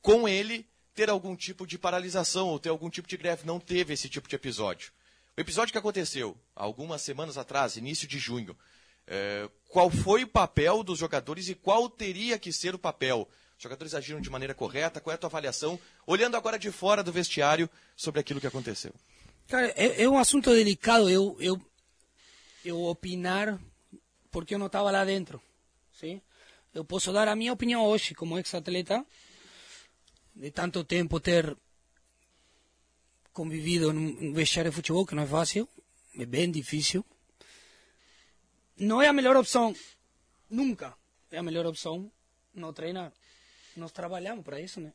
[0.00, 3.46] com ele ter algum tipo de paralisação ou ter algum tipo de greve.
[3.46, 4.90] Não teve esse tipo de episódio.
[5.36, 8.56] O episódio que aconteceu há algumas semanas atrás, início de junho,
[9.08, 13.28] É, qual foi o papel dos jogadores e qual teria que ser o papel?
[13.56, 15.00] Os jogadores agiram de maneira correta?
[15.00, 18.92] Qual é a tua avaliação, olhando agora de fora do vestiário, sobre aquilo que aconteceu?
[19.46, 21.60] Cara, é, é um assunto delicado eu, eu,
[22.66, 23.58] eu opinar
[24.30, 25.40] porque eu não estava lá dentro.
[25.92, 26.20] Sim?
[26.74, 29.04] Eu posso dar a minha opinião hoje, como ex-atleta,
[30.34, 31.56] de tanto tempo ter
[33.32, 35.68] convivido num vestiário de futebol, que não é fácil,
[36.18, 37.04] é bem difícil.
[38.76, 39.74] Não é a melhor opção,
[40.50, 40.94] nunca
[41.30, 42.10] é a melhor opção
[42.54, 43.12] não treinar.
[43.76, 44.92] Nós trabalhamos para isso, né?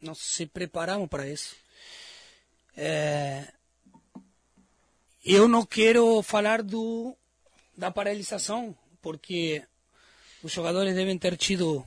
[0.00, 1.56] Nós se preparamos para isso.
[2.76, 3.52] É...
[5.28, 7.16] Eu não quero falar do
[7.76, 9.60] da paralisação, porque
[10.40, 11.84] os jogadores devem ter tido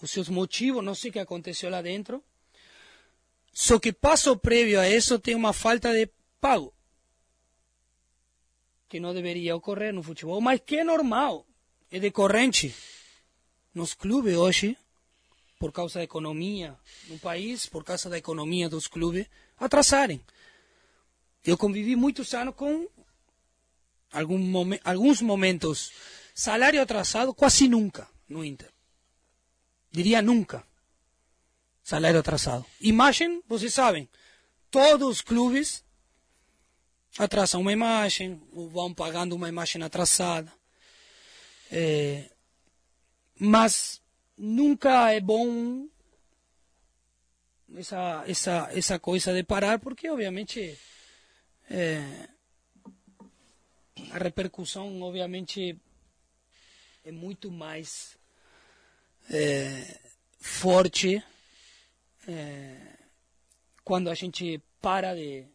[0.00, 2.24] os seus motivos, não sei o que aconteceu lá dentro.
[3.52, 6.08] Só que passo prévio a isso tem uma falta de
[6.40, 6.72] pago,
[8.88, 11.46] que não deveria ocorrer no futebol, mas que é normal,
[11.92, 12.74] é decorrente
[13.74, 14.74] nos clubes hoje,
[15.58, 16.74] por causa da economia
[17.08, 19.26] no país, por causa da economia dos clubes,
[19.58, 20.22] atrasarem.
[21.44, 22.88] Eu convivi muitos anos com
[24.38, 25.92] momen alguns momentos.
[26.34, 28.70] Salário atrasado quase nunca no Inter.
[29.90, 30.64] Diria nunca.
[31.82, 32.64] Salário atrasado.
[32.80, 34.08] Imagem, vocês sabem,
[34.70, 35.84] todos os clubes
[37.18, 40.50] atrasam uma imagem, ou vão pagando uma imagem atrasada.
[41.70, 42.30] É,
[43.38, 44.00] mas
[44.36, 45.86] nunca é bom
[47.76, 50.78] essa, essa, essa coisa de parar, porque obviamente
[51.70, 52.28] é,
[54.10, 55.78] a repercussão obviamente
[57.04, 58.16] é muito mais
[59.30, 59.98] é,
[60.38, 61.22] forte
[62.28, 62.76] é,
[63.82, 65.46] quando a gente para de,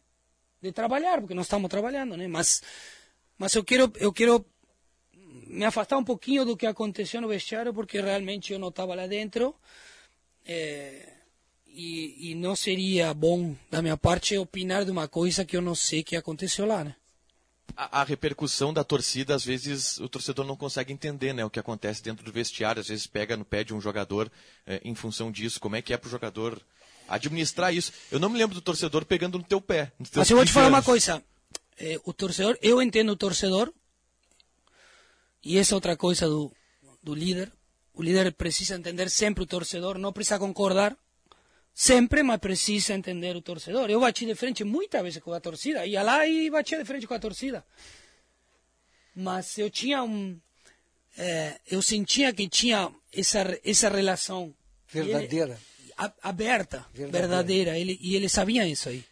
[0.60, 2.28] de trabalhar, porque nós estamos trabalhando, né?
[2.28, 2.62] Mas,
[3.38, 4.44] mas eu quero eu quero
[5.46, 9.06] me afastar um pouquinho do que aconteceu no vestiário, porque realmente eu não estava lá
[9.06, 9.54] dentro.
[10.46, 11.19] É,
[11.72, 15.74] e, e não seria bom da minha parte opinar de uma coisa que eu não
[15.74, 16.94] sei que aconteceu lá, né?
[17.76, 21.60] A, a, repercussão da torcida, às vezes o torcedor não consegue entender né, o que
[21.60, 24.30] acontece dentro do vestiário, às vezes pega no pé de um jogador
[24.66, 25.60] eh, em função disso.
[25.60, 26.60] Como é que é para o jogador
[27.08, 27.92] administrar isso?
[28.10, 29.92] Eu não me lembro do torcedor pegando no teu pé.
[30.14, 31.22] Mas eu vou te falar uma coisa.
[31.78, 33.72] É, o torcedor, eu entendo o torcedor,
[35.42, 36.52] e essa é outra coisa do,
[37.02, 37.52] do líder.
[37.94, 40.96] O líder precisa entender sempre o torcedor, não precisa concordar
[41.74, 43.90] sempre, mas precisa entender o torcedor.
[43.90, 47.06] Eu bati de frente muitas vezes com a torcida, ia lá e batia de frente
[47.06, 47.64] com a torcida.
[49.14, 50.38] Mas eu tinha um.
[51.16, 54.54] É, eu sentia que tinha essa, essa relação.
[54.88, 55.58] Verdadeira.
[55.84, 57.28] Ele, a, aberta, verdadeira.
[57.28, 57.78] verdadeira.
[57.78, 59.04] Ele, e ele sabia isso aí.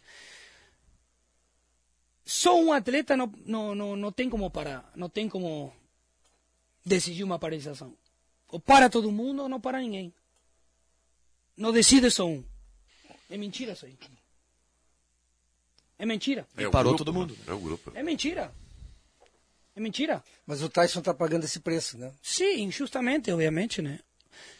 [2.25, 5.73] Só um atleta não, não, não, não tem como parar, não tem como
[6.85, 7.95] decidir uma paralisação.
[8.47, 10.13] Ou para todo mundo ou não para ninguém.
[11.59, 12.41] Não decide só um.
[13.29, 13.93] É mentira isso aí.
[15.97, 16.47] É mentira.
[16.55, 17.37] É parou grupo, todo mundo.
[17.45, 17.91] É o grupo.
[17.93, 18.55] É mentira.
[19.75, 20.23] É mentira.
[20.47, 22.13] Mas o Tyson está pagando esse preço, né?
[22.23, 23.99] Sim, injustamente, obviamente, né?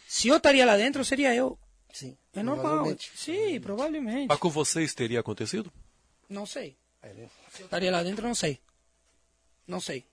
[0.10, 1.58] Se eu estaria lá dentro, seria eu.
[1.94, 2.18] Sim.
[2.34, 2.86] É normal.
[3.16, 4.28] Sim, provavelmente.
[4.28, 5.72] Mas com vocês teria acontecido?
[6.28, 6.76] Não sei.
[7.54, 8.60] Se eu estaria lá dentro, não sei.
[9.66, 10.04] Não sei.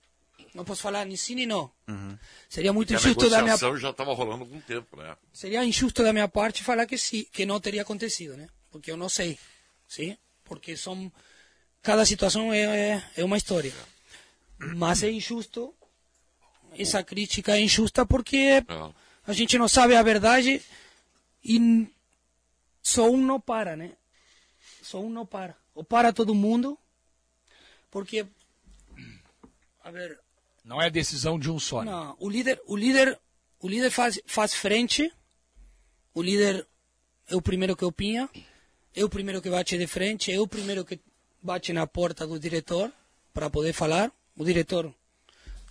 [0.57, 1.71] Não posso falar nem sim nem não.
[1.87, 2.17] Uhum.
[2.49, 5.15] Seria muito Porque injusto da minha já estava rolando algum tempo, né?
[5.31, 8.47] Seria injusto da minha parte falar que sim, que não teria acontecido, né?
[8.71, 9.37] Porque eu não sei,
[9.87, 10.17] sim?
[10.43, 11.11] Porque são
[11.83, 13.71] cada situação é, é, é uma história.
[14.57, 15.71] Mas é injusto
[16.75, 18.63] essa crítica é injusta porque
[19.27, 20.59] a gente não sabe a verdade
[21.43, 21.87] e
[22.81, 23.91] só um não para, né?
[24.81, 25.55] Só um não para.
[25.75, 26.79] Ou para todo mundo,
[27.91, 28.25] porque
[29.83, 30.19] a ver,
[30.67, 31.81] não é decisão de um só.
[31.81, 31.89] Né?
[31.89, 33.17] Não, o líder, o líder,
[33.59, 35.11] o líder faz, faz frente.
[36.13, 36.67] O líder
[37.27, 38.29] é o primeiro que opina,
[38.93, 40.99] é o primeiro que bate de frente, é o primeiro que
[41.41, 42.91] bate na porta do diretor
[43.33, 44.11] para poder falar.
[44.35, 44.93] O diretor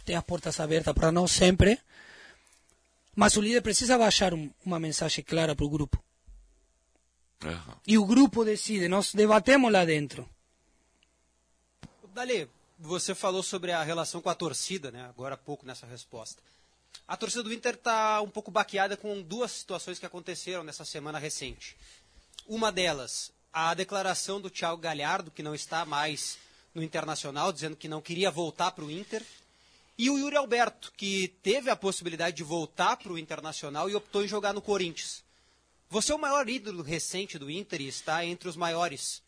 [0.05, 1.79] tem as portas abertas para nós sempre.
[3.15, 6.03] Mas o líder precisa baixar um, uma mensagem clara para o grupo.
[7.45, 7.75] Uhum.
[7.87, 10.29] E o grupo decide, nós debatemos lá dentro.
[12.15, 15.07] Dali, você falou sobre a relação com a torcida, né?
[15.09, 16.43] Agora há pouco nessa resposta.
[17.07, 21.19] A torcida do Inter está um pouco baqueada com duas situações que aconteceram nessa semana
[21.19, 21.77] recente.
[22.47, 26.39] Uma delas, a declaração do Thiago Galhardo, que não está mais
[26.75, 29.23] no Internacional, dizendo que não queria voltar para o Inter.
[29.99, 34.23] E o Yuri Alberto, que teve a possibilidade de voltar para o Internacional e optou
[34.23, 35.25] em jogar no Corinthians.
[35.89, 39.23] Você é o maior ídolo recente do Inter e está entre os maiores.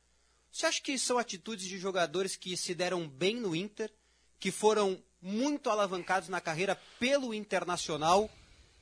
[0.50, 3.92] Você acha que são atitudes de jogadores que se deram bem no Inter,
[4.40, 8.30] que foram muito alavancados na carreira pelo Internacional.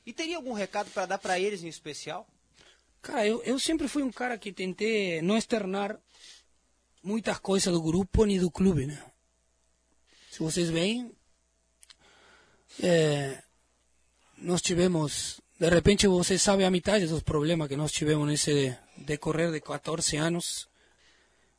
[0.04, 2.26] E teria algum recado para dar para eles em especial?
[3.02, 5.98] Cara, eu, eu sempre fui um cara que tentei não externar
[7.02, 9.04] muitas coisas do grupo nem do clube, né?
[10.30, 11.12] Se vocês veem,
[12.82, 13.42] é,
[14.36, 19.50] nós tivemos, de repente você sabe a metade dos problemas que nós tivemos nesse decorrer
[19.50, 20.68] de 14 anos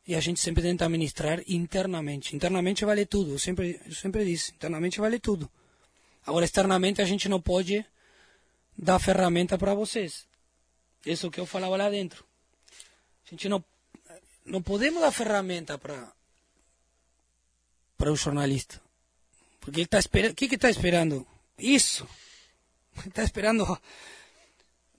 [0.07, 2.35] e a gente sempre tenta administrar internamente.
[2.35, 5.51] Internamente vale tudo, eu sempre, eu sempre disse, internamente vale tudo.
[6.25, 7.85] Agora, externamente a gente não pode
[8.77, 10.25] dar ferramenta para vocês.
[11.05, 12.25] Isso que eu falava lá dentro.
[13.25, 13.63] A gente não,
[14.45, 16.15] não podemos dar ferramenta para
[17.97, 18.79] para o jornalista.
[19.59, 20.31] Porque ele está esperando.
[20.31, 21.27] O que está esperando?
[21.57, 22.07] Isso.
[23.05, 23.65] Está esperando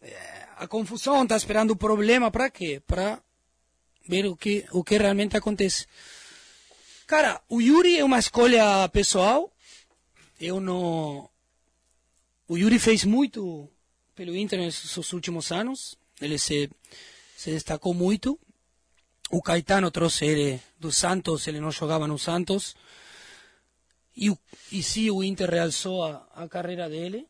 [0.02, 2.82] eh, a confusão, está esperando o problema para quê?
[2.86, 3.22] Para
[4.08, 5.86] ver o que, o que realmente acontece.
[7.06, 9.52] Cara, o Yuri é uma escolha pessoal.
[10.40, 11.28] Eu não.
[12.48, 13.68] O Yuri fez muito
[14.14, 15.96] pelo Inter nesses últimos anos.
[16.20, 16.70] Ele se,
[17.36, 18.38] se destacou muito.
[19.30, 22.74] O Caetano trouxe ele do Santos, ele não jogava no Santos.
[24.16, 24.34] E,
[24.72, 27.26] e sim, o Inter realçou a, a carreira dele.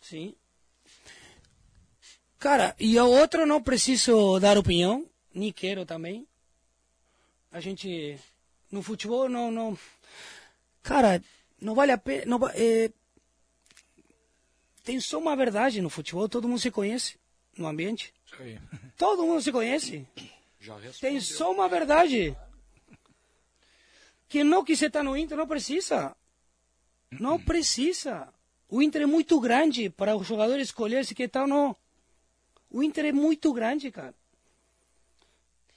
[0.00, 0.34] Sim.
[2.38, 5.04] Cara, e o outro não preciso dar opinião,
[5.36, 6.26] nem quero também.
[7.52, 8.18] A gente,
[8.70, 9.50] no futebol, não.
[9.50, 9.78] não
[10.82, 11.22] cara,
[11.60, 12.24] não vale a pena.
[12.26, 12.90] Não, é,
[14.82, 17.18] tem só uma verdade no futebol, todo mundo se conhece
[17.56, 18.12] no ambiente.
[18.98, 20.06] Todo mundo se conhece.
[21.00, 22.36] Tem só uma verdade.
[24.28, 26.14] Quem não quiser estar no Inter não precisa.
[27.10, 28.28] Não precisa.
[28.68, 31.76] O Inter é muito grande para o jogador escolher se quer estar ou não.
[32.70, 34.14] O Inter é muito grande, cara.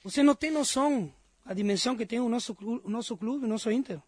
[0.02, 1.12] Você não tem noção
[1.44, 4.00] a dimensão que tem o nosso, o nosso clube, o nosso Inter.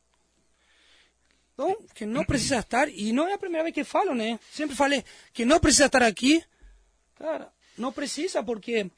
[1.54, 4.38] Então, que não precisa estar, e não é a primeira vez que falo, né?
[4.50, 6.42] Sempre falei que não precisa estar aqui.
[7.16, 8.90] Cara, não precisa, porque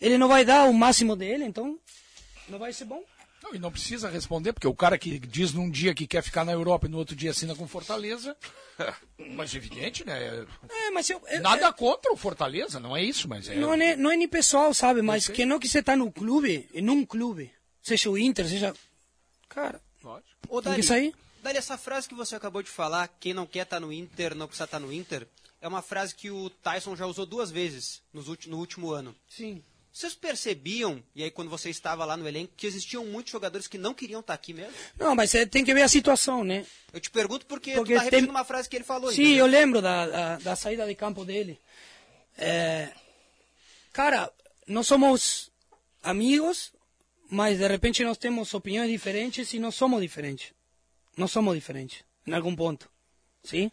[0.00, 1.78] ele não vai dar o máximo dele, então
[2.48, 3.02] não vai ser bom.
[3.42, 6.44] Não, e não precisa responder, porque o cara que diz num dia que quer ficar
[6.44, 8.36] na Europa e no outro dia assina com Fortaleza.
[9.18, 10.46] Mas evidente, né?
[10.68, 13.54] É, mas eu, eu- Nada contra o Fortaleza, não é isso, mas é.
[13.54, 15.02] Não é, não é nem pessoal, sabe?
[15.02, 17.52] Mas que não que você tá no clube, em um clube,
[17.82, 18.74] seja o Inter, seja.
[19.48, 19.80] Cara,
[20.48, 21.14] Ô, tem Dali, que sair.
[21.42, 24.46] Dali, essa frase que você acabou de falar, quem não quer estar no Inter, não
[24.46, 25.26] precisa estar no Inter,
[25.60, 29.14] é uma frase que o Tyson já usou duas vezes no último ano.
[29.28, 29.62] Sim.
[29.92, 33.76] Vocês percebiam, e aí quando você estava lá no elenco, que existiam muitos jogadores que
[33.76, 34.72] não queriam estar aqui mesmo?
[34.98, 36.64] Não, mas é, tem que ver a situação, né?
[36.92, 39.12] Eu te pergunto porque, Porque tu tá repetindo tem- uma frase que ele falou.
[39.12, 41.58] Sim, eu lembro da, da, da saída de campo dele.
[42.38, 42.90] É,
[43.92, 44.32] cara,
[44.66, 45.50] nós somos
[46.02, 46.72] amigos,
[47.28, 50.52] mas de repente nós temos opiniões diferentes e não somos diferentes.
[51.18, 52.88] Não somos diferentes, em algum ponto.
[53.44, 53.70] Sim?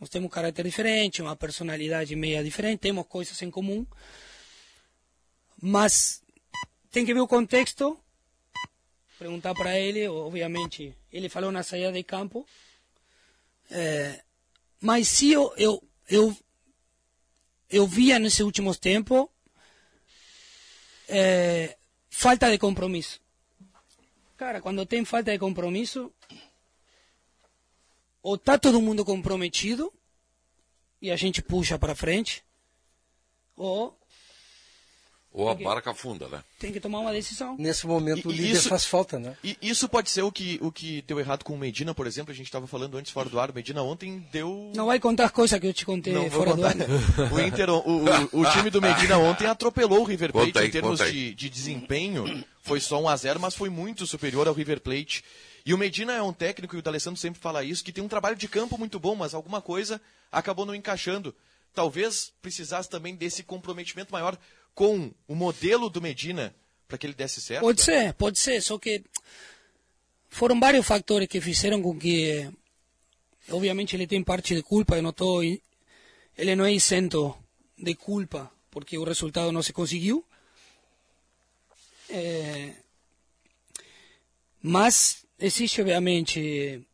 [0.00, 3.84] Nós temos um caráter diferente, uma personalidade meia diferente, temos coisas em comum.
[5.60, 6.22] Mas
[6.90, 7.98] tem que ver o contexto.
[9.18, 12.46] Perguntar para ele, obviamente, ele falou na saída de campo.
[13.70, 14.22] É,
[14.80, 16.36] mas se eu, eu, eu,
[17.68, 19.28] eu via nesses últimos tempos
[21.06, 21.76] é,
[22.08, 23.20] falta de compromisso.
[24.36, 26.10] Cara, quando tem falta de compromisso,
[28.22, 29.92] ou tá todo mundo comprometido
[31.02, 32.42] e a gente puxa para frente,
[33.54, 33.99] ou
[35.32, 36.42] Ou a barca afunda, né?
[36.58, 37.56] tem que tomar uma decisão.
[37.56, 39.36] Nesse momento o E- e líder isso- faz falta, né?
[39.44, 42.32] E isso pode ser o que, o que deu errado com o Medina, por exemplo.
[42.32, 43.50] A gente estava falando antes fora do ar.
[43.50, 44.72] O Medina ontem deu.
[44.74, 46.74] Não vai contar as coisas que eu te contei Não fora do ar.
[47.32, 50.98] O, Inter, o, o- o time do Medina ontem atropelou o River Plate em termos
[50.98, 52.44] de, de desempenho.
[52.62, 55.22] Foi só 1 a 0 mas foi muito superior ao River Plate.
[55.64, 58.08] E o Medina é um técnico, e o D'Alessandro sempre fala isso, que tem um
[58.08, 60.00] trabalho de campo muito bom, mas alguma coisa
[60.32, 61.34] acabou não encaixando.
[61.74, 64.36] Talvez precisasse também desse comprometimento maior
[64.74, 66.54] com o modelo do Medina
[66.88, 67.62] para que ele desse certo.
[67.62, 69.04] Pode ser, pode ser, só que
[70.28, 72.50] foram vários fatores que fizeram com que,
[73.50, 77.36] obviamente ele tem parte de culpa, eu não tô, ele não é isento
[77.78, 80.24] de culpa, porque o resultado não se conseguiu.
[82.08, 82.72] É,
[84.60, 86.84] mas existe, obviamente,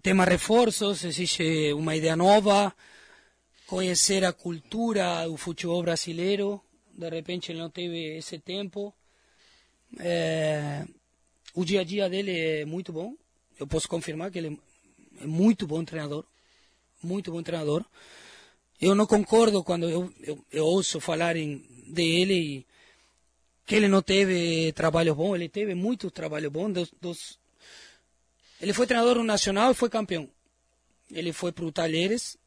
[0.00, 2.74] tema reforços, existe uma ideia nova,
[3.66, 6.60] conhecer a cultura do futebol brasileiro,
[6.96, 8.94] de repente ele não teve esse tempo.
[9.98, 10.84] É,
[11.54, 13.14] o dia a dia dele é muito bom.
[13.58, 14.60] Eu posso confirmar que ele
[15.20, 16.24] é muito bom treinador.
[17.02, 17.84] Muito bom treinador.
[18.80, 22.66] Eu não concordo quando eu, eu, eu ouço falar em, dele e
[23.66, 25.34] que ele não teve trabalho bom.
[25.34, 26.70] Ele teve muito trabalho bom.
[26.70, 27.38] Dos, dos,
[28.60, 30.28] Ele foi treinador Nacional e foi campeão.
[31.10, 32.38] Ele foi para o Talheres,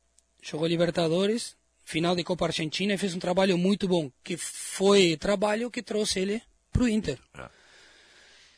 [0.41, 1.55] jogou Libertadores,
[1.85, 6.19] final de Copa Argentina e fez um trabalho muito bom, que foi trabalho que trouxe
[6.19, 6.41] ele
[6.73, 7.19] para o Inter.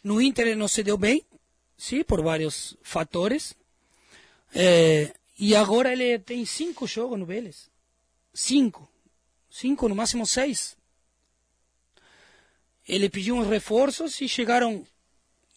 [0.02, 1.24] No Inter ele não se deu bem,
[1.78, 3.54] sim, por vários fatores.
[4.56, 7.70] É, e agora ele tem cinco jogos no Vélez.
[8.34, 8.90] Cinco.
[9.49, 10.78] Cinco, no máximo seis.
[12.88, 14.88] Ele pediu uns reforços e chegaram.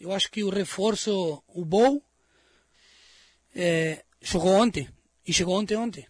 [0.01, 2.03] Eu acho que o reforço, o Bou,
[3.55, 4.89] é, jogou ontem.
[5.25, 6.10] E chegou ontem, ontem.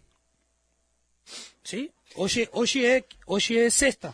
[1.70, 1.88] Sim?
[2.16, 4.12] Hoje, hoje, é, hoje é sexta.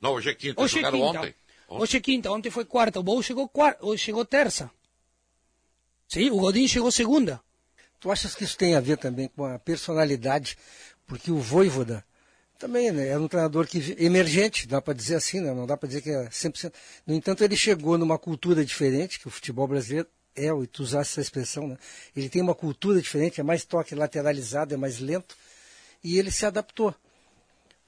[0.00, 1.18] Não, hoje é quinta, Hoje é jogaram quinta.
[1.18, 1.34] ontem.
[1.68, 3.00] Hoje é quinta, ontem foi quarta.
[3.00, 4.70] O Bou chegou, quarta, hoje chegou terça.
[6.06, 7.40] Sim, o Godinho chegou segunda.
[7.98, 10.56] Tu achas que isso tem a ver também com a personalidade?
[11.04, 12.04] Porque o Voivoda
[12.56, 15.52] também né, era um treinador que emergente, dá para dizer assim, né?
[15.52, 16.72] não dá para dizer que é 100%.
[17.04, 20.06] No entanto, ele chegou numa cultura diferente, que o futebol brasileiro
[20.36, 21.76] é, e tu usaste essa expressão, né?
[22.14, 25.36] ele tem uma cultura diferente, é mais toque lateralizado, é mais lento,
[26.02, 26.94] e ele se adaptou.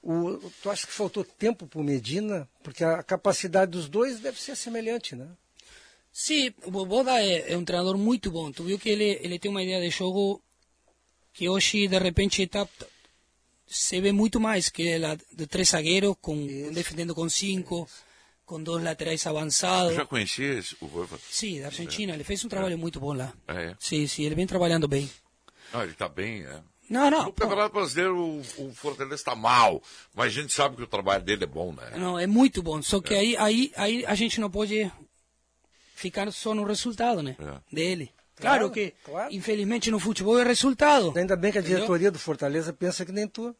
[0.02, 2.48] O, tu acha que faltou tempo para o Medina?
[2.62, 5.28] Porque a capacidade dos dois deve ser semelhante, né?
[6.12, 8.52] Sim, o Boboda é, é um treinador muito bom.
[8.52, 10.40] Tu viu que ele, ele tem uma ideia de jogo
[11.32, 12.68] que hoje, de repente, tá,
[13.66, 17.88] se vê muito mais, que é de três zagueiros, com, defendendo com cinco,
[18.46, 19.92] com dois laterais avançados.
[19.92, 21.20] Eu já conhecia o Voivoda.
[21.28, 22.12] Sim, da Argentina.
[22.12, 23.32] Ele fez um trabalho muito bom lá.
[23.48, 23.76] É, é.
[23.80, 25.10] Sim, sim, ele vem trabalhando bem.
[25.72, 26.62] Não, ele está bem, é.
[26.88, 27.24] Não, não.
[27.26, 29.82] No Campeonato Brasileiro, o, o Fortaleza está mal,
[30.14, 31.92] mas a gente sabe que o trabalho dele é bom, né?
[31.96, 32.80] Não, é muito bom.
[32.82, 34.90] Só que aí, aí, aí a gente não pode
[35.94, 37.36] ficar só no resultado, né?
[37.72, 38.10] Dele.
[38.36, 38.92] Claro, Claro, que,
[39.30, 41.12] infelizmente, no futebol é resultado.
[41.16, 41.78] Ainda bem que a Entendeu?
[41.78, 43.54] diretoria do Fortaleza pensa que nem tu.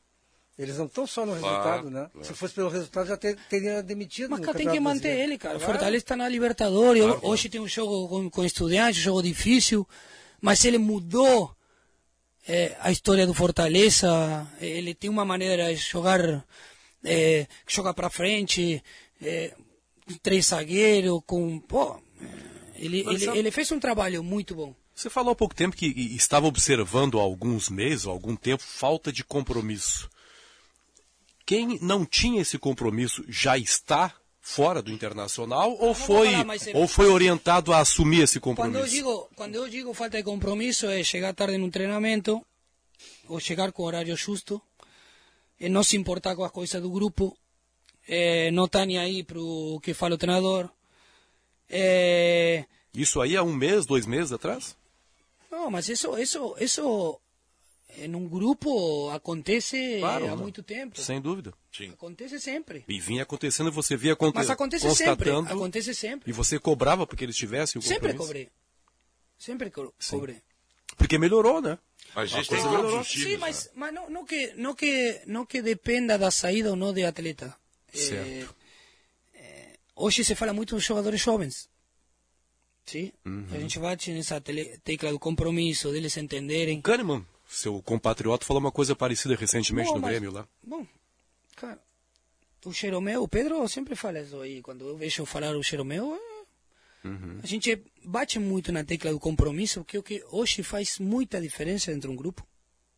[0.59, 2.09] Eles não estão só no Claro, resultado, né?
[2.13, 2.27] claro.
[2.27, 4.31] Se fosse pelo resultado, já ter, teria demitido.
[4.31, 5.31] Mas cara, tem que manter Brasileiro.
[5.33, 5.57] ele, cara.
[5.57, 5.73] O Claro.
[5.73, 7.03] Fortaleza está na Libertadores.
[7.03, 7.33] Claro, claro.
[7.33, 9.89] Hoje tem um jogo com, com estudiantes, um jogo difícil.
[10.41, 11.55] Mas ele mudou
[12.47, 14.47] eh, a história do Fortaleza.
[14.61, 16.45] Ele tem uma maneira de jogar,
[17.05, 18.83] eh, jogar para frente,
[19.23, 19.55] eh,
[20.07, 21.59] com três zagueiros, com.
[21.61, 22.01] Pô,
[22.77, 24.75] ele, ele, ele fez um trabalho muito bom.
[24.95, 29.12] Você falou há pouco tempo que estava observando há alguns meses, ou algum tempo, falta
[29.12, 30.09] de compromisso.
[31.45, 34.15] Quem não tinha esse compromisso já está
[34.47, 36.29] fora do internacional ou foi
[36.75, 38.95] ou foi orientado a assumir esse Quando eu compromisso?
[38.95, 42.45] digo, quando eu digo falta de compromisso é chegar tarde num treinamento
[43.27, 44.61] ou chegar com horário justo,
[45.59, 47.35] é não se importar com as coisas do grupo,
[48.07, 50.69] é não estar nem aí para o que fala o treinador.
[51.71, 54.77] É, Isso aí há um mês, dois meses atrás?
[55.51, 57.19] não, mas isso, isso, isso
[57.99, 60.37] em um grupo acontece Claro, há não.
[60.39, 61.01] muito tempo.
[61.01, 61.53] Sem dúvida.
[61.93, 62.85] Acontece sempre.
[62.89, 65.31] E vinha acontecendo, você via aconte Mas acontece sempre.
[65.31, 66.31] Acontece sempre.
[66.31, 68.27] E você cobrava porque eles tivessem o Sempre compromisso?
[68.27, 68.49] cobrei.
[69.39, 70.37] Sempre co- cobrei.
[70.97, 71.79] Porque melhorou, né?
[72.15, 73.01] A gente tem melhorou.
[73.01, 73.29] os times.
[73.29, 76.93] Sim, mas, mas não, não, que, não, que, não que dependa da saída ou não
[76.93, 77.55] de atleta.
[77.93, 78.55] Certo.
[79.35, 81.69] É, é, hoje se fala muito dos jogadores jovens.
[82.87, 83.11] Sim?
[83.25, 83.47] Uhum.
[83.51, 86.81] A gente bate nessa tecla do compromisso, deles entenderem.
[86.83, 90.47] Kahneman, seu compatriota, falou uma coisa parecida recentemente Bom, no mas- Grêmio lá.
[90.62, 90.87] Bom,
[91.57, 91.79] cara,
[92.65, 94.62] o Jeromeu, o Pedro sempre fala isso aí.
[94.62, 96.35] Quando eu vejo falar o Jeromeu, é
[97.07, 97.39] Uhum.
[97.43, 101.39] A gente bate muito na tecla do compromisso, porque é o que hoje faz muita
[101.39, 102.47] diferença dentro de um grupo.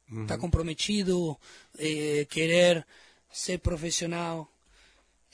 [0.09, 0.23] Uhum.
[0.23, 1.37] Estar comprometido,
[1.77, 2.87] eh, querer
[3.33, 4.49] ser profissional,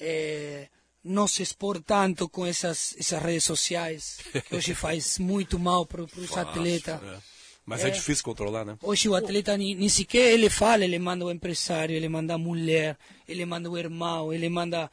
[0.01, 0.69] eh,
[1.05, 4.19] não se expor tanto com essas, essas redes sociais,
[4.49, 7.03] que hoje faz muito mal para os atletas.
[7.03, 7.32] é.
[7.65, 7.89] Mas é.
[7.89, 7.91] É.
[7.91, 8.77] difícil controlar, né?
[8.83, 12.39] Hoje o atleta nem, nem sequer ele fala, ele manda o empresário, ele manda a
[12.39, 12.99] mulher,
[13.29, 14.91] ele manda o irmão, ele manda...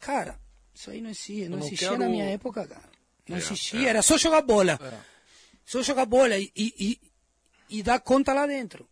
[0.00, 0.38] Cara,
[0.74, 2.90] isso aí não existia, não, não existia quero- na minha época, cara.
[3.28, 3.90] Não É, existia, é.
[3.90, 4.78] era só jogar bola.
[5.64, 6.74] Só jogar bola e, e,
[7.70, 8.88] e, e dar conta lá dentro.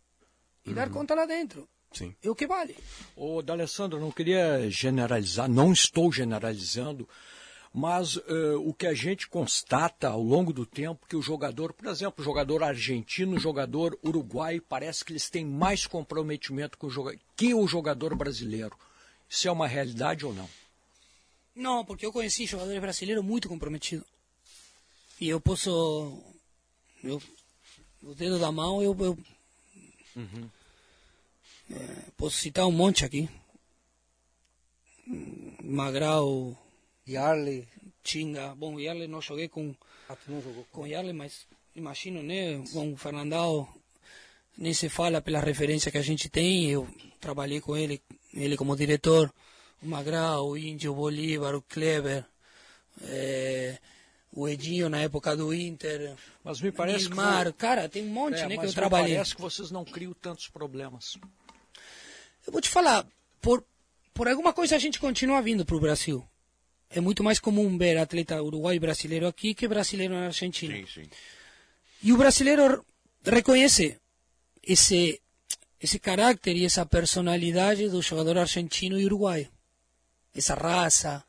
[0.65, 1.67] E dar conta lá dentro.
[1.91, 2.15] Sim.
[2.23, 2.77] É o que vale.
[3.17, 7.09] Ô, D'Alessandro, não queria generalizar, não estou generalizando,
[7.73, 11.87] mas eh, o que a gente constata ao longo do tempo que o jogador, por
[11.87, 16.89] exemplo, o jogador argentino, o jogador uruguaio, parece que eles têm mais comprometimento com o
[16.89, 18.77] joga- que o jogador brasileiro.
[19.29, 20.49] Isso é uma realidade ou não?
[21.55, 24.05] Não, porque eu conheci jogadores brasileiros muito comprometidos.
[25.19, 26.21] E eu posso.
[27.03, 27.21] Eu,
[28.03, 29.17] o dedo da mão, eu, eu
[31.71, 33.29] eh, posso citar um monte aqui.
[35.63, 36.57] Magral.
[37.07, 37.67] Yarley.
[38.03, 38.55] Tinga.
[38.55, 39.75] Bom, Yarley não joguei com.
[40.09, 41.45] Ah, tu não jogou com Yarley, mas
[41.75, 42.57] imagino, né?
[42.73, 43.67] Bom, o Fernandão
[44.57, 46.69] nem se fala pela referência que a gente tem.
[46.69, 46.87] Eu
[47.19, 48.01] trabalhei com ele,
[48.33, 49.31] ele como diretor.
[49.81, 52.23] O Magral, o Índio, o Bolívar, o Kleber,
[53.03, 53.77] eh,
[54.31, 56.15] o Edinho na época do Inter.
[56.43, 57.53] Mas me parece Neymar, que...
[57.53, 59.15] cara, tem um monte, É, né, que mas eu me trabalhei.
[59.15, 61.17] parece que vocês não criam tantos problemas.
[62.45, 63.07] Eu vou te falar,
[63.41, 63.63] por,
[64.13, 66.27] por alguma coisa a gente continua vindo para o Brasil.
[66.93, 70.75] É muito mais comum ver atleta uruguaio e brasileiro aqui que brasileiro na Argentina.
[70.75, 71.09] Sim, sim.
[72.03, 72.85] E o brasileiro
[73.23, 73.97] reconhece
[74.61, 75.21] esse,
[75.79, 79.47] esse caráter e essa personalidade do jogador argentino e uruguaio.
[80.35, 81.23] Essa raça,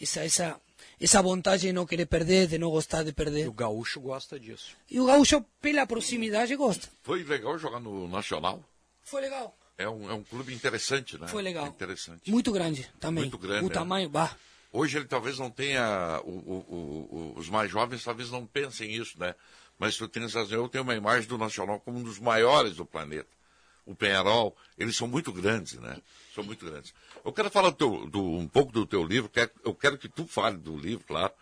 [0.00, 0.60] essa, essa,
[1.00, 3.48] essa vontade de não querer perder, de não gostar de perder.
[3.48, 4.76] O gaúcho gosta disso.
[4.90, 6.88] E o gaúcho, pela proximidade, gosta.
[7.02, 8.64] Foi legal jogar no Nacional.
[9.02, 9.54] Foi legal.
[9.76, 11.26] É um, é um clube interessante, né?
[11.26, 11.66] Foi legal.
[11.66, 12.30] Interessante.
[12.30, 13.24] Muito grande também.
[13.24, 13.72] Muito grande, O é.
[13.72, 14.36] tamanho, bah.
[14.72, 16.20] Hoje ele talvez não tenha.
[16.24, 19.34] o- o- o- os mais jovens talvez não pensem isso, né?
[19.78, 22.84] Mas tu tens razão, eu tenho uma imagem do Nacional como um dos maiores do
[22.84, 23.28] planeta.
[23.86, 25.96] O Penharol, eles são muito grandes, né?
[26.34, 26.92] São muito grandes.
[27.24, 30.26] Eu quero falar do do- um pouco do teu livro, quero- eu quero que tu
[30.26, 31.32] fale do livro, claro.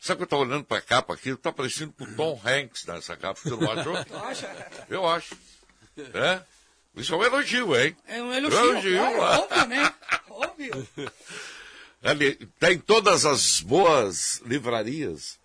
[0.00, 2.84] Sabe que eu estou olhando para a capa aqui, tá parecendo com o Tom Hanks
[2.84, 3.94] nessa capa, você não achou?
[4.88, 5.36] Eu acho.
[5.96, 6.42] É?
[6.96, 7.96] Isso é um elogio, hein?
[8.06, 9.94] É um elogio, claro, óbvio, né?
[10.30, 10.88] Óbvio.
[12.02, 15.38] Ali, tem todas as boas livrarias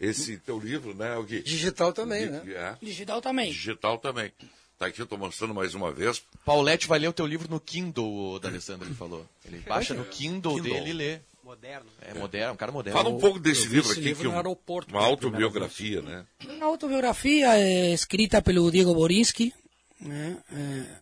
[0.00, 1.16] esse teu livro, né?
[1.16, 2.42] O que, Digital também, né?
[2.46, 3.50] É, Digital também.
[3.52, 4.32] digital também.
[4.78, 6.22] Tá aqui, eu tô mostrando mais uma vez.
[6.44, 9.24] Paulette vai ler o teu livro no Kindle, o D'Alessandro ele falou.
[9.44, 10.74] Ele baixa no Kindle, Kindle.
[10.74, 11.18] dele e lê.
[11.44, 11.86] Moderno.
[12.00, 12.98] É moderno, um cara moderno.
[12.98, 16.24] Fala um pouco desse livro aqui, livro que é um- aeroporto uma autobiografia, né?
[16.48, 19.52] Uma autobiografia eh, escrita pelo Diego Borinsky,
[20.00, 20.36] né?
[20.52, 20.96] eh,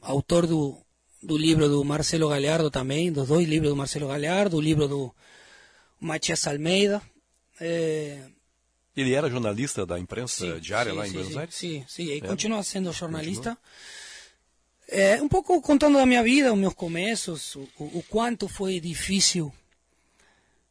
[0.00, 0.81] autor do,
[1.22, 5.14] do livro do Marcelo Galhardo também, dos dois livros do Marcelo Galhardo, o livro do
[6.00, 7.00] Matias Almeida.
[7.60, 8.18] eh,
[8.96, 11.54] Ele era jornalista da imprensa diária sim, lá em sim, Buenos sim, Aires?
[11.54, 12.20] Sim, sim, e É.
[12.20, 13.56] continua sendo jornalista.
[14.88, 18.78] É, um pouco contando da minha vida, os meus começos, o, o o quanto foi
[18.80, 19.50] difícil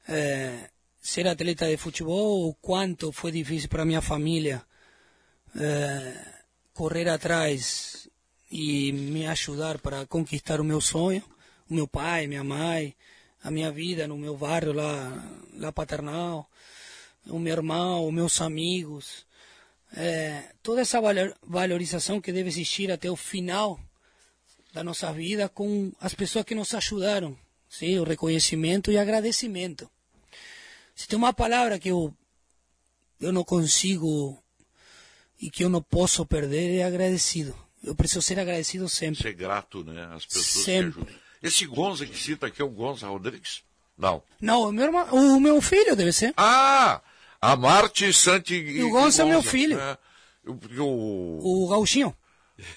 [0.07, 0.69] é,
[0.99, 4.61] ser atleta de futebol, o quanto foi difícil para minha família
[5.55, 6.13] é,
[6.73, 7.90] correr atrás
[8.51, 11.23] e me ajudar para conquistar o meu sonho.
[11.69, 12.93] O meu pai, minha mãe,
[13.41, 16.49] a minha vida no meu bairro lá, lá paternal,
[17.27, 19.25] o meu irmão, os meus amigos.
[19.95, 23.79] É, toda essa valor- valorização que deve existir até o final
[24.73, 27.37] da nossa vida com as pessoas que nos ajudaram.
[27.69, 29.89] Sim, o reconhecimento e agradecimento.
[30.93, 32.13] Se tem uma palavra que eu,
[33.19, 34.37] eu não consigo
[35.41, 37.55] e que eu não posso perder, é agradecido.
[37.83, 39.21] Eu preciso ser agradecido sempre.
[39.21, 40.09] Ser grato, né?
[40.13, 40.91] As pessoas Sempre.
[40.91, 41.15] que ajudam.
[41.41, 43.63] Esse Gonza que cita aqui é o Gonza Rodrigues?
[43.97, 44.23] Não.
[44.39, 46.33] Não, o meu, irmão, o meu filho deve ser.
[46.37, 47.01] Ah!
[47.39, 49.79] A Marte Santi E o Gonza é meu filho.
[49.79, 49.97] É,
[50.45, 52.15] o, o, O gauchinho.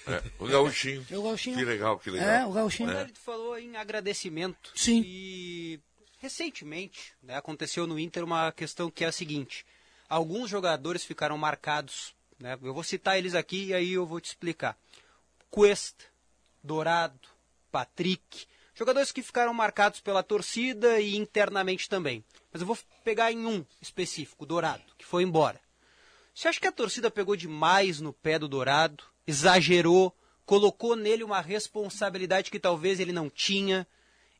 [0.07, 1.05] é, o Gauchinho.
[1.11, 1.57] O gauchinho.
[1.57, 2.29] Que legal, que legal.
[2.29, 2.89] É, o gauchinho.
[2.89, 3.01] É.
[3.03, 4.71] Ele falou em agradecimento.
[4.75, 5.03] Sim.
[5.05, 5.79] E
[6.19, 9.63] recentemente né, aconteceu no Inter uma questão que é a seguinte:
[10.09, 12.15] alguns jogadores ficaram marcados.
[12.39, 14.75] Né, eu vou citar eles aqui e aí eu vou te explicar.
[15.55, 16.03] Cuesta,
[16.61, 17.29] Dourado,
[17.71, 22.25] Patrick, jogadores que ficaram marcados pela torcida e internamente também.
[22.51, 25.61] Mas eu vou pegar em um específico, Dourado, que foi embora.
[26.33, 30.13] Você acha que a torcida pegou demais no pé do Dourado, exagerou,
[30.45, 33.87] colocou nele uma responsabilidade que talvez ele não tinha?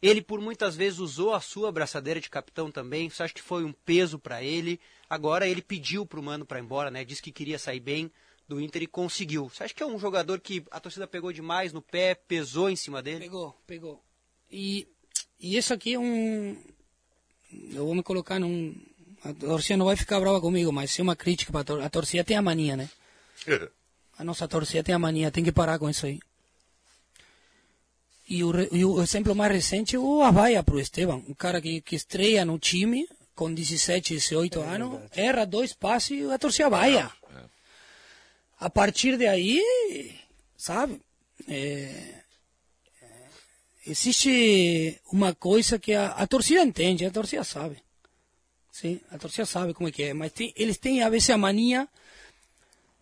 [0.01, 3.09] Ele por muitas vezes usou a sua braçadeira de capitão também.
[3.09, 4.81] Você acha que foi um peso para ele?
[5.09, 7.05] Agora ele pediu pro mano para ir embora, né?
[7.05, 8.11] Disse que queria sair bem
[8.47, 9.49] do Inter e conseguiu.
[9.49, 12.75] Você acha que é um jogador que a torcida pegou demais no pé, pesou em
[12.75, 13.21] cima dele?
[13.21, 14.03] Pegou, pegou.
[14.51, 14.87] E,
[15.39, 16.55] e isso aqui é um.
[17.73, 18.75] Eu vou me colocar num.
[19.23, 21.85] A torcida não vai ficar brava comigo, mas é uma crítica para a torcida.
[21.87, 22.89] A torcida tem a mania, né?
[24.17, 26.21] A nossa torcida tem a mania, tem que parar com isso aí.
[28.29, 31.61] E o, re- e o exemplo mais recente é o Avaia pro Esteban, um cara
[31.61, 33.05] que, que estreia no time
[33.35, 37.11] com 17, 18 anos, erra dois passes e a torcida vaia.
[38.65, 39.61] A partir de aí,
[40.57, 40.99] sabe,
[41.47, 42.23] é,
[42.99, 43.05] é,
[43.85, 47.77] existe uma coisa que a, a torcida entende, a torcida sabe.
[48.71, 51.37] Sim, a torcida sabe como é que é, mas tem- eles têm a vezes a
[51.37, 51.87] mania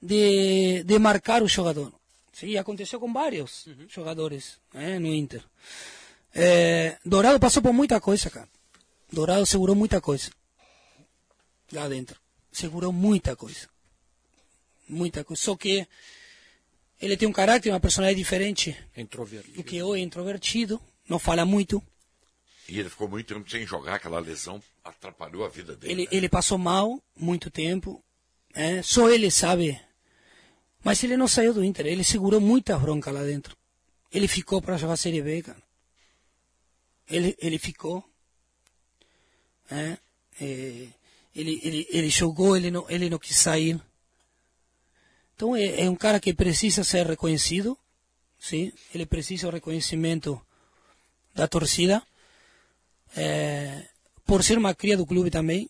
[0.02, 1.94] de, de marcar o jogador.
[2.34, 5.46] Sim, aconteceu com vários jogadores né, no Inter.
[6.36, 8.50] É, Dourado passou por muita coisa, cara.
[9.10, 10.30] Dourado segurou muita coisa
[11.72, 12.20] lá dentro.
[12.52, 13.72] Segurou muita coisa.
[14.88, 15.42] Muita coisa.
[15.42, 15.88] Só que
[17.02, 19.56] ele tem um caráter, uma personalidade diferente Introvertido.
[19.56, 21.82] do que eu, é introvertido, não fala muito.
[22.68, 25.94] E ele ficou muito tempo sem jogar, aquela lesão atrapalhou a vida dele.
[25.94, 28.04] Ele, ele passou mal muito tempo.
[28.54, 29.80] é, Só ele sabe.
[30.84, 31.86] Mas ele não saiu do Inter.
[31.86, 33.56] Ele segurou muita bronca lá dentro.
[34.12, 35.62] Ele ficou para jogar Série B, cara.
[37.10, 38.04] Ele, ele ficou.
[39.72, 39.98] é,
[40.40, 40.88] é,
[41.36, 43.80] Ele, ele, ele jogou, ele não, ele não quis sair.
[45.36, 47.78] Então é, é um cara que precisa ser reconhecido,
[48.40, 48.72] sim.
[48.94, 50.42] Ele precisa do reconhecimento
[51.34, 52.04] da torcida,
[53.16, 53.88] é,
[54.26, 55.70] por ser uma cria do clube também,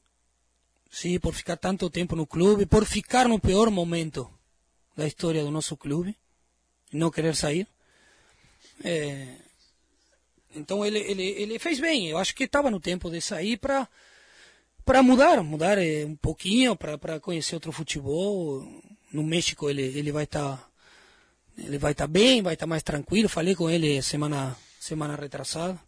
[0.92, 4.30] sim, por ficar tanto tempo no clube, por ficar no pior momento
[4.96, 6.16] da história do nosso clube,
[6.92, 7.68] não querer sair.
[8.84, 9.38] É,
[10.56, 12.10] então ele, ele, ele fez bem.
[12.10, 13.88] Eu acho que estava no tempo de sair para
[14.86, 18.62] para mudar, mudar eh, um pouquinho, para conhecer outro futebol.
[19.14, 20.70] No México ele ele vai estar
[21.58, 23.30] ele vai estar bem, vai estar mais tranquilo.
[23.30, 25.80] Falei com ele semana semana retrasada.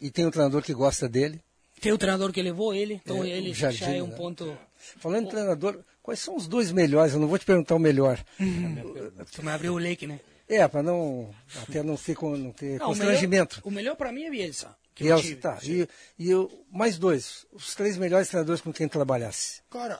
[0.00, 1.40] E tem um treinador que gosta dele?
[1.80, 4.16] Tem o treinador que levou ele, então É, ele o já Jardim, é um né?
[4.16, 4.58] ponto.
[4.98, 7.12] Falando em treinador, quais são os dois melhores?
[7.12, 8.18] Eu não vou te perguntar o melhor.
[9.32, 10.18] Tu me abriu o leque, né?
[10.48, 13.56] É, para não até não ter, não ter Não, o constrangimento.
[13.56, 14.74] melhor, o melhor para mim é Bielsa.
[14.94, 15.40] que eu Bielsa, tive.
[15.40, 15.58] tá.
[15.64, 15.88] E,
[16.18, 17.44] e eu, mais dois.
[17.52, 19.60] Os três melhores treinadores com quem trabalhasse.
[19.70, 19.98] Cara,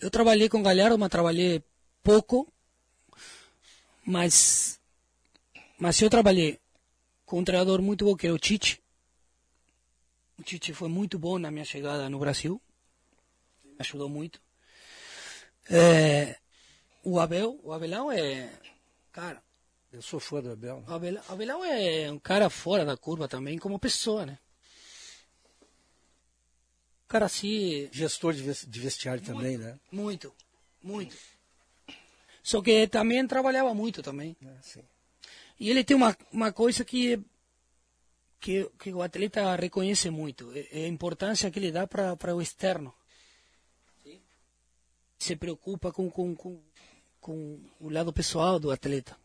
[0.00, 1.62] eu trabalhei com Galhardo, mas trabalhei
[2.02, 2.52] pouco.
[4.04, 4.80] Mas,
[5.78, 6.58] mas eu trabalhei
[7.26, 8.82] com um treinador muito bom que era o Tite.
[10.38, 12.60] O Tite foi muito bom na minha chegada no Brasil.
[13.64, 14.40] Me ajudou muito.
[15.70, 16.38] É,
[17.04, 18.50] o Abel, o Abelão é,
[19.12, 19.42] cara,
[19.92, 20.82] Eu sou fã do Abel.
[20.86, 24.38] o Abelão, Abelão é um cara fora da curva também, como pessoa, né?
[27.08, 29.78] Cara assim, Gestor de ves- de vestiário também, né?
[29.90, 30.32] Muito,
[30.82, 31.16] muito.
[32.42, 34.36] Só que também trabalhava muito também.
[34.62, 34.82] sim.
[35.58, 37.18] E ele tem uma, uma coisa que,
[38.40, 42.40] que que o atleta reconhece muito, é é a importância que ele dá para o
[42.42, 42.94] externo.
[45.18, 46.60] Se preocupa com, com, com,
[47.20, 49.16] com o lado pessoal do atleta.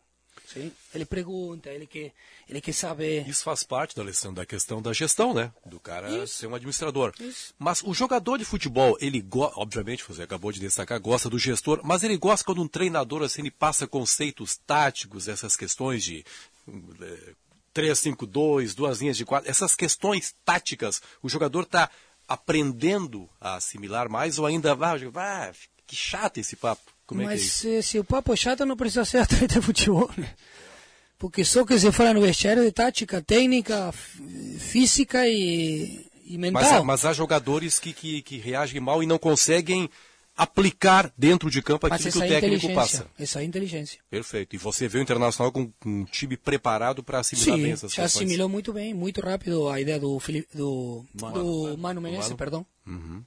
[0.52, 0.70] Sim.
[0.94, 2.12] Ele pergunta, ele quer,
[2.48, 3.28] ele quer saber.
[3.28, 5.52] Isso faz parte, da Alessandro, da questão da gestão, né?
[5.64, 6.38] Do cara Isso.
[6.38, 7.12] ser um administrador.
[7.18, 7.54] Isso.
[7.58, 11.80] Mas o jogador de futebol, ele gosta, obviamente, você acabou de destacar, gosta do gestor,
[11.82, 16.24] mas ele gosta quando um treinador assim ele passa conceitos táticos, essas questões de
[16.68, 17.34] eh,
[17.74, 21.90] 3-5-2, duas linhas de quatro, essas questões táticas, o jogador está
[22.28, 25.52] aprendendo a assimilar mais ou ainda vai, vai
[25.86, 26.93] que chato esse papo.
[27.06, 27.68] Como é é Mas isso?
[27.68, 30.32] eh, se o papo é chato, não precisa ser atleta de futebol, né?
[31.18, 33.92] Porque só que se fala no vestiário de tática, técnica,
[34.58, 36.62] física e, e mental.
[36.62, 39.88] Mas, há- mas há jogadores que, que, que reagem mal e não conseguem
[40.36, 43.06] aplicar dentro de campo aquilo que o é técnico passa.
[43.18, 44.00] Essa é inteligência.
[44.10, 44.56] Perfeito.
[44.56, 48.04] E você vê o Internacional com um time preparado para assimilar bem Sim, essas já
[48.04, 51.34] assimilou muito bem, muito rápido a ideia do, Fili- do, Mano.
[51.70, 52.36] do Mano Menezes, Mano.
[52.36, 52.66] perdão.
[52.84, 53.22] Uhum.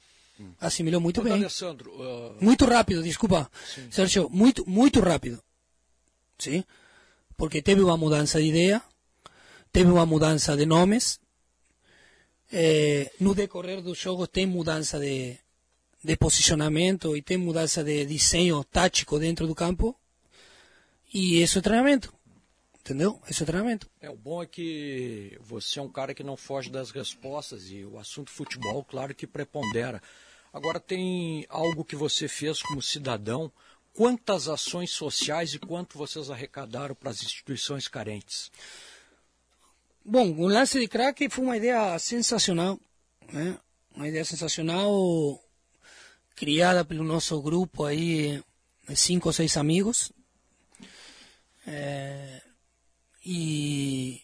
[0.59, 1.33] Assimilou muito Ô, bem.
[1.33, 3.49] Alessandro, ah, Muito rápido, desculpa.
[3.91, 5.41] Sérgio, muito, muito rápido.
[6.37, 6.63] Sim?
[7.35, 8.81] Porque teve uma mudança de ideia,
[9.71, 11.19] teve uma mudança de nomes.
[12.51, 15.37] eh, no decorrer dos jogos tem mudança de,
[16.03, 19.95] de posicionamento e tem mudança de desenho tático dentro do campo.
[21.13, 22.13] E isso é treinamento.
[22.81, 23.19] Entendeu?
[23.29, 23.89] Isso é treinamento.
[23.99, 27.83] É, o bom é que você é um cara que não foge das respostas e
[27.83, 30.01] o assunto futebol, claro que prepondera.
[30.57, 33.51] Agora tem algo que você fez como cidadão.
[33.93, 38.51] Quantas ações sociais e quanto vocês arrecadaram para as instituições carentes?
[40.03, 42.79] Bom, o lance de crack foi uma ideia sensacional,
[43.31, 43.55] né?
[43.95, 45.39] Uma ideia sensacional
[46.35, 48.43] criada pelo nosso grupo aí,
[48.95, 50.11] cinco ou seis amigos.
[51.67, 52.41] É,
[53.23, 54.23] e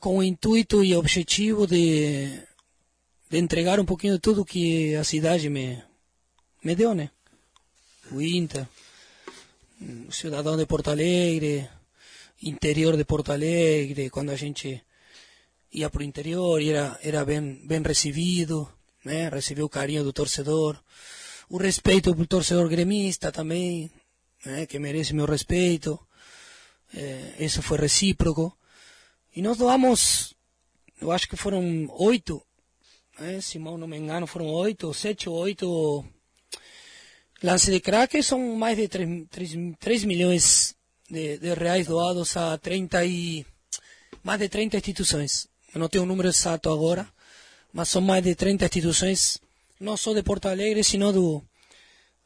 [0.00, 2.42] com o intuito e objetivo de,
[3.32, 5.82] de entregar um pouquinho de tudo que a cidade me,
[6.62, 7.10] me deu, né?
[8.10, 8.68] O Inter,
[10.06, 11.66] o cidadão de Porto Alegre,
[12.42, 14.84] interior de Porto Alegre, quando a gente
[15.72, 18.70] ia para o interior era, era bem, bem recebido,
[19.02, 19.30] né?
[19.30, 20.78] recebeu o carinho do torcedor,
[21.48, 23.90] o respeito pelo torcedor gremista também,
[24.44, 24.66] né?
[24.66, 25.98] que merece meu respeito,
[26.94, 28.54] eh, isso foi recíproco.
[29.34, 30.34] E nós doamos,
[31.00, 32.42] eu acho que foram oito,
[33.18, 33.40] né?
[33.40, 36.04] se mal não me engano, foram oito, sete ou oito
[37.42, 40.74] lance de crack, são mais de 3, milhões
[41.10, 43.44] de, de reais doados a 30 e
[44.22, 45.48] mais de 30 instituições.
[45.74, 47.08] Eu não tenho o número exato agora,
[47.72, 49.38] mas são mais de 30 instituições,
[49.80, 51.42] não só de Porto Alegre, sino do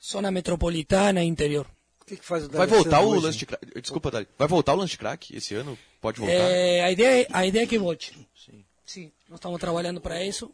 [0.02, 1.66] zona metropolitana e interior.
[2.02, 3.80] O que, que faz o Vai voltar o lance de crack?
[3.80, 4.28] Desculpa, Dali.
[4.38, 5.76] Vai voltar o lance de crack esse ano?
[6.00, 6.34] Pode voltar?
[6.34, 8.12] É, a, ideia, a ideia é que volte.
[8.36, 8.64] Sim.
[8.84, 10.52] Sim, nós estamos trabalhando para isso.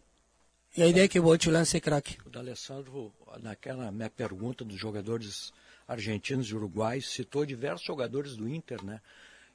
[0.75, 2.17] E a ideia é que o lance de crack.
[2.25, 3.13] O D'Alessandro,
[3.43, 5.53] naquela minha pergunta dos jogadores
[5.87, 9.01] argentinos e uruguaios, citou diversos jogadores do Inter, né?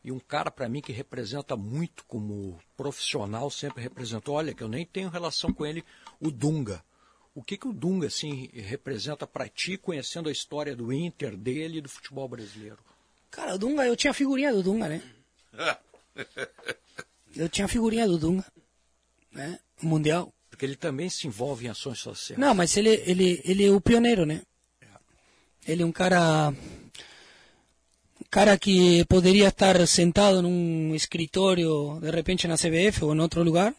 [0.03, 4.67] E um cara para mim que representa muito como profissional, sempre representou, olha, que eu
[4.67, 5.83] nem tenho relação com ele,
[6.19, 6.83] o Dunga.
[7.33, 11.79] O que, que o Dunga assim, representa para ti, conhecendo a história do Inter, dele
[11.79, 12.77] e do futebol brasileiro?
[13.31, 15.01] Cara, o Dunga, eu tinha figurinha do Dunga, né?
[17.35, 18.43] Eu tinha figurinha do Dunga,
[19.31, 19.59] né?
[19.79, 20.33] No Mundial.
[20.57, 22.39] Porque ele também se envolve em ações sociais.
[22.41, 24.41] Não, mas ele, ele, ele é o pioneiro, né?
[25.67, 26.49] Ele é um cara.
[26.49, 33.43] Um cara que poderia estar sentado num escritório, de repente na CBF ou em outro
[33.43, 33.71] lugar.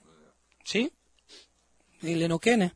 [0.64, 0.88] Sim?
[2.00, 2.70] Ele não quer, né?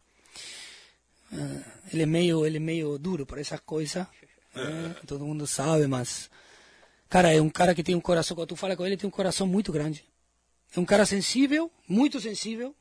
[1.33, 1.63] Ah,
[1.93, 4.05] ele é meio, ele é meio duro para essas coisas.
[4.53, 4.97] né?
[5.07, 6.29] Todo mundo sabe, mas.
[7.09, 8.35] Cara, é um cara que tem um coração.
[8.35, 10.05] Quando tu fala com ele, tem um coração muito grande.
[10.77, 12.75] É um cara sensível, muito sensível.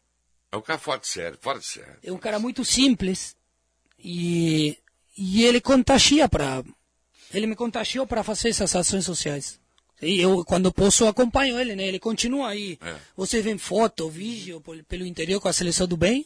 [0.52, 1.98] É um cara fora de sério, fora de sério.
[2.04, 3.36] É um cara muito simples
[3.98, 4.78] e,
[5.18, 6.64] e ele contagia para
[7.34, 9.60] ele me contagiou para fazer essas ações sociais.
[10.02, 11.88] E eu quando posso acompanho ele, né?
[11.88, 12.78] Ele continua aí.
[12.82, 12.96] É.
[13.16, 16.26] Você vê foto, vídeo pelo interior com a seleção do bem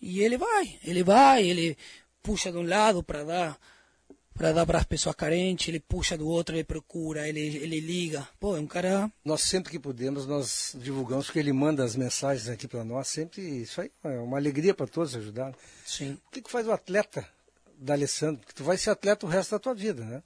[0.00, 1.76] e ele vai, ele vai, ele
[2.22, 3.58] puxa de um lado para dar
[4.40, 8.26] para dar para as pessoas carentes, ele puxa do outro, ele procura, ele ele liga.
[8.40, 12.48] Pô, é um cara Nós sempre que podemos, nós divulgamos, porque ele manda as mensagens
[12.48, 15.54] aqui para nós, sempre isso aí é uma alegria para todos ajudar.
[15.84, 16.18] Sim.
[16.26, 17.28] O que, que faz o atleta
[17.76, 18.46] da Alessandro?
[18.46, 20.22] Que tu vai ser atleta o resto da tua vida, né?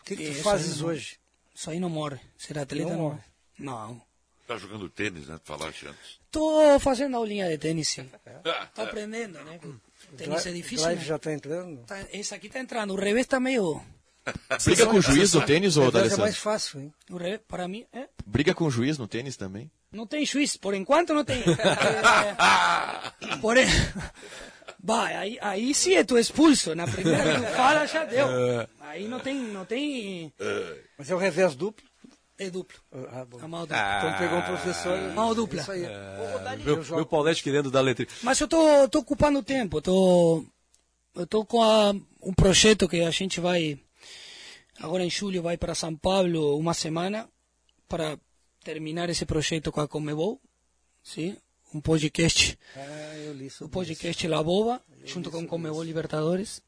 [0.00, 1.18] O que, que tu Isso fazes não- hoje?
[1.54, 2.18] Isso aí não morre.
[2.38, 3.20] Ser atleta Não não, morre.
[3.58, 4.02] Não.
[4.46, 5.38] Tá jogando tênis, né?
[5.44, 6.18] Tu falaste antes.
[6.30, 8.08] Tô fazendo aulinha de tênis, sim.
[8.74, 9.60] Tô aprendendo, né?
[10.16, 11.04] Tênis é difícil, Drive né?
[11.04, 11.84] já está entrando?
[11.86, 12.92] Tá, esse aqui tá entrando.
[12.92, 13.80] O revés tá meio...
[14.64, 16.92] Briga com o juiz no tênis, ô Revés é mais fácil, hein?
[17.10, 18.08] O revés, para mim, é...
[18.26, 19.70] Briga com o juiz no tênis também?
[19.90, 20.56] Não tem juiz.
[20.56, 21.42] Por enquanto não tem.
[23.20, 23.66] É, porém...
[24.80, 26.74] Vai, aí, aí sim é tu expulso.
[26.74, 28.28] Na primeira que fala, já deu.
[28.28, 28.68] É.
[28.80, 29.36] Aí não tem...
[29.36, 30.32] Não tem...
[30.96, 31.87] Mas é o revés duplo?
[32.38, 32.78] É duplo.
[33.10, 33.38] Ah, bom.
[33.42, 33.98] A mal dupla.
[33.98, 34.96] Então pegou um professor.
[35.12, 35.60] Mal dupla.
[35.60, 35.82] Isso aí.
[36.64, 38.06] Meu, meu Paulete querendo dar letra.
[38.22, 40.44] Mas eu tô, tô ocupando tempo, tô,
[41.16, 43.78] eu tô com a- um projeto que a gente vai,
[44.78, 47.28] agora em julho vai para São Paulo uma semana
[47.88, 48.16] para
[48.62, 50.40] terminar esse projeto com a Comebol,
[51.02, 51.36] sim?
[51.74, 56.62] Um podcast, Ah, eu li o sobre podcast La Boba, junto com Comebol Libertadores.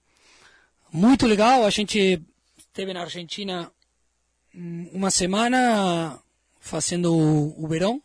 [0.93, 2.21] Muito legal, a gente
[2.59, 3.71] esteve na Argentina
[4.55, 6.19] uma semana
[6.61, 8.03] fazendo o, o verão,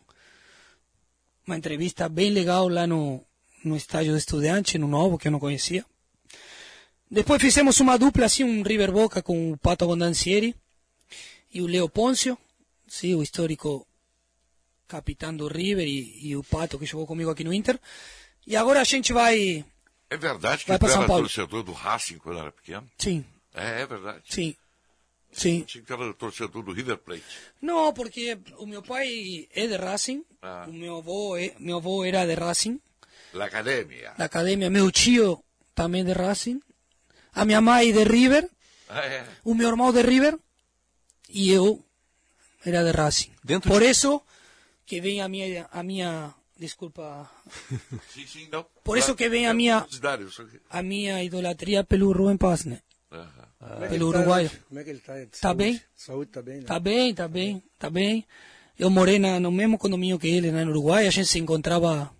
[1.46, 3.24] uma entrevista bem legal lá no,
[3.64, 5.84] no estádio do Estudante, no novo, que eu não conhecia.
[7.10, 10.54] Depois fizemos uma dupla, assim, um River Boca com o Pato Bondancieri
[11.52, 12.36] e o Leo Poncio,
[12.88, 13.86] sim, o histórico
[14.88, 17.78] capitão do River e, e o Pato que jogou comigo aqui no Inter.
[18.46, 19.64] E agora a gente vai...
[20.08, 21.24] É verdade que Vai pra São Paulo.
[21.24, 22.88] torcedor do Racing quando era pequeno?
[22.98, 23.24] Sim,
[23.54, 24.22] É, é verdade.
[24.28, 24.54] sim,
[25.36, 25.62] sim.
[25.62, 27.24] Tinha que era torcedor do River Plate.
[27.60, 30.64] Não, porque o meu pai é de Racing, Ah.
[30.68, 32.80] o meu avô, é, meu avô era de Racing,
[33.32, 34.12] La Academia.
[34.16, 35.42] da academia, meu tio
[35.74, 36.60] também de Racing,
[37.34, 38.48] a minha mãe de River,
[38.88, 39.26] Ah, é.
[39.44, 40.38] o meu irmão de River
[41.28, 41.84] e eu
[42.64, 43.32] era de Racing.
[43.44, 44.22] Dentro Por de- isso
[44.86, 47.30] que vem a minha, a minha, desculpa,
[48.14, 48.64] Sim, sim, não.
[48.82, 49.86] Por isso que vem a minha-
[50.70, 52.80] a minha idolatria pelo Rubem Paz, né?
[53.60, 54.56] É Pelo ele tá?
[54.68, 55.14] Como é que ele está?
[55.40, 55.80] Tá bem?
[55.94, 56.64] Saúde tá bem, né?
[56.64, 58.24] Tá bem, tá bem, tá bem.
[58.78, 62.10] Eu morei na, no mesmo condomínio que ele, né, no Uruguai, a gente se encontrava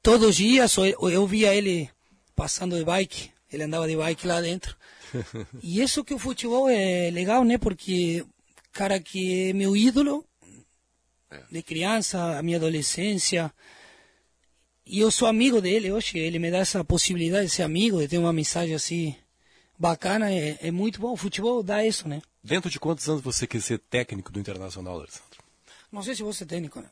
[0.00, 1.90] todos os dias, eu, eu via ele
[2.36, 4.76] passando de bike, ele andava de bike lá dentro.
[5.62, 7.56] E isso que o futebol é legal, né?
[7.56, 8.24] Porque,
[8.72, 10.24] cara, que é meu ídolo
[11.50, 13.52] de criança, a minha adolescência.
[14.86, 18.08] E eu sou amigo dele hoje, ele me dá essa possibilidade de ser amigo, de
[18.08, 19.16] ter uma amizade assim
[19.78, 21.12] bacana, é, é muito bom.
[21.12, 22.20] O futebol dá isso, né?
[22.42, 25.38] Dentro de quantos anos você quer ser técnico do Internacional, Alessandro?
[25.90, 26.90] Não sei se você é técnico, né?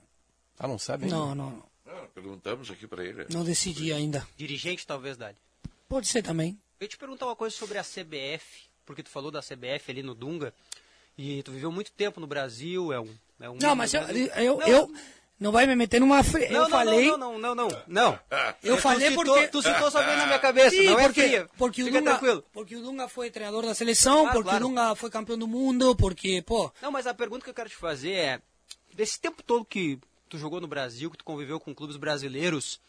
[0.58, 1.16] Ah, não sabe ainda?
[1.16, 1.62] Não, não, não.
[1.86, 3.26] Ah, perguntamos aqui para ele.
[3.30, 4.26] Não decidi ainda.
[4.36, 5.36] Dirigente, talvez, Dali.
[5.88, 6.58] Pode ser também.
[6.80, 10.02] Eu ia te perguntar uma coisa sobre a CBF, porque tu falou da CBF ali
[10.02, 10.52] no Dunga,
[11.16, 13.14] e tu viveu muito tempo no Brasil, é um...
[13.38, 14.94] É um Não, mas eu, eu, Não, eu
[15.38, 16.48] não vai me meter numa fria.
[16.48, 17.06] Não, Eu não, falei.
[17.10, 18.20] Não, não, não, não, não.
[18.62, 19.48] Eu Tu falei citou- porque.
[19.48, 21.48] Tu citou só veio na minha cabeça, Sim, não é porque, fria.
[21.58, 22.44] Porque o, Fica Dunga, tranquilo.
[22.52, 24.64] porque o Dunga foi treinador da seleção, Claro, porque claro.
[24.64, 26.72] o Dunga foi campeão do mundo, porque, pô.
[26.80, 28.40] Não, mas a pergunta que eu quero te fazer é,
[28.94, 29.98] desse tempo todo que
[30.28, 32.80] tu jogou no Brasil, que tu conviveu com clubes brasileiros,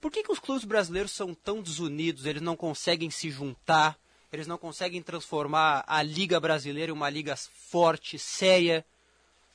[0.00, 2.26] por que, que os clubes brasileiros são tão desunidos?
[2.26, 3.96] Eles não conseguem se juntar,
[4.32, 8.84] eles não conseguem transformar a Liga Brasileira em uma liga forte, séria.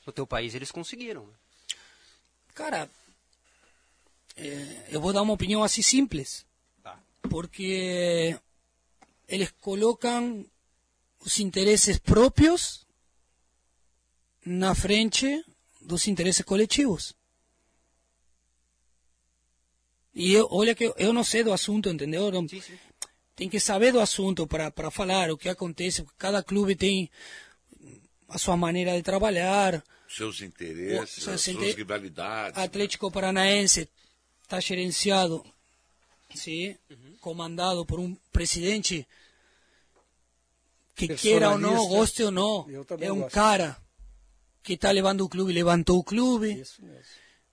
[0.06, 1.28] No teu país eles conseguiram.
[2.56, 2.88] Cara,
[4.34, 6.44] é, eu vou dar uma opinião assim simples.
[7.28, 8.34] Porque
[9.28, 10.44] eles colocam
[11.20, 12.86] os interesses próprios
[14.44, 15.44] na frente
[15.82, 17.14] dos interesses coletivos.
[20.14, 22.30] E eu, olha que eu, não sei do assunto, entendeu?
[22.32, 22.46] Não-
[23.34, 26.06] Tem que saber do assunto para falar o que acontece.
[26.16, 27.10] Cada clube tem
[28.30, 29.84] a sua maneira de trabalhar.
[30.08, 32.58] Seus interesses, as suas inter- rivalidades.
[32.58, 33.88] Atlético Paranaense
[34.42, 35.44] está gerenciado,
[36.34, 36.76] sim,
[37.20, 39.06] comandado por um presidente
[40.94, 42.66] que queira ou não, goste ou não,
[43.00, 43.34] é um gosto.
[43.34, 43.76] cara
[44.62, 46.62] que está levando o clube, levantou o clube,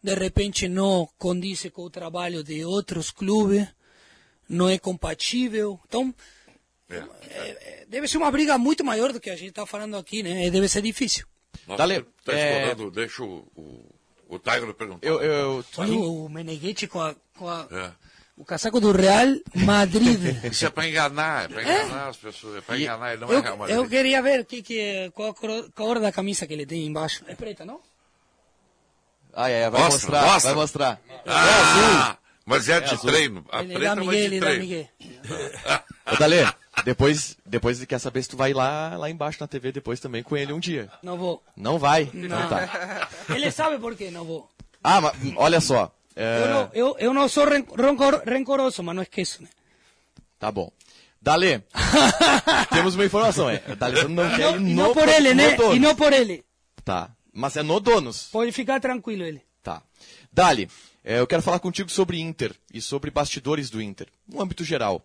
[0.01, 3.67] de repente não condiz com o trabalho de outros clubes,
[4.47, 6.13] não é compatível, então
[6.89, 10.49] é, deve ser uma briga muito maior do que a gente está falando aqui, né?
[10.51, 11.25] Deve ser difícil.
[11.67, 13.95] Nossa, Dale, tá é- deixa o, o,
[14.27, 15.07] o Tiger perguntar.
[15.07, 17.91] Eu, eu, Olha o Meneghetti com, a, com a- É.
[18.37, 20.43] o casaco do Real Madrid.
[20.51, 23.35] Isso é para enganar, é para enganar as pessoas, é para enganar, ele não é
[23.35, 23.75] eu, Real Madrid.
[23.77, 27.23] eu queria ver que, que, qual a cor, cor da camisa que ele tem embaixo.
[27.27, 27.79] É preta, não?
[29.35, 30.51] Ah, é, vai Mostra, mostrar, mostra.
[30.53, 31.01] vai mostrar.
[31.25, 33.09] Ah, mas é, É de azul.
[33.09, 33.45] treino.
[33.51, 34.63] A ele dá preta vai Miguel, de ele dá treino.
[34.63, 34.89] Miguel.
[36.11, 36.43] Ô, Dalê,
[36.85, 40.23] depois, depois ele quer saber se tu vai lá, lá embaixo na TV depois também
[40.23, 40.89] com ele um dia.
[41.03, 41.43] Não vou.
[41.55, 42.09] Não vai?
[42.13, 42.25] Não.
[42.25, 43.09] Então tá.
[43.29, 44.49] Ele sabe por que não vou.
[44.83, 45.93] Ah, mas olha só.
[46.15, 49.43] é, Eu, não, eu, eu não sou rancor, rencoroso, mas não esqueço.
[49.43, 49.49] Né?
[50.39, 50.71] Tá bom.
[51.21, 51.61] Dalê,
[52.73, 53.59] temos uma informação, é.
[53.77, 55.55] D'Alessandro não quer ir E no, não por ele, né?
[55.55, 55.75] donos.
[55.75, 56.43] E não por ele.
[56.83, 57.09] Tá.
[57.31, 58.27] Mas é no donos.
[58.31, 59.41] Pode ficar tranquilo ele.
[59.63, 59.81] Tá.
[60.33, 60.69] Dali,
[61.03, 65.01] é, eu quero falar contigo sobre Inter e sobre bastidores do Inter, no âmbito geral.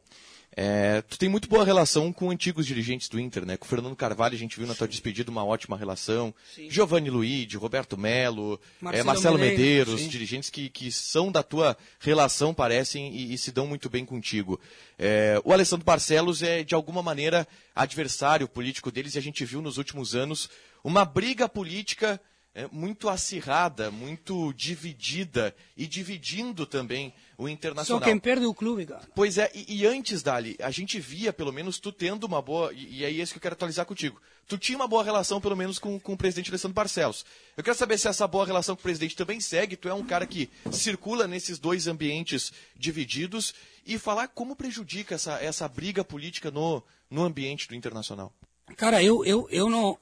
[0.61, 3.57] É, tu tem muito boa relação com antigos dirigentes do Inter, né?
[3.57, 6.35] Com o Fernando Carvalho, a gente viu na tua despedida uma ótima relação.
[6.69, 10.09] Giovanni Luigi, Roberto Melo, Marcelo Marcelo, Marcelo Medeiros, Medeiros, sim.
[10.09, 14.61] dirigentes que, que são da tua relação, parecem, e, e se dão muito bem contigo.
[14.99, 19.63] É, o Alessandro Barcelos é, de alguma maneira, adversário político deles, e a gente viu
[19.63, 20.51] nos últimos anos
[20.83, 22.21] uma briga política
[22.53, 28.03] é, muito acirrada, muito dividida e dividindo também o Só Internacional.
[28.03, 29.09] quem perde o clube, cara.
[29.15, 32.73] Pois é, e, e antes, Dali, a gente via, pelo menos, tu tendo uma boa.
[32.73, 34.21] E, e é isso que eu quero atualizar contigo.
[34.49, 37.25] Tu tinha uma boa relação, pelo menos, com, com o presidente Alessandro Barcelos.
[37.57, 39.77] Eu quero saber se essa boa relação com o presidente também segue.
[39.77, 43.55] Tu é um cara que circula nesses dois ambientes divididos
[43.87, 48.33] e falar como prejudica essa, essa briga política no, no ambiente do internacional.
[48.77, 49.97] Cara, eu, eu, eu não.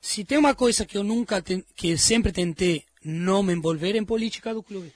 [0.00, 4.04] Se tem uma coisa que eu nunca, ten- que sempre tentei não me envolver em
[4.04, 4.92] política do clube.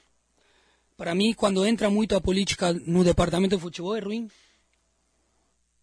[0.96, 4.30] Para mim, quando entra muito a política no departamento de futebol, é ruim.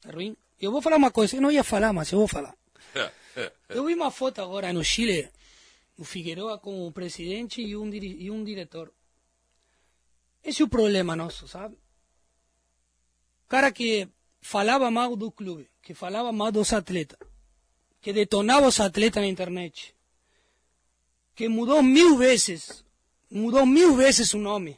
[0.06, 0.35] É ruim.
[0.60, 2.56] Eu vou falar uma coisa, eu não ia falar, mas eu vou falar.
[3.69, 5.30] Eu vi uma foto agora no Chile,
[5.98, 8.91] o Figueroa com o presidente e um, e um diretor.
[10.44, 11.77] Esse é o problema nosso, sabe?
[13.48, 14.07] Cara que
[14.41, 17.19] falava mal do clube, que falava mal dos atletas,
[18.02, 19.95] que detonava os atletas na internet,
[21.35, 22.84] que mudou mil vezes,
[23.30, 24.77] mudou mil vezes o nome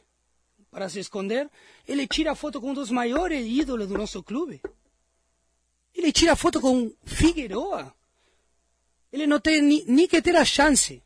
[0.70, 1.48] para se esconder,
[1.86, 4.60] ele tira foto com um dos maiores ídolos do nosso clube.
[5.94, 7.94] Ele tira foto com Figueroa.
[9.12, 11.02] Ele não tem ni, nem que ter a chance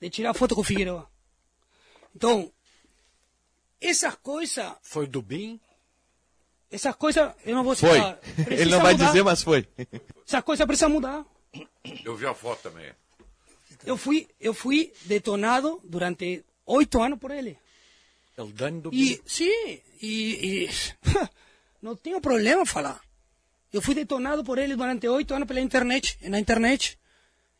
[0.00, 1.10] de tirar foto com Figueroa.
[2.14, 2.52] Então,
[3.80, 5.60] essas coisas, Foi do BIM?
[6.70, 7.94] essas coisas, eu não vou Foi.
[7.94, 8.18] citar.
[8.38, 9.06] Ele precisa não vai mudar.
[9.06, 9.68] dizer, mas foi.
[10.26, 11.24] Essas coisas precisam mudar.
[12.04, 12.92] Eu vi a foto também.
[13.84, 17.58] Eu fui, eu fui detonado durante oito anos por ele.
[18.36, 20.70] É o Dani do E, sim, e, e
[21.82, 23.00] não tenho problema em falar.
[23.72, 26.98] Eu fui detonado por ele durante oito anos pela internet, na internet.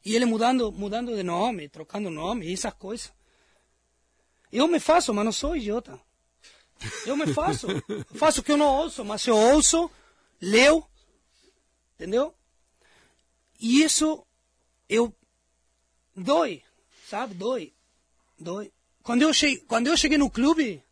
[0.04, 3.12] E ele mudando, mudando de nome, trocando nome, essas coisas.
[4.52, 5.98] Eu me faço, mas não sou idiota.
[7.06, 7.66] Eu me faço.
[7.88, 9.90] Eu faço o que eu não ouço, mas eu ouço,
[10.40, 10.84] leio,
[11.94, 12.34] entendeu?
[13.60, 14.26] E isso,
[14.88, 15.14] eu,
[16.16, 16.62] dói,
[17.08, 17.34] sabe?
[17.34, 17.72] Dói,
[18.38, 18.72] dói.
[19.02, 20.82] Quando eu cheguei, quando eu cheguei no clube,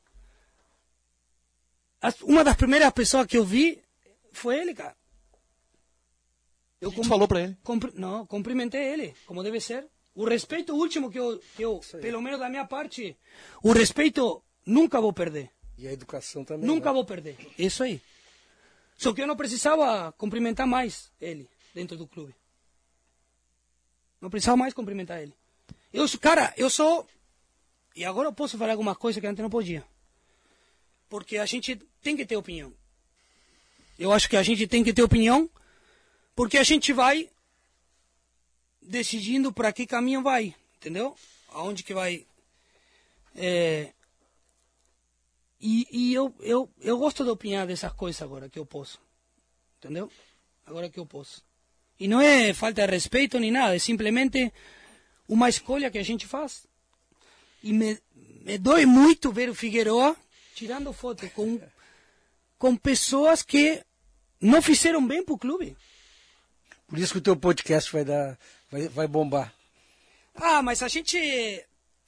[2.23, 3.83] uma das primeiras pessoas que eu vi
[4.33, 4.97] foi ele, cara.
[6.81, 7.57] Eu falou pra ele?
[7.95, 9.87] Não, cumprimentei ele, como deve ser.
[10.15, 13.17] O respeito último que eu, que eu pelo menos da minha parte,
[13.63, 15.51] o respeito nunca vou perder.
[15.77, 16.67] E a educação também.
[16.67, 16.95] Nunca né?
[16.95, 17.37] vou perder.
[17.59, 18.01] Isso aí.
[18.97, 22.35] Só que eu não precisava cumprimentar mais ele dentro do clube.
[24.21, 25.35] Não precisava mais cumprimentar ele.
[25.93, 27.07] Eu, cara, eu sou.
[27.95, 29.85] E agora eu posso falar alguma coisa que antes não podia.
[31.09, 32.73] Porque a gente tem que ter opinião.
[33.99, 35.51] Eu acho que a gente tem que ter opinião,
[36.35, 37.29] porque a gente vai
[38.81, 41.17] decidindo para que caminho vai, entendeu?
[41.51, 42.27] Aonde que vai.
[43.35, 43.93] É,
[45.61, 48.99] e, e eu, eu, eu gosto de opinar dessas coisas agora que eu posso.
[49.79, 50.11] Entendeu?
[50.67, 51.45] Agora que eu posso.
[51.99, 54.51] E não é falta de respeito nem nada, é simplesmente
[55.29, 56.67] uma escolha que a gente faz.
[57.63, 57.99] E me,
[58.43, 60.17] me dói muito ver o Figueroa
[60.55, 61.61] tirando foto com,
[62.59, 63.83] com pessoas que
[64.41, 65.77] não fizeram bem pro clube.
[66.87, 68.39] Por isso que o teu podcast vai dar,
[68.71, 69.55] vai, vai bombar.
[70.35, 71.17] Ah, mas a gente,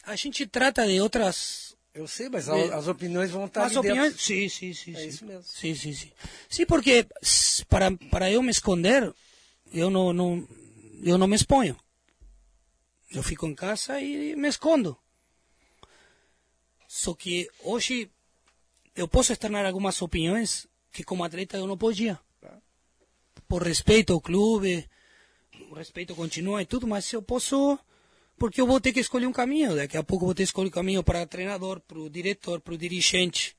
[0.04, 1.76] a gente trata de outras...
[1.94, 4.24] Eu sei, mas a- as opiniões vão estar As opiniões, dentro.
[4.24, 4.94] sim, sim, sim.
[4.94, 5.08] É sim.
[5.08, 5.42] isso mesmo.
[5.44, 6.10] Sim, sim, sim.
[6.48, 7.06] Sim, porque
[7.68, 9.12] para, para eu me esconder,
[9.72, 10.48] eu não, não,
[11.02, 11.76] eu não me exponho.
[13.10, 14.96] Eu fico em casa e me escondo.
[16.94, 18.10] Só que hoje
[18.94, 22.20] eu posso externar algumas opiniões que como atleta eu não podia.
[23.48, 24.86] Por respeito ao clube,
[25.70, 27.78] o respeito continua e tudo, mas eu posso
[28.36, 29.74] porque eu vou ter que escolher um caminho.
[29.74, 32.60] Daqui a pouco eu vou ter que escolher um caminho para treinador, para o diretor,
[32.60, 33.56] para o dirigente.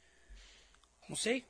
[1.10, 1.44] Não sei,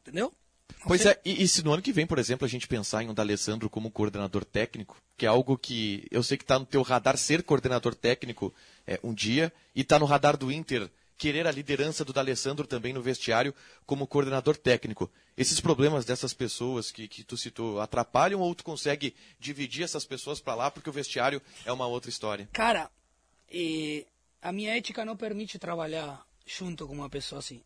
[0.00, 0.32] entendeu?
[0.78, 1.10] Não Pois sei.
[1.10, 3.14] é, e, e se no ano que vem, por exemplo, a gente pensar em um
[3.14, 7.18] D'Alessandro como coordenador técnico, que é algo que eu sei que está no teu radar
[7.18, 8.54] ser coordenador técnico
[8.86, 12.92] é, um dia, e está no radar do Inter querer a liderança do D'Alessandro também
[12.92, 13.54] no vestiário
[13.86, 15.10] como coordenador técnico.
[15.36, 20.40] Esses problemas dessas pessoas que, que tu citou atrapalham ou tu consegue dividir essas pessoas
[20.40, 22.48] para lá porque o vestiário é uma outra história?
[22.52, 22.90] Cara,
[24.42, 27.62] a minha ética não permite trabalhar junto com uma pessoa assim.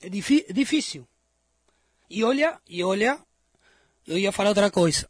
[0.00, 1.06] É difi- difícil.
[2.08, 3.18] E olha, e olha,
[4.06, 5.08] eu ia falar outra coisa.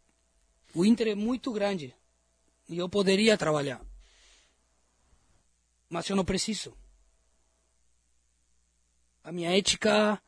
[0.74, 1.94] O Inter é muito grande
[2.68, 3.80] e eu poderia trabalhar.
[5.89, 6.77] Mas eu não preciso.
[9.24, 10.20] A minha ética,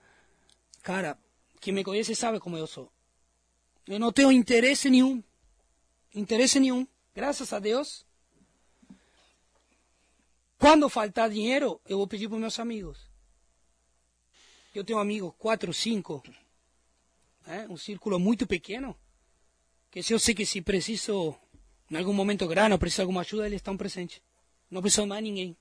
[0.82, 1.18] cara,
[1.60, 2.90] quem me conhece sabe como eu sou.
[3.86, 5.22] Eu não tenho interesse nenhum.
[6.14, 6.86] Interesse nenhum.
[7.14, 8.04] Graças a Deus.
[10.58, 13.08] Quando faltar dinheiro, eu vou pedir para meus amigos.
[14.74, 16.22] Eu tenho amigos, quatro, cinco,
[17.46, 17.66] né?
[17.68, 18.96] um círculo muito pequeno,
[19.90, 21.34] que se eu sei que se preciso,
[21.90, 24.20] em algum momento grana, preciso de alguma ajuda, eles estão presentes.
[24.70, 25.56] Não preciso de mais ninguém.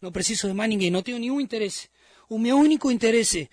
[0.00, 1.88] Não preciso de mais ninguém, não tenho nenhum interesse.
[2.28, 3.50] O meu único interesse,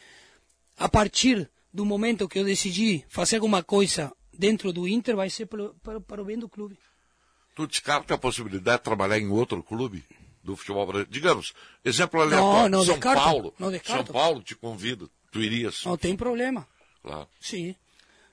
[0.77, 5.45] a partir do momento que eu decidi fazer alguma coisa dentro do Inter, vai ser
[5.47, 6.77] para, para o bem do clube.
[7.55, 10.03] Tu descarta a possibilidade de trabalhar em outro clube
[10.43, 11.11] do futebol brasileiro?
[11.11, 11.53] Digamos,
[11.83, 13.53] exemplo Não, aleatório, não São descarto, Paulo.
[13.57, 14.05] não descarto.
[14.05, 15.83] São Paulo te convida, tu irias.
[15.85, 16.67] Não tem problema.
[17.01, 17.27] Claro.
[17.39, 17.75] Sim.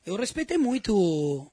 [0.05, 1.51] Eu respeitei muito.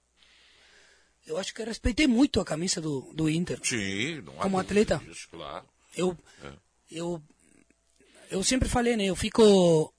[1.29, 3.59] Eu acho que eu respeitei muito a camisa do, do Inter.
[3.63, 4.97] Sim, não há Como atleta.
[5.05, 5.63] disso, claro.
[5.95, 6.51] Eu, É.
[6.91, 7.21] eu,
[8.31, 9.05] eu sempre falei, né?
[9.05, 9.93] Eu fico.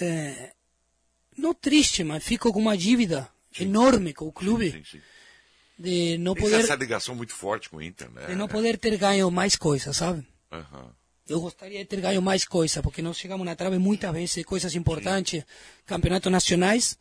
[0.00, 0.52] é,
[1.36, 4.80] não triste, mas fico com uma dívida enorme com o clube.
[5.76, 8.26] De não Tem poder, essa ligação muito forte com o Inter, né?
[8.26, 10.24] de não poder ter ganho mais coisas, sabe?
[10.52, 10.94] Aham.
[11.28, 14.76] Eu gostaria de ter ganho mais coisas, porque nós chegamos na trave muitas vezes, coisas
[14.76, 15.44] importantes,
[15.84, 16.96] campeonatos nacionais,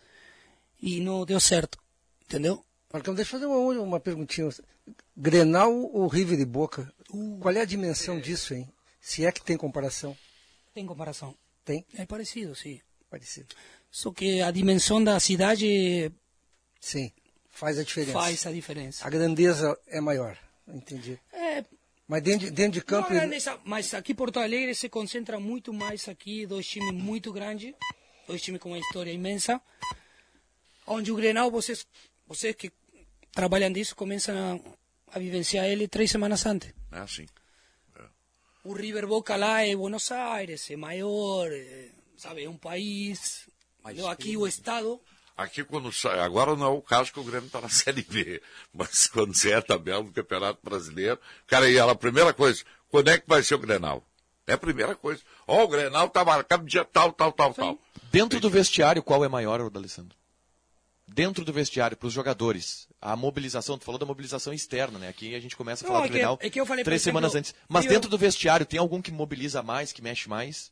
[0.82, 1.78] e não deu certo.
[2.26, 2.66] Entendeu?
[2.95, 4.47] Marcão, deixa eu fazer uma, uma perguntinha.
[5.17, 6.89] Grenal ou River e Boca?
[7.41, 8.72] Qual é a dimensão disso, hein?
[9.01, 10.17] Se é que tem comparação.
[10.73, 11.35] Tem comparação.
[11.65, 11.85] Tem?
[11.97, 12.80] É parecido, sim.
[13.09, 13.47] Parecido.
[13.91, 16.09] Só que a dimensão da cidade
[16.80, 17.11] Sim,
[17.49, 18.13] faz a diferença.
[18.13, 19.05] faz a diferença.
[19.05, 20.38] A grandeza é maior.
[20.65, 21.19] Entendi.
[21.34, 21.65] É,
[22.07, 23.13] Mas dentro de, dentro de campo.
[23.13, 26.93] Não, é nessa- mas aqui em Porto Alegre se concentra muito mais aqui, dois times
[26.93, 27.73] muito grandes,
[28.26, 29.61] dois times com uma história imensa,
[30.88, 31.85] onde o Grenal, vocês,
[32.27, 32.72] vocês que
[33.36, 34.36] trabalham disso, começam
[35.12, 36.74] a, a vivenciar ele três semanas antes.
[36.91, 37.28] É assim.
[38.64, 43.48] O River Boca lá é Buenos Aires, é maior, é, sabe, é um país.
[43.84, 44.07] entendeu?
[44.07, 44.99] aqui o Estado,
[45.38, 48.41] Aqui quando sai, agora não é o caso que o Grêmio está na Série B,
[48.74, 52.64] mas quando você é a tabela do Campeonato Brasileiro, cara, e ela, a primeira coisa,
[52.90, 54.02] quando é que vai ser o Grenal?
[54.48, 55.22] É a primeira coisa.
[55.45, 57.80] Ó, o Grenal tá marcado dia tal, tal, tal, tal.
[58.12, 60.16] Dentro do vestiário, qual é maior, D'Alessandro?
[61.07, 65.07] Dentro do vestiário, para os jogadores, a mobilização, tu falou da mobilização externa, né?
[65.10, 66.84] Aqui a gente começa a Não, falar é do que- Grenal é que eu falei,
[66.84, 67.53] três exemplo, semanas antes.
[67.68, 70.72] Mas eu- dentro do vestiário, tem algum que mobiliza mais, que mexe mais?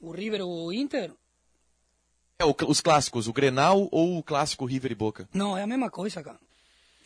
[0.00, 1.12] o River ou o Inter,
[2.38, 5.28] É, o os clássicos, o Grenal ou o clássico River e Boca?
[5.32, 6.40] Não, é a mesma coisa, cara.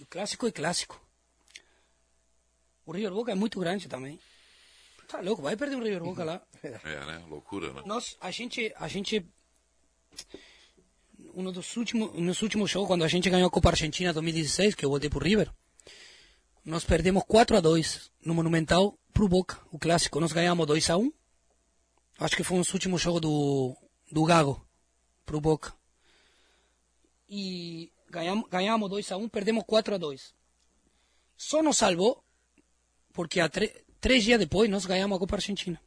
[0.01, 0.99] O clássico é clássico.
[2.87, 4.19] O River Boca é muito grande também.
[5.09, 6.41] Tá louco, vai perder um River Boca lá.
[6.85, 7.23] É, né?
[7.29, 7.83] Loucura, né?
[7.85, 9.27] Nós, a gente, a gente,
[11.39, 14.85] um dos últimos, meus últimos jogos, quando a gente ganhou a Copa Argentina 2016, que
[14.85, 15.51] eu voltei pro River,
[16.65, 20.19] nós perdemos 4 a 2 no Monumental pro Boca, o clássico.
[20.19, 21.13] Nós ganhamos 2 a 1
[22.19, 23.77] Acho que foi um dos últimos jogos do,
[24.11, 24.67] do Gago
[25.27, 25.75] pro Boca.
[27.29, 30.35] E ganhamos, ganhamos 2 a 1 perdemos 4 a 2
[31.37, 32.25] Só nos salvou
[33.13, 35.81] porque tre- três dias depois nós ganhamos a Copa Argentina.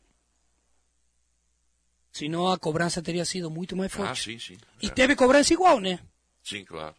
[2.19, 4.23] Senão a cobrança teria sido muito mais Ah, forte.
[4.23, 4.57] sim, sim.
[4.81, 5.99] E teve cobrança igual, né?
[6.43, 6.93] Sim, claro.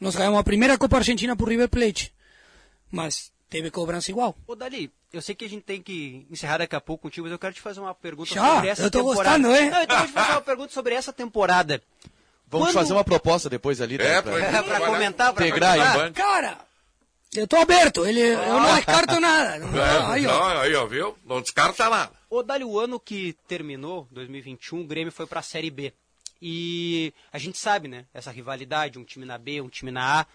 [0.00, 2.12] Nós ganhamos a primeira Copa Argentina por River Plate.
[2.90, 4.34] Mas teve cobrança igual.
[4.46, 7.32] Ô, Dali, Eu sei que a gente tem que encerrar daqui a pouco contigo, mas
[7.32, 8.54] eu quero te fazer uma pergunta Já?
[8.54, 9.38] sobre essa Eu tô temporada.
[9.38, 9.70] gostando, hein?
[9.70, 11.82] Não, então eu vou te fazer uma pergunta sobre essa temporada.
[12.48, 13.94] Vamos Quando- fazer uma proposta depois ali.
[13.94, 15.72] É, né, pra- pra comentar, pra integrar
[16.04, 16.12] aí.
[16.12, 16.58] Cara,
[17.36, 19.64] eu tô aberto, ele, eu não descarto nada.
[19.76, 20.32] É, Aí, ó.
[20.54, 21.16] não, aí, ó, viu?
[21.24, 22.12] Não descarta nada.
[22.30, 25.92] O Dali, o ano que terminou, 2021, o Grêmio foi pra Série B.
[26.40, 28.04] E a gente sabe, né?
[28.12, 30.26] Essa rivalidade, um time na B, um time na A.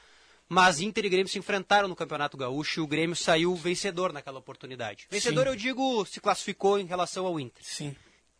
[0.50, 4.40] Mas Inter e Grêmio se enfrentaram no Campeonato Gaúcho e o Grêmio saiu vencedor naquela
[4.40, 5.08] oportunidade.
[5.10, 5.50] Vencedor, Sim.
[5.50, 7.64] eu digo, se classificou em relação ao Inter.
[7.64, 7.96] Sim.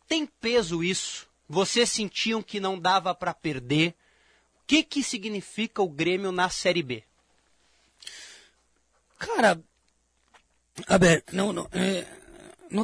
[0.06, 1.26] Tem peso isso?
[1.48, 3.94] Vocês sentiam que não dava pra perder?
[4.60, 7.02] O que, que significa o Grêmio na Série B?
[9.22, 9.62] Cara,
[10.88, 12.04] a ver, não, não, eh,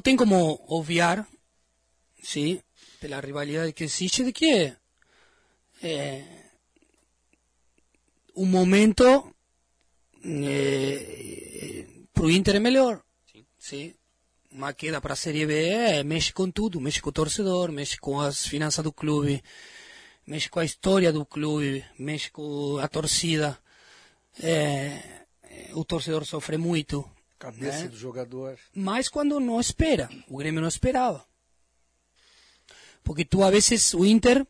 [0.01, 1.27] tem como obviar,
[2.23, 2.60] sim,
[3.01, 4.73] pela rivalidade que existe, de que
[5.82, 6.24] eh,
[8.36, 9.35] um momento
[10.24, 13.02] eh, pro Inter é melhor.
[13.59, 13.93] Sim.
[14.52, 17.98] Uma queda para a Série B eh, mexe com tudo, mexe com o torcedor, mexe
[17.98, 19.43] com as finanças do clube,
[20.24, 23.59] mexe com a história do clube, mexe com a torcida.
[24.40, 25.19] Eh,
[25.73, 27.09] o torcedor sofre muito.
[27.39, 27.89] Cabeça né?
[27.89, 28.59] do jogador.
[28.75, 31.25] Mas quando não espera, o Grêmio não esperava.
[33.05, 34.47] Porque tu, a vezes, o Inter,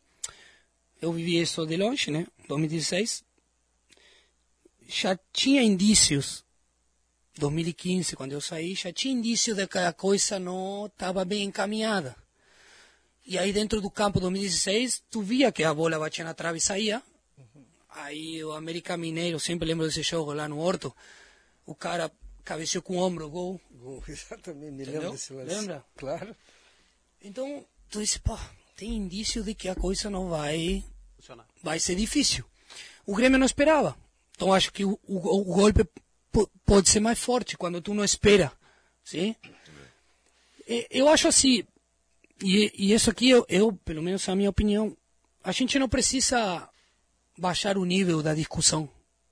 [1.01, 2.27] eu vivi isso de longe, né?
[2.47, 3.23] 2016,
[4.87, 6.43] já tinha indícios,
[7.37, 12.15] 2015, quando eu saí, já tinha indícios de que a coisa não estava bem encaminhada.
[13.25, 16.61] E aí, dentro do campo 2016, tu via que a bola batia na trave e
[16.61, 17.03] saía.
[18.03, 20.95] Aí, o América Mineiro, sempre lembro desse jogo lá no Horto,
[21.65, 22.11] o cara
[22.43, 23.59] cabeceou com o ombro, gol.
[23.71, 25.01] Gol, exatamente, me Entendeu?
[25.01, 25.55] lembro desse lance.
[25.55, 25.85] Lembra?
[25.95, 26.35] Claro.
[27.21, 28.37] Então, tu diz, pô,
[28.75, 30.83] tem indício de que a coisa não vai,
[31.17, 31.45] Funcionar.
[31.61, 32.45] vai ser difícil.
[33.05, 33.97] O Grêmio não esperava.
[34.35, 35.83] Então, acho que o, o- o golpe
[36.31, 38.51] po- pode ser mais forte quando tu não espera.
[39.03, 39.35] Sim?
[40.67, 41.63] E- Eu acho assim,
[42.41, 44.95] e, e isso aqui, eu, eu, pelo menos a minha opinião,
[45.43, 46.69] a gente não precisa
[47.39, 48.89] baixar o nível da discussão,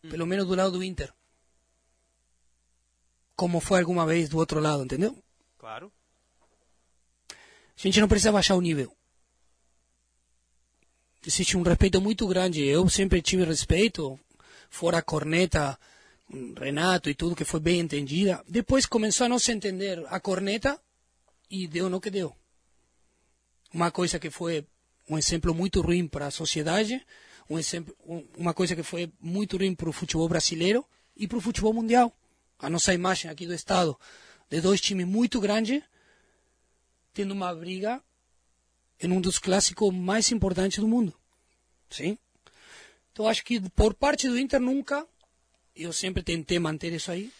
[0.09, 1.13] pelo menos do lado do Inter.
[3.35, 5.15] Como foi alguma vez do outro lado, entendeu?
[5.57, 5.91] Claro.
[7.29, 7.35] A
[7.79, 8.95] gente não precisa baixar o nível.
[11.25, 12.63] Existe um respeito muito grande.
[12.63, 14.19] Eu sempre tive respeito,
[14.69, 15.77] fora a corneta,
[16.59, 18.43] Renato e tudo, que foi bem entendida.
[18.47, 20.79] Depois começou a não se entender a corneta
[21.49, 22.35] e deu no que deu.
[23.73, 24.65] Uma coisa que foi
[25.09, 27.05] um exemplo muito ruim para a sociedade,
[27.49, 31.37] um exemplo, um- uma coisa que foi muito ruim para o futebol brasileiro e para
[31.37, 32.11] o futebol mundial.
[32.59, 33.97] A nossa imagem aqui do Estado,
[34.49, 35.81] de dois times muito grandes,
[37.13, 38.01] tendo uma briga
[38.99, 41.13] em um dos clássicos mais importantes do mundo.
[41.89, 42.17] Sim?
[43.11, 45.07] Então acho que por parte do Inter nunca,
[45.75, 47.31] eu sempre tentei manter isso aí,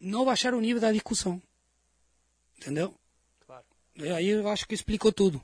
[0.00, 1.40] não baixar o nível da discussão.
[2.56, 2.94] Entendeu?
[3.46, 3.64] Claro.
[3.96, 5.42] E aí eu acho que explicou tudo.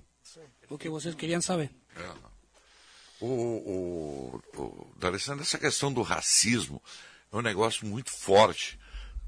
[0.69, 1.71] O que vocês queriam saber.
[3.21, 6.83] O, o, o D'Alessandro, essa questão do racismo
[7.33, 8.79] é um negócio muito forte.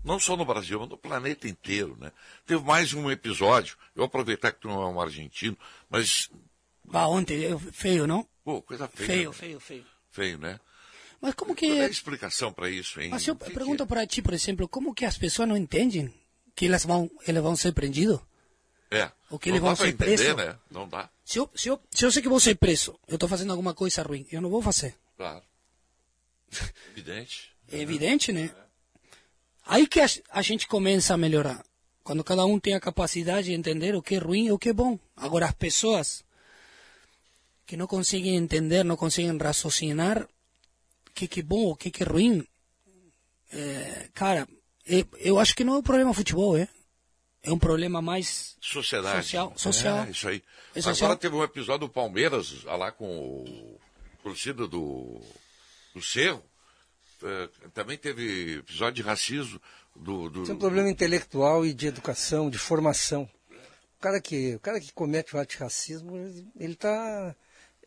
[0.04, 2.10] Não só no Brasil, mas no planeta inteiro, né?
[2.44, 5.56] Teve mais um episódio, eu aproveitar que tu não é um argentino,
[5.88, 6.28] mas,
[6.92, 8.26] Ah, ontem, eu- feio, não?
[8.44, 9.06] pô, coisa feia.
[9.06, 9.36] Feio, né?
[9.36, 9.86] feio, feio.
[10.10, 10.58] Feio, né?
[11.20, 11.80] Mas como Qual é que...
[11.82, 13.10] a explicação para isso, hein?
[13.10, 16.12] Mas eu que que pergunto para ti, por exemplo, como que as pessoas não entendem
[16.56, 18.18] que elas vão, elas vão ser prendidas?
[18.90, 19.10] É.
[19.30, 20.36] O que não eles dá vão ser entender, presos?
[20.36, 20.58] né?
[20.68, 21.08] Não dá.
[21.32, 23.72] Se eu, se, eu, se eu sei que vou ser preso, eu estou fazendo alguma
[23.72, 24.94] coisa ruim, eu não vou fazer.
[25.16, 25.42] Claro.
[26.92, 27.50] Evidente.
[27.72, 28.54] É evidente, né?
[29.64, 31.64] Aí que a, a gente começa a melhorar.
[32.04, 34.68] Quando cada um tem a capacidade de entender o que é ruim e o que
[34.68, 34.98] é bom.
[35.16, 36.22] Agora, as pessoas
[37.64, 42.02] que não conseguem entender, não conseguem raciocinar o que, que é bom, o que, que
[42.02, 42.46] é ruim,
[43.50, 44.46] é, cara,
[44.84, 46.68] eu, eu acho que não é um problema futebol, é?
[47.42, 49.24] É um problema mais Sociedade.
[49.24, 50.04] Social, social.
[50.04, 50.42] É, isso aí.
[50.74, 51.10] É social.
[51.10, 53.80] Agora teve um episódio do Palmeiras, ah, lá com o
[54.22, 55.20] torcida do,
[55.94, 56.42] do Cerro.
[57.22, 59.60] eh, também teve episódio de racismo
[59.96, 60.30] do.
[60.30, 63.28] do Tem um problema intelectual e de educação, de formação.
[63.98, 66.16] O cara que, o cara que comete o ato de racismo,
[66.56, 67.34] ele está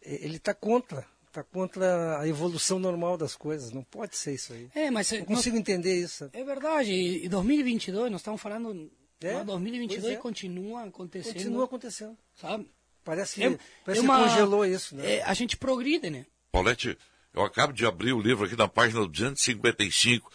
[0.02, 1.06] ele tá contra.
[1.28, 3.72] Está contra a evolução normal das coisas.
[3.72, 4.70] Não pode ser isso aí.
[4.74, 6.30] É, mas Não consigo entender isso.
[6.32, 6.94] É verdade.
[6.94, 8.90] E 2022, nós estamos falando.
[9.22, 10.18] É, não, 2022 pois é.
[10.18, 11.34] continua acontecendo.
[11.34, 12.18] Continua acontecendo.
[12.36, 12.70] Sabe?
[13.04, 15.16] Parece que, É- parece é que uma- congelou isso, né?
[15.18, 16.26] é, a gente progride, né?
[16.52, 16.98] Paulette,
[17.34, 20.32] eu acabo de abrir o livro aqui na página 255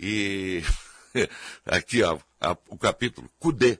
[0.00, 0.62] e
[1.64, 3.78] aqui ó, a- o capítulo Cudê.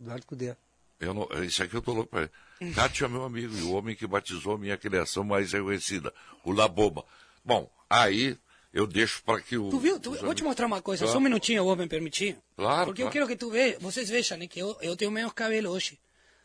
[0.00, 0.54] Eduardo Cudê.
[1.00, 2.30] Eu não, isso aqui eu tô louco para
[2.74, 6.12] Cátia é meu amigo e o homem que batizou minha criação mais reconhecida,
[6.44, 7.04] o Laboba.
[7.44, 8.36] Bom, aí
[8.72, 9.70] eu deixo para que o.
[9.70, 9.98] Tu viu?
[10.00, 11.12] Tu, vou te mostrar uma coisa, Claro.
[11.12, 12.38] só um minutinho, eu vou me permitir.
[12.56, 13.12] Claro, Porque eu claro.
[13.12, 15.98] quero que tu ve, vocês vejam, né, que eu, eu tenho menos cabelo hoje.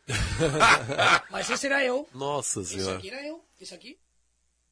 [1.30, 2.06] Mas esse era eu.
[2.14, 2.98] Nossa Esse senhora.
[2.98, 3.42] aqui era eu.
[3.60, 3.98] Esse aqui.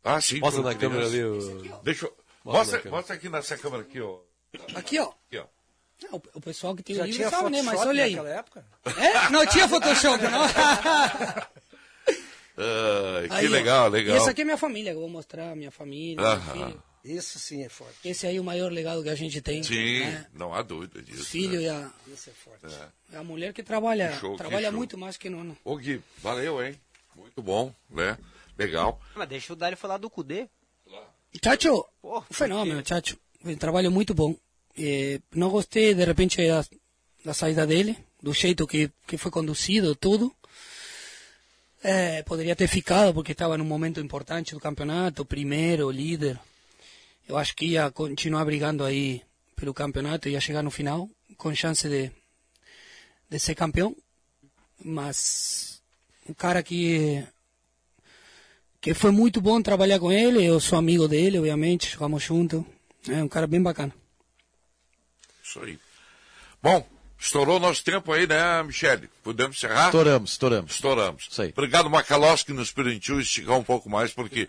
[0.05, 0.41] Ah, sim.
[0.41, 1.23] Mostra na câmera ali.
[1.25, 2.17] o- Deixa eu.
[2.45, 4.19] Mostra Mostra, mostra aqui nessa câmera aqui, ó.
[4.75, 5.05] Aqui, ó.
[5.29, 5.45] Aqui, ó.
[6.13, 7.63] Ah, o, pessoal que tem Já o livro tinha sabe, né?
[7.63, 8.17] Mas olha aí.
[8.17, 8.67] naquela época?
[8.85, 9.31] É?
[9.31, 10.43] Não tinha Photoshop, não.
[12.55, 14.15] Ah, que Aí, legal, legal.
[14.15, 16.75] E essa aqui é minha família, que eu vou mostrar, minha família, meu Aham.
[17.05, 17.97] Isso sim é forte.
[18.05, 19.63] Esse aí é o maior legado que a gente tem.
[19.63, 20.27] Sim, né?
[20.33, 21.23] não há dúvida disso.
[21.23, 21.63] O filho né?
[21.63, 22.67] e a, Isso é forte.
[23.13, 23.17] É.
[23.17, 24.77] é a mulher que trabalha, Que show, que trabalha show.
[24.77, 25.57] muito mais que nós.
[25.65, 26.79] Ô Gui, valeu, hein?
[27.17, 28.17] Muito bom, né?
[28.57, 29.01] Legal.
[29.17, 30.49] Mas deixa o Dário falar do Cudê.
[31.43, 33.17] Chacho, um fenômeno, Chacho.
[33.45, 34.37] Um trabalho muito bom.
[34.79, 36.65] Eh, não gostei, de repente, da,
[37.25, 40.33] da saída dele, do jeito que, que foi conduzido, tudo.
[41.83, 46.39] Eh, poderia ter ficado, porque estava num momento importante do campeonato, primeiro, líder.
[47.29, 49.23] Eu acho que ia continuar brigando aí
[49.57, 52.11] pelo campeonato, ia chegar no final, com chance de,
[53.31, 53.97] de ser campeão.
[54.85, 55.81] Mas
[56.29, 57.25] um cara que
[58.83, 60.45] que foi muito bom trabalhar com ele.
[60.45, 62.67] Eu sou amigo dele, obviamente, jogamos junto.
[63.09, 63.95] É um cara bem bacana.
[65.43, 65.79] Isso aí.
[66.61, 66.85] Bom,
[67.19, 69.09] estourou nosso tempo aí, né, Michele?
[69.23, 69.87] Podemos encerrar?
[69.87, 70.73] Estouramos, estouramos.
[70.73, 71.29] Estouramos.
[71.31, 71.51] Isso aí.
[71.51, 74.49] Obrigado, Macalós, que nos permitiu esticar um pouco mais, porque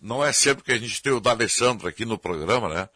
[0.00, 2.88] não é sempre que a gente tem o D'Alessandro aqui no programa, né?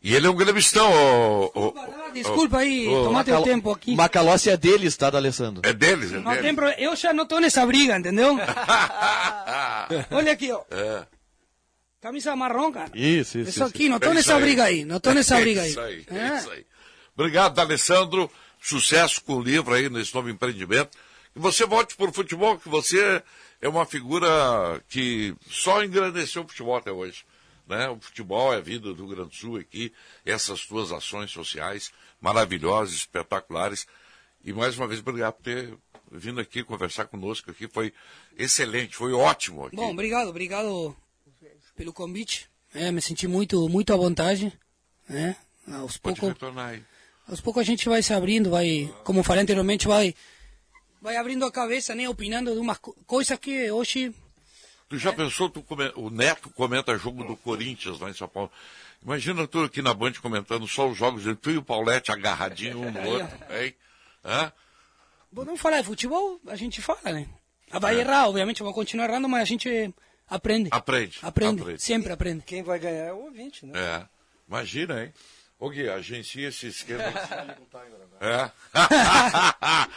[0.00, 3.96] E ele é um gremistão, ô, ô, ô, Desculpa aí, tomar teu tempo aqui.
[3.96, 5.60] Macalossi é deles, tá, D'Alessandro?
[5.64, 6.42] É deles, é Não deles.
[6.44, 6.80] tem problema.
[6.80, 8.36] Eu já não tô nessa briga, entendeu?
[10.10, 10.62] Olha aqui, ó.
[10.70, 11.04] É.
[12.00, 12.90] Camisa marrom, cara.
[12.94, 13.50] Isso, isso.
[13.50, 13.90] Isso aqui, isso.
[13.92, 14.40] não tô É nessa aí.
[14.42, 14.84] briga aí.
[14.84, 15.70] Não tô nessa É briga aí.
[15.70, 16.36] isso aí, é É.
[16.38, 16.64] isso aí.
[17.16, 18.30] Obrigado, D'Alessandro.
[18.60, 20.96] Sucesso com o livro aí nesse novo empreendimento.
[21.32, 23.20] Que você volte por futebol, que você
[23.60, 27.24] é uma figura que só engrandeceu o futebol até hoje.
[27.66, 27.88] Né?
[27.88, 29.92] O futebol é a vida do Rio Grande do Sul aqui,
[30.24, 33.86] essas tuas ações sociais maravilhosas, espetaculares.
[34.44, 35.76] E mais uma vez, obrigado por ter
[36.10, 37.68] vindo aqui conversar conosco aqui.
[37.68, 37.92] Foi
[38.36, 39.76] excelente, foi ótimo aqui.
[39.76, 40.96] Bom, obrigado, obrigado
[41.76, 42.48] pelo convite.
[42.74, 44.52] É, me senti muito, muito à vontade.
[45.08, 45.36] Né?
[45.70, 46.34] Aos poucos,
[47.26, 50.14] aos poucos a gente vai se abrindo, vai, como falei anteriormente, vai,
[51.00, 52.08] vai abrindo a cabeça, né?
[52.08, 54.12] Opinando de umas co- coisas que hoje
[54.88, 58.50] Tu já pensou, tu come- o Neto comenta jogo do Corinthians lá em São Paulo.
[59.02, 62.80] Imagina tu aqui na Band comentando só os jogos, de tu e o Paulette agarradinho
[62.80, 63.38] um no outro.
[63.50, 63.74] Hein?
[64.24, 64.50] Hã?
[65.30, 67.28] Bom, não falar de futebol, a gente fala, né?
[67.70, 68.00] Ah, Vai É.
[68.00, 69.94] errar, obviamente, vai continuar errando, mas a gente
[70.26, 70.70] aprende.
[70.72, 71.18] Aprende.
[71.20, 71.82] Aprende, aprende.
[71.82, 72.42] sempre aprende.
[72.44, 73.78] Quem vai ganhar é o ouvinte, né?
[73.78, 74.06] É.
[74.48, 75.12] Imagina, hein?
[75.58, 77.02] Ô Gui, agencia esse esquema.
[78.20, 78.50] é.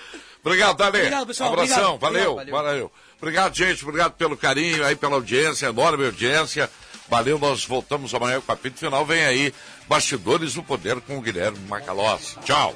[0.44, 0.98] obrigado, Dali.
[0.98, 1.54] Obrigado, pessoal.
[1.54, 2.00] Abração, Obrigado.
[2.00, 2.92] valeu, Obrigado, valeu.
[3.20, 3.84] Obrigado, gente.
[3.84, 6.70] Obrigado pelo carinho aí, pela audiência, enorme audiência.
[7.08, 9.06] Valeu, nós voltamos amanhã com o capítulo final.
[9.06, 9.54] Vem aí,
[9.88, 12.40] Bastidores do Poder com o Guilherme Macalossi.
[12.40, 12.76] Tchau.